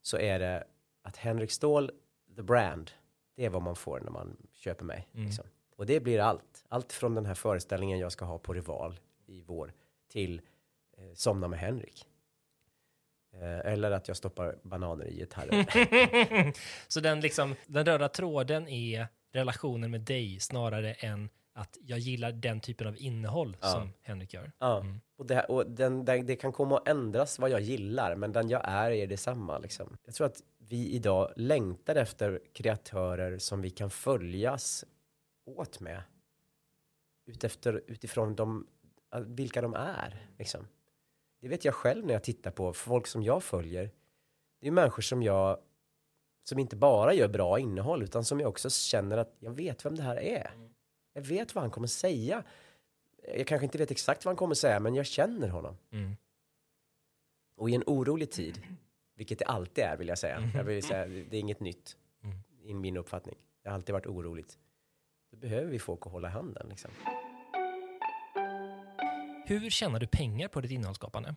så 0.03 0.19
är 0.19 0.39
det 0.39 0.65
att 1.03 1.17
Henrik 1.17 1.51
Ståhl, 1.51 1.91
the 2.37 2.43
brand, 2.43 2.91
det 3.37 3.45
är 3.45 3.51
vad 3.51 3.63
man 3.63 3.77
får 3.77 4.01
när 4.01 4.11
man 4.11 4.37
köper 4.53 4.85
mig. 4.85 5.09
Liksom. 5.13 5.45
Och 5.77 5.87
det 5.87 6.01
blir 6.01 6.21
allt. 6.21 6.65
Allt 6.69 6.93
från 6.93 7.15
den 7.15 7.27
här 7.27 7.35
föreställningen 7.35 7.99
jag 7.99 8.13
ska 8.13 8.25
ha 8.25 8.39
på 8.39 8.53
Rival 8.53 9.01
i 9.31 9.43
vår 9.47 9.73
till 10.09 10.41
eh, 10.99 11.05
Somna 11.15 11.49
med 11.49 11.59
Henrik. 11.59 12.07
Eh, 13.33 13.73
eller 13.73 13.91
att 13.91 14.09
jag 14.09 14.17
stoppar 14.17 14.59
bananer 14.63 15.05
i 15.07 15.17
gitarren. 15.17 16.53
Så 16.89 17.01
den, 17.01 17.21
liksom, 17.21 17.55
den 17.67 17.85
röda 17.87 18.09
tråden 18.09 18.69
är 18.69 19.07
relationen 19.33 19.91
med 19.91 20.01
dig 20.01 20.41
snarare 20.41 20.93
än 20.95 21.29
att 21.53 21.79
jag 21.81 21.99
gillar 21.99 22.33
den 22.33 22.61
typen 22.61 22.87
av 22.87 22.97
innehåll 22.99 23.57
Ja. 23.61 23.69
som 23.69 23.93
Henrik 24.03 24.35
gör. 24.35 24.53
ja. 24.59 24.85
Och, 25.17 25.27
det, 25.27 25.45
och 25.45 25.71
den, 25.71 26.05
den, 26.05 26.27
det 26.27 26.37
kan 26.37 26.53
komma 26.53 26.79
att 26.79 26.89
ändras 26.89 27.39
vad 27.39 27.51
jag 27.51 27.61
gillar, 27.61 28.17
men 28.17 28.33
den 28.33 28.49
jag 28.49 28.61
är 28.65 28.91
är 28.91 29.07
detsamma. 29.07 29.59
Liksom. 29.59 29.97
Jag 30.05 30.15
tror 30.15 30.27
att 30.27 30.43
vi 30.59 30.89
idag 30.91 31.33
längtar 31.37 31.97
efter 31.97 32.41
kreatörer 32.53 33.39
som 33.39 33.61
vi 33.63 33.71
kan 33.71 33.91
följas 33.91 34.85
åt 35.47 35.81
med. 35.81 36.03
Utefter, 37.27 37.83
utifrån 37.87 38.35
de, 38.35 38.67
vilka 39.19 39.63
de 39.63 39.75
är. 39.75 40.27
Liksom. 40.39 40.69
Det 41.41 41.49
vet 41.49 41.65
jag 41.65 41.75
själv 41.75 42.07
när 42.07 42.13
jag 42.13 42.23
tittar 42.23 42.51
på 42.51 42.73
folk 42.73 43.07
som 43.07 43.23
jag 43.23 43.43
följer. 43.43 43.91
Det 44.61 44.67
är 44.67 44.71
människor 44.71 45.03
som 45.03 45.23
jag 45.23 45.59
som 46.43 46.59
inte 46.59 46.77
bara 46.77 47.15
gör 47.15 47.29
bra 47.29 47.59
innehåll 47.59 48.03
utan 48.03 48.25
som 48.25 48.41
jag 48.41 48.49
också 48.49 48.71
känner 48.71 49.17
att 49.17 49.37
jag 49.39 49.51
vet 49.51 49.85
vem 49.85 49.97
det 49.97 50.03
här 50.03 50.17
är. 50.17 50.51
Jag 51.13 51.23
vet 51.23 51.55
vad 51.55 51.65
han 51.65 51.71
kommer 51.71 51.87
säga. 51.87 52.45
Jag 53.37 53.47
kanske 53.47 53.65
inte 53.65 53.79
vet 53.79 53.91
exakt 53.91 54.25
vad 54.25 54.31
han 54.31 54.37
kommer 54.37 54.55
säga 54.55 54.81
men 54.81 54.95
jag 54.95 55.07
känner 55.07 55.49
honom. 55.49 55.77
Mm. 55.91 56.17
Och 57.57 57.71
i 57.71 57.75
en 57.75 57.85
orolig 57.87 58.31
tid, 58.31 58.63
vilket 59.15 59.39
det 59.39 59.45
alltid 59.45 59.85
är 59.85 59.97
vill 59.97 60.09
jag 60.09 60.19
säga. 60.19 60.51
Jag 60.55 60.65
vill 60.65 60.83
säga 60.83 61.07
det 61.07 61.37
är 61.37 61.41
inget 61.41 61.61
nytt 61.61 61.97
i 62.63 62.75
min 62.75 62.97
uppfattning. 62.97 63.39
Det 63.63 63.69
har 63.69 63.75
alltid 63.75 63.93
varit 63.93 64.07
oroligt. 64.07 64.59
Då 65.31 65.37
behöver 65.37 65.71
vi 65.71 65.79
folk 65.79 66.07
att 66.07 66.13
hålla 66.13 66.29
i 66.29 66.31
handen 66.31 66.67
liksom. 66.69 66.91
Hur 69.51 69.71
tjänar 69.71 70.01
du 70.01 70.07
pengar 70.07 70.49
på 70.49 70.61
ditt 70.61 70.71
innehållsskapande? 70.71 71.35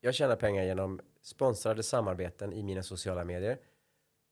Jag 0.00 0.14
tjänar 0.14 0.36
pengar 0.36 0.64
genom 0.64 1.00
sponsrade 1.22 1.82
samarbeten 1.82 2.52
i 2.52 2.62
mina 2.62 2.82
sociala 2.82 3.24
medier 3.24 3.58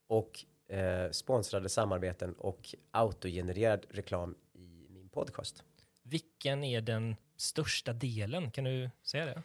och 0.07 0.45
eh, 0.67 1.11
sponsrade 1.11 1.69
samarbeten 1.69 2.33
och 2.33 2.75
autogenererad 2.91 3.85
reklam 3.89 4.35
i 4.53 4.87
min 4.89 5.09
podcast. 5.09 5.63
Vilken 6.03 6.63
är 6.63 6.81
den 6.81 7.15
största 7.37 7.93
delen? 7.93 8.51
Kan 8.51 8.63
du 8.63 8.89
säga 9.03 9.25
det? 9.25 9.43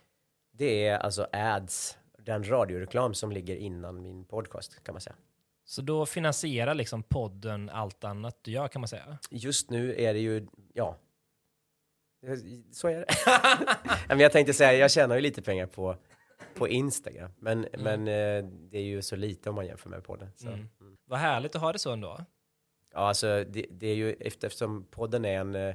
Det 0.53 0.87
är 0.87 0.99
alltså 0.99 1.27
ads, 1.33 1.99
den 2.19 2.49
radioreklam 2.49 3.15
som 3.15 3.33
ligger 3.33 3.57
innan 3.57 4.03
min 4.03 4.25
podcast 4.25 4.85
kan 4.85 4.95
man 4.95 5.01
säga. 5.01 5.17
Så 5.65 5.83
då 5.83 6.07
finansierar 6.07 6.75
liksom 6.75 7.03
podden 7.03 7.71
allt 7.71 8.05
annat 8.05 8.39
du 8.43 8.51
gör 8.51 8.69
kan 8.69 8.81
man 8.81 8.89
säga? 8.89 9.19
Just 9.31 9.71
nu 9.71 9.95
är 9.95 10.15
det 10.15 10.21
ju, 10.21 10.47
ja. 10.75 10.99
Så 12.73 12.89
är 12.89 12.99
det. 13.01 13.07
men 14.09 14.21
jag 14.21 14.33
tänkte 14.33 14.53
säga, 14.53 14.73
jag 14.73 14.91
tjänar 14.91 15.15
ju 15.15 15.21
lite 15.21 15.43
pengar 15.43 15.67
på, 15.67 15.97
på 16.55 16.69
Instagram. 16.69 17.31
Men, 17.39 17.67
men 17.79 18.01
eh, 18.01 18.45
det 18.71 18.79
är 18.79 18.83
ju 18.83 19.03
så 19.03 19.17
lite 19.17 19.49
om 19.49 19.55
man 19.55 19.67
jämför 19.67 19.91
med 19.91 20.05
podden. 20.05 20.29
Så. 20.37 20.49
Mm. 20.49 20.69
Vad 21.05 21.19
härligt 21.19 21.55
att 21.55 21.61
ha 21.61 21.73
det 21.73 21.79
så 21.79 21.93
ändå. 21.93 22.25
Ja, 22.93 22.99
alltså 22.99 23.45
det, 23.45 23.67
det 23.71 23.87
är 23.87 23.95
ju 23.95 24.13
eftersom 24.21 24.85
podden 24.91 25.25
är 25.25 25.39
en 25.41 25.55
eh, 25.55 25.75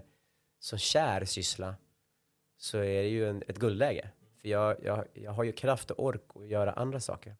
så 0.60 0.78
kär 0.78 1.26
syssla 1.26 1.76
så 2.58 2.78
är 2.78 3.02
det 3.04 3.10
ju 3.10 3.30
en, 3.30 3.44
ett 3.48 3.58
guldläge. 3.58 4.10
För 4.42 4.48
jag, 4.48 4.76
jag, 4.84 5.06
jag 5.14 5.32
har 5.32 5.44
ju 5.44 5.52
kraft 5.52 5.92
och 5.92 6.04
ork 6.06 6.24
att 6.36 6.48
göra 6.48 6.74
andra 6.74 7.00
saker. 7.00 7.36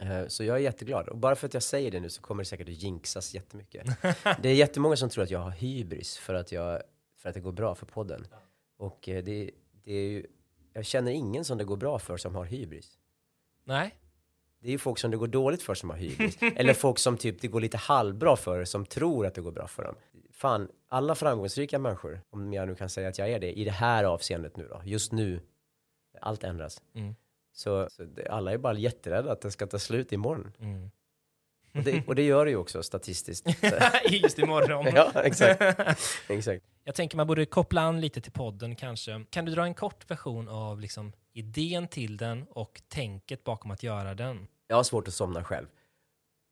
Eh, 0.00 0.26
Så 0.26 0.44
jag 0.44 0.56
är 0.56 0.60
jätteglad. 0.60 1.08
Och 1.08 1.16
bara 1.16 1.36
för 1.36 1.46
att 1.46 1.54
jag 1.54 1.62
säger 1.62 1.90
det 1.90 2.00
nu 2.00 2.10
så 2.10 2.22
kommer 2.22 2.42
det 2.42 2.48
säkert 2.48 2.68
att 2.68 2.82
jinxas 2.82 3.34
jättemycket. 3.34 3.86
Det 4.42 4.48
är 4.48 4.54
jättemånga 4.54 4.96
som 4.96 5.08
tror 5.08 5.24
att 5.24 5.30
jag 5.30 5.38
har 5.38 5.50
hybris 5.50 6.16
för 6.18 6.34
att, 6.34 6.52
jag, 6.52 6.82
för 7.18 7.28
att 7.28 7.34
det 7.34 7.40
går 7.40 7.52
bra 7.52 7.74
för 7.74 7.86
podden. 7.86 8.26
Och 8.76 9.08
eh, 9.08 9.24
det, 9.24 9.50
det 9.84 9.92
är 9.92 10.08
ju, 10.10 10.26
jag 10.72 10.84
känner 10.84 11.12
ingen 11.12 11.44
som 11.44 11.58
det 11.58 11.64
går 11.64 11.76
bra 11.76 11.98
för 11.98 12.16
som 12.16 12.34
har 12.34 12.44
hybris. 12.44 12.98
Nej, 13.64 13.94
Det 14.58 14.68
är 14.68 14.72
ju 14.72 14.78
folk 14.78 14.98
som 14.98 15.10
det 15.10 15.16
går 15.16 15.26
dåligt 15.26 15.62
för 15.62 15.74
som 15.74 15.90
har 15.90 15.96
hybris. 15.96 16.38
Eller 16.56 16.74
folk 16.74 16.98
som 16.98 17.16
typ 17.16 17.40
det 17.40 17.48
går 17.48 17.60
lite 17.60 17.76
halvbra 17.76 18.36
för 18.36 18.64
som 18.64 18.86
tror 18.86 19.26
att 19.26 19.34
det 19.34 19.40
går 19.40 19.52
bra 19.52 19.66
för 19.66 19.84
dem. 19.84 19.94
Fan, 20.30 20.68
alla 20.88 21.14
framgångsrika 21.14 21.78
människor, 21.78 22.20
om 22.30 22.52
jag 22.52 22.68
nu 22.68 22.74
kan 22.74 22.88
säga 22.88 23.08
att 23.08 23.18
jag 23.18 23.30
är 23.30 23.40
det, 23.40 23.52
i 23.58 23.64
det 23.64 23.70
här 23.70 24.04
avseendet 24.04 24.56
nu 24.56 24.68
då, 24.68 24.82
just 24.84 25.12
nu, 25.12 25.40
allt 26.20 26.44
ändras. 26.44 26.82
Mm. 26.94 27.14
Så, 27.52 27.88
så 27.90 28.04
det, 28.04 28.28
alla 28.28 28.52
är 28.52 28.58
bara 28.58 28.78
jätterädda 28.78 29.32
att 29.32 29.40
det 29.40 29.50
ska 29.50 29.66
ta 29.66 29.78
slut 29.78 30.12
imorgon. 30.12 30.52
Mm. 30.58 30.90
Och 31.76 31.82
det, 31.82 32.02
och 32.06 32.14
det 32.14 32.22
gör 32.22 32.44
det 32.44 32.50
ju 32.50 32.56
också 32.56 32.82
statistiskt. 32.82 33.46
just 34.10 34.38
imorgon. 34.38 34.86
ja, 34.94 35.10
exakt. 35.14 35.62
exakt. 36.28 36.64
Jag 36.84 36.94
tänker 36.94 37.16
man 37.16 37.26
borde 37.26 37.46
koppla 37.46 37.80
an 37.80 38.00
lite 38.00 38.20
till 38.20 38.32
podden 38.32 38.76
kanske. 38.76 39.24
Kan 39.30 39.44
du 39.44 39.52
dra 39.52 39.64
en 39.64 39.74
kort 39.74 40.10
version 40.10 40.48
av 40.48 40.80
liksom 40.80 41.12
idén 41.32 41.88
till 41.88 42.16
den 42.16 42.46
och 42.50 42.82
tänket 42.88 43.44
bakom 43.44 43.70
att 43.70 43.82
göra 43.82 44.14
den? 44.14 44.46
Jag 44.68 44.76
har 44.76 44.82
svårt 44.82 45.08
att 45.08 45.14
somna 45.14 45.44
själv. 45.44 45.66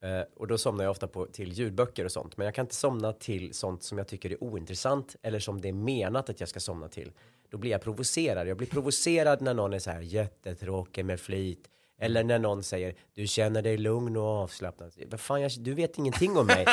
Eh, 0.04 0.22
och 0.36 0.46
då 0.46 0.58
somnar 0.58 0.84
jag 0.84 0.90
ofta 0.90 1.06
på, 1.06 1.26
till 1.26 1.52
ljudböcker 1.52 2.04
och 2.04 2.12
sånt. 2.12 2.36
Men 2.36 2.44
jag 2.44 2.54
kan 2.54 2.64
inte 2.64 2.74
somna 2.74 3.12
till 3.12 3.54
sånt 3.54 3.82
som 3.82 3.98
jag 3.98 4.08
tycker 4.08 4.30
är 4.30 4.44
ointressant 4.44 5.16
eller 5.22 5.38
som 5.38 5.60
det 5.60 5.68
är 5.68 5.72
menat 5.72 6.30
att 6.30 6.40
jag 6.40 6.48
ska 6.48 6.60
somna 6.60 6.88
till. 6.88 7.12
Då 7.50 7.58
blir 7.58 7.70
jag 7.70 7.82
provocerad. 7.82 8.48
Jag 8.48 8.56
blir 8.56 8.68
provocerad 8.68 9.40
när 9.40 9.54
någon 9.54 9.72
är 9.72 9.78
så 9.78 9.90
här 9.90 10.00
jättetråkig 10.00 11.04
med 11.04 11.20
flit. 11.20 11.68
Eller 12.04 12.24
när 12.24 12.38
någon 12.38 12.62
säger 12.62 12.94
du 13.14 13.26
känner 13.26 13.62
dig 13.62 13.76
lugn 13.76 14.16
och 14.16 14.22
avslappnad. 14.22 14.92
Vad 15.06 15.20
fan, 15.20 15.42
jag, 15.42 15.52
du 15.58 15.74
vet 15.74 15.98
ingenting 15.98 16.36
om 16.36 16.46
mig. 16.46 16.66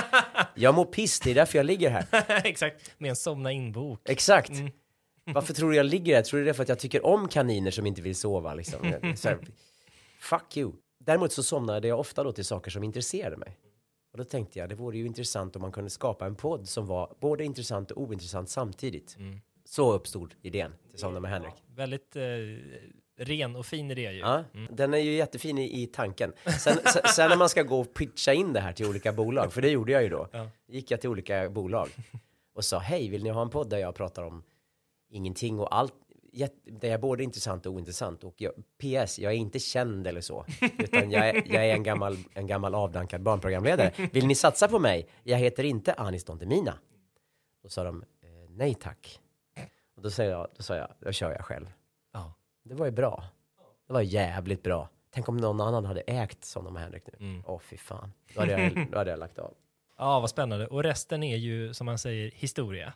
Jag 0.56 0.76
mår 0.76 0.86
piss, 0.86 1.20
det 1.20 1.32
är 1.32 1.36
därför 1.36 1.58
jag 1.58 1.66
ligger 1.66 1.90
här. 1.90 2.06
Exakt, 2.46 2.92
med 2.98 3.10
en 3.10 3.16
somna 3.16 3.52
in-bok. 3.52 4.00
Exakt. 4.10 4.50
Mm. 4.50 4.72
Varför 5.34 5.54
tror 5.54 5.72
du 5.72 5.78
jag 5.78 5.86
ligger 5.86 6.16
här? 6.16 6.22
Tror 6.22 6.40
du 6.40 6.44
det 6.44 6.52
är 6.52 6.54
för 6.54 6.64
att 6.64 6.70
jag 6.70 6.80
tycker 6.80 7.06
om 7.06 7.28
kaniner 7.28 7.72
som 7.72 7.86
inte 7.86 8.02
vill 8.02 8.16
sova? 8.16 8.54
Liksom? 8.54 8.80
Så 9.16 9.30
här, 9.30 9.40
fuck 10.20 10.58
you. 10.58 10.72
Däremot 11.00 11.32
så 11.32 11.44
somnade 11.44 11.88
jag 11.88 12.00
ofta 12.00 12.24
då 12.24 12.32
till 12.32 12.46
saker 12.46 12.72
som 12.72 12.84
intresserade 12.84 13.38
mig. 13.38 13.58
Och 14.12 14.18
då 14.18 14.24
tänkte 14.24 14.60
jag, 14.60 14.70
det 14.70 14.76
vore 14.76 14.98
ju 14.98 15.06
intressant 15.06 15.56
om 15.56 15.62
man 15.62 15.72
kunde 15.72 15.90
skapa 15.90 16.26
en 16.26 16.36
podd 16.36 16.70
som 16.70 16.88
var 16.88 17.16
både 17.20 17.44
intressant 17.44 17.92
och 17.92 18.02
ointressant 18.02 18.50
samtidigt. 18.50 19.16
Mm. 19.20 19.40
Så 19.66 19.94
uppstod 19.94 20.34
idén 20.42 20.74
till 20.90 21.00
Somna 21.00 21.20
med 21.20 21.32
Henrik. 21.32 21.54
Väldigt 21.76 22.16
eh, 22.16 22.24
ren 23.26 23.56
och 23.56 23.66
fin 23.66 23.92
idé 23.92 24.12
ju. 24.12 24.20
Ja, 24.20 24.44
Den 24.70 24.94
är 24.94 24.98
ju 24.98 25.12
jättefin 25.12 25.58
i, 25.58 25.82
i 25.84 25.88
tanken. 25.88 26.34
Sen, 26.60 26.78
sen, 26.94 27.02
sen 27.16 27.30
när 27.30 27.38
man 27.38 27.50
ska 27.50 27.64
gå 27.64 27.80
och 27.80 27.94
pitcha 27.94 28.34
in 28.34 28.54
det 28.54 28.60
här 28.60 28.74
till 28.74 28.86
olika 28.86 29.14
bolag, 29.14 29.54
för 29.54 29.62
det 29.62 29.70
gjorde 29.70 29.92
jag 29.92 30.04
ju 30.04 30.10
då, 30.10 30.28
Ja. 30.32 30.48
gick 30.68 30.92
jag 30.92 31.02
till 31.02 31.10
olika 31.10 31.50
bolag 31.50 31.90
och 32.56 32.66
sa 32.66 32.80
hej, 32.80 33.10
vill 33.10 33.24
ni 33.24 33.30
ha 33.30 33.42
en 33.42 33.50
podd 33.50 33.70
där 33.70 33.78
jag 33.78 33.96
pratar 33.96 34.24
om 34.24 34.44
ingenting 35.10 35.60
och 35.60 35.76
allt, 35.78 35.94
det 36.82 36.90
är 36.90 36.98
både 36.98 37.24
intressant 37.24 37.66
och 37.66 37.74
ointressant. 37.74 38.24
Och 38.24 38.34
jag, 38.38 38.54
PS, 38.56 39.20
jag 39.20 39.32
är 39.32 39.38
inte 39.38 39.60
känd 39.60 40.08
eller 40.08 40.22
så. 40.22 40.46
Utan 40.80 41.12
jag 41.12 41.30
är, 41.30 41.34
jag 41.54 41.66
är 41.70 41.74
en, 41.74 41.84
gammal, 41.84 42.18
en 42.34 42.48
gammal 42.48 42.76
avdankad 42.76 43.22
barnprogramledare. 43.22 43.92
Vill 44.12 44.28
ni 44.28 44.36
satsa 44.36 44.68
på 44.68 44.80
mig? 44.80 45.08
Jag 45.24 45.38
heter 45.38 45.64
inte 45.64 45.94
Anis 45.94 46.24
Don 46.24 46.38
Demina. 46.38 46.78
Då 47.64 47.70
sa 47.70 47.84
de, 47.84 48.02
eh, 48.02 48.30
nej 48.50 48.74
tack. 48.76 49.20
Och 49.96 50.02
då 50.02 50.10
sa 50.12 50.24
jag, 50.24 50.48
då 50.58 50.64
sa 50.64 50.76
jag, 50.76 50.88
då 51.00 51.12
kör 51.12 51.32
jag 51.32 51.46
själv. 51.46 51.66
Det 52.64 52.76
var 52.76 52.86
ju 52.86 52.92
bra. 52.92 53.24
Det 53.88 53.94
var 53.94 54.02
jävligt 54.02 54.64
bra. 54.64 54.90
Tänk 55.14 55.30
om 55.30 55.38
någon 55.38 55.62
annan 55.62 55.86
hade 55.86 56.02
ägt 56.02 56.46
sådana 56.46 56.70
med 56.72 56.82
Henrik 56.84 57.04
nu. 57.20 57.42
Åh 57.46 57.60
fy 57.60 57.78
fan. 57.78 58.14
Då 58.34 58.40
hade, 58.40 58.52
jag, 58.52 58.88
då 58.92 58.98
hade 58.98 59.10
jag 59.12 59.20
lagt 59.20 59.40
av. 59.40 59.54
ja, 59.98 60.20
vad 60.20 60.30
spännande. 60.30 60.68
Och 60.68 60.84
resten 60.84 61.24
är 61.24 61.38
ju, 61.38 61.74
som 61.74 61.86
man 61.86 61.98
säger, 61.98 62.32
historia. 62.36 62.94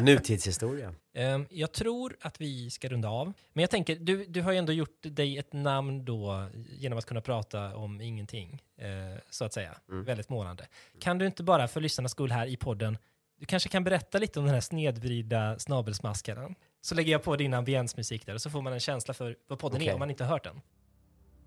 Nutidshistoria. 0.00 0.94
Ehm, 1.14 1.46
jag 1.50 1.72
tror 1.72 2.16
att 2.20 2.40
vi 2.40 2.70
ska 2.70 2.88
runda 2.88 3.08
av. 3.08 3.32
Men 3.52 3.62
jag 3.62 3.70
tänker, 3.70 3.96
du, 3.96 4.24
du 4.24 4.42
har 4.42 4.52
ju 4.52 4.58
ändå 4.58 4.72
gjort 4.72 4.98
dig 5.02 5.38
ett 5.38 5.52
namn 5.52 6.04
då 6.04 6.46
genom 6.70 6.98
att 6.98 7.04
kunna 7.06 7.20
prata 7.20 7.76
om 7.76 8.00
ingenting, 8.00 8.62
eh, 8.78 9.20
så 9.30 9.44
att 9.44 9.52
säga. 9.52 9.76
Väldigt 9.86 10.28
målande. 10.28 10.66
Kan 11.00 11.18
du 11.18 11.26
inte 11.26 11.42
bara 11.42 11.68
för 11.68 11.80
lyssnarnas 11.80 12.12
skull 12.12 12.32
här 12.32 12.46
i 12.46 12.56
podden, 12.56 12.98
du 13.38 13.46
kanske 13.46 13.68
kan 13.68 13.84
berätta 13.84 14.18
lite 14.18 14.38
om 14.38 14.44
den 14.44 14.54
här 14.54 14.60
snedvridda 14.60 15.58
snabelsmaskaren? 15.58 16.54
Så 16.84 16.94
lägger 16.94 17.12
jag 17.12 17.22
på 17.22 17.36
din 17.36 17.54
ambiensmusik 17.54 18.26
där 18.26 18.34
och 18.34 18.40
så 18.40 18.50
får 18.50 18.62
man 18.62 18.72
en 18.72 18.80
känsla 18.80 19.14
för 19.14 19.36
vad 19.48 19.58
podden 19.58 19.80
är 19.80 19.84
Okej. 19.84 19.92
om 19.94 19.98
man 19.98 20.10
inte 20.10 20.24
har 20.24 20.30
hört 20.30 20.44
den. 20.44 20.60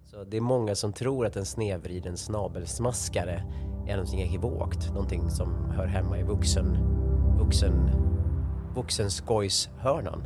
Så 0.06 0.24
det 0.24 0.38
är 0.38 0.42
många 0.42 0.76
som 0.76 0.94
tror 0.94 1.26
att 1.26 1.36
en 1.36 1.46
snedvriden 1.46 2.18
snabelsmaskare 2.18 3.44
är 3.88 3.96
någonting 3.96 4.22
ekivokt. 4.22 4.90
Någonting 4.90 5.30
som 5.30 5.72
hör 5.72 5.86
hemma 5.86 6.20
i 6.20 6.24
vuxen, 6.24 6.78
vuxen, 7.40 7.90
vuxenskojshörnan. 8.76 10.24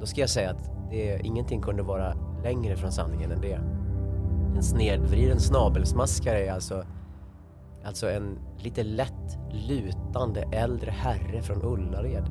Då 0.00 0.06
ska 0.06 0.20
jag 0.20 0.30
säga 0.30 0.50
att 0.50 0.90
det, 0.90 1.20
ingenting 1.24 1.62
kunde 1.62 1.82
vara 1.82 2.14
längre 2.42 2.76
från 2.76 2.92
sanningen 2.92 3.30
än 3.32 3.40
det. 3.40 3.60
En 4.56 4.62
snedvriden 4.62 5.40
snabelsmaskare 5.40 6.46
är 6.46 6.52
alltså, 6.52 6.84
alltså 7.84 8.10
en 8.10 8.38
lite 8.58 8.82
lätt 8.82 9.38
lutande 9.52 10.48
äldre 10.52 10.90
herre 10.90 11.42
från 11.42 11.62
Ullared. 11.62 12.30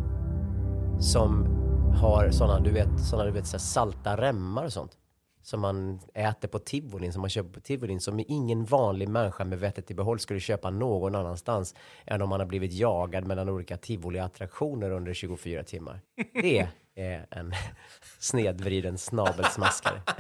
Som 0.99 1.64
har 1.95 2.31
sådana, 2.31 2.59
du 2.59 2.71
vet, 2.71 2.99
såna, 3.09 3.23
du 3.23 3.31
vet 3.31 3.47
så 3.47 3.59
salta 3.59 4.17
remmar 4.17 4.65
och 4.65 4.73
sånt 4.73 4.97
som 5.45 5.61
man 5.61 5.99
äter 6.13 6.47
på 6.47 6.59
tivolin, 6.59 7.13
som 7.13 7.21
man 7.21 7.29
köper 7.29 7.49
på 7.49 7.59
tivolin, 7.59 8.01
som 8.01 8.23
ingen 8.27 8.65
vanlig 8.65 9.09
människa 9.09 9.43
med 9.43 9.59
vettet 9.59 9.91
i 9.91 9.93
behåll 9.93 10.19
skulle 10.19 10.39
köpa 10.39 10.69
någon 10.69 11.15
annanstans 11.15 11.75
än 12.05 12.21
om 12.21 12.29
man 12.29 12.39
har 12.39 12.47
blivit 12.47 12.73
jagad 12.73 13.27
mellan 13.27 13.49
olika 13.49 13.77
tivoliattraktioner 13.77 14.91
under 14.91 15.13
24 15.13 15.63
timmar. 15.63 16.01
Det 16.33 16.67
är 16.95 17.27
en 17.31 17.53
snedvriden 18.19 18.97
snabelsmaskare. 18.97 20.01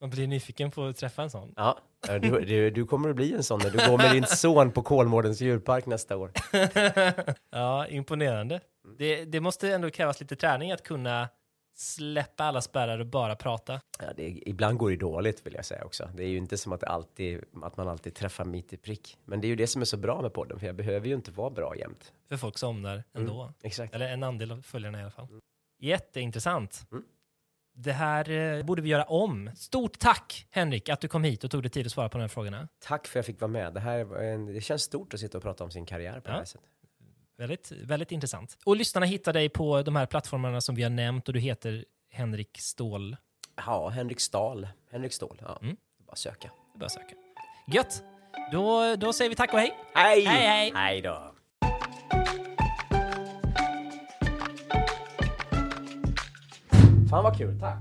Man 0.00 0.10
blir 0.10 0.26
nyfiken 0.26 0.70
på 0.70 0.84
att 0.84 0.96
träffa 0.96 1.22
en 1.22 1.30
sån. 1.30 1.52
Ja, 1.56 1.78
du, 2.20 2.44
du, 2.44 2.70
du 2.70 2.86
kommer 2.86 3.10
att 3.10 3.16
bli 3.16 3.32
en 3.32 3.42
sån 3.42 3.60
när 3.62 3.70
du 3.70 3.90
går 3.90 3.98
med 3.98 4.12
din 4.12 4.26
son 4.28 4.72
på 4.72 4.82
Kolmårdens 4.82 5.40
djurpark 5.40 5.86
nästa 5.86 6.16
år. 6.16 6.32
Ja, 7.50 7.86
imponerande. 7.86 8.60
Det, 8.98 9.24
det 9.24 9.40
måste 9.40 9.74
ändå 9.74 9.90
krävas 9.90 10.20
lite 10.20 10.36
träning 10.36 10.72
att 10.72 10.82
kunna 10.82 11.28
släppa 11.74 12.44
alla 12.44 12.60
spärrar 12.60 12.98
och 12.98 13.06
bara 13.06 13.36
prata. 13.36 13.80
Ja, 13.98 14.06
det, 14.16 14.42
ibland 14.48 14.78
går 14.78 14.90
det 14.90 14.96
dåligt 14.96 15.46
vill 15.46 15.54
jag 15.54 15.64
säga 15.64 15.84
också. 15.84 16.10
Det 16.14 16.22
är 16.24 16.28
ju 16.28 16.36
inte 16.36 16.58
som 16.58 16.72
att, 16.72 16.80
det 16.80 16.86
alltid, 16.86 17.44
att 17.62 17.76
man 17.76 17.88
alltid 17.88 18.14
träffar 18.14 18.44
mitt 18.44 18.72
i 18.72 18.76
prick. 18.76 19.18
Men 19.24 19.40
det 19.40 19.46
är 19.46 19.48
ju 19.48 19.56
det 19.56 19.66
som 19.66 19.80
är 19.82 19.86
så 19.86 19.96
bra 19.96 20.22
med 20.22 20.32
podden, 20.32 20.58
för 20.58 20.66
jag 20.66 20.76
behöver 20.76 21.08
ju 21.08 21.14
inte 21.14 21.30
vara 21.30 21.50
bra 21.50 21.76
jämt. 21.76 22.12
För 22.28 22.36
folk 22.36 22.58
somnar 22.58 23.04
ändå. 23.14 23.52
Exakt. 23.62 23.94
Eller 23.94 24.08
en 24.08 24.22
andel 24.22 24.52
av 24.52 24.62
följarna 24.62 24.98
i 24.98 25.02
alla 25.02 25.10
fall. 25.10 25.28
Jätteintressant. 25.78 26.86
Mm. 26.92 27.04
Det 27.74 27.92
här 27.92 28.30
eh, 28.30 28.64
borde 28.64 28.82
vi 28.82 28.88
göra 28.88 29.04
om. 29.04 29.50
Stort 29.56 29.98
tack 29.98 30.46
Henrik 30.50 30.88
att 30.88 31.00
du 31.00 31.08
kom 31.08 31.24
hit 31.24 31.44
och 31.44 31.50
tog 31.50 31.62
dig 31.62 31.70
tid 31.70 31.86
att 31.86 31.92
svara 31.92 32.08
på 32.08 32.18
de 32.18 32.22
här 32.22 32.28
frågorna. 32.28 32.68
Tack 32.78 33.06
för 33.06 33.12
att 33.18 33.26
jag 33.26 33.26
fick 33.34 33.40
vara 33.40 33.50
med. 33.50 33.74
Det, 33.74 33.80
här 33.80 34.52
det 34.54 34.60
känns 34.60 34.82
stort 34.82 35.14
att 35.14 35.20
sitta 35.20 35.38
och 35.38 35.42
prata 35.44 35.64
om 35.64 35.70
sin 35.70 35.86
karriär 35.86 36.20
på 36.20 36.28
det 36.28 36.30
Ja. 36.34 36.38
här 36.38 36.44
sättet. 36.44 36.68
Väldigt, 37.38 37.72
väldigt 37.72 38.12
intressant. 38.12 38.58
Och 38.64 38.76
lyssnarna 38.76 39.06
hittar 39.06 39.32
dig 39.32 39.48
på 39.48 39.82
de 39.82 39.96
här 39.96 40.06
plattformarna 40.06 40.60
som 40.60 40.74
vi 40.74 40.82
har 40.82 40.90
nämnt 40.90 41.28
och 41.28 41.34
du 41.34 41.40
heter 41.40 41.84
Henrik 42.10 42.58
Ståhl. 42.60 43.16
Ja, 43.56 43.88
Henrik 43.88 44.20
Stahl. 44.20 44.68
Henrik 44.90 45.12
Ståhl. 45.12 45.38
Ja, 45.40 45.58
Mm. 45.62 45.76
bara 46.06 46.16
söka. 46.16 46.50
Bara 46.74 46.88
söka. 46.88 47.14
Gött! 47.66 48.02
Då, 48.52 48.96
då 48.96 49.12
säger 49.12 49.28
vi 49.28 49.36
tack 49.36 49.52
och 49.52 49.58
hej. 49.58 49.74
Hej! 49.94 50.24
Hej, 50.24 50.46
hej! 50.46 50.72
Hej 50.74 51.02
då! 51.02 51.34
Fan 57.10 57.24
vad 57.24 57.38
kul, 57.38 57.60
tack! 57.60 57.78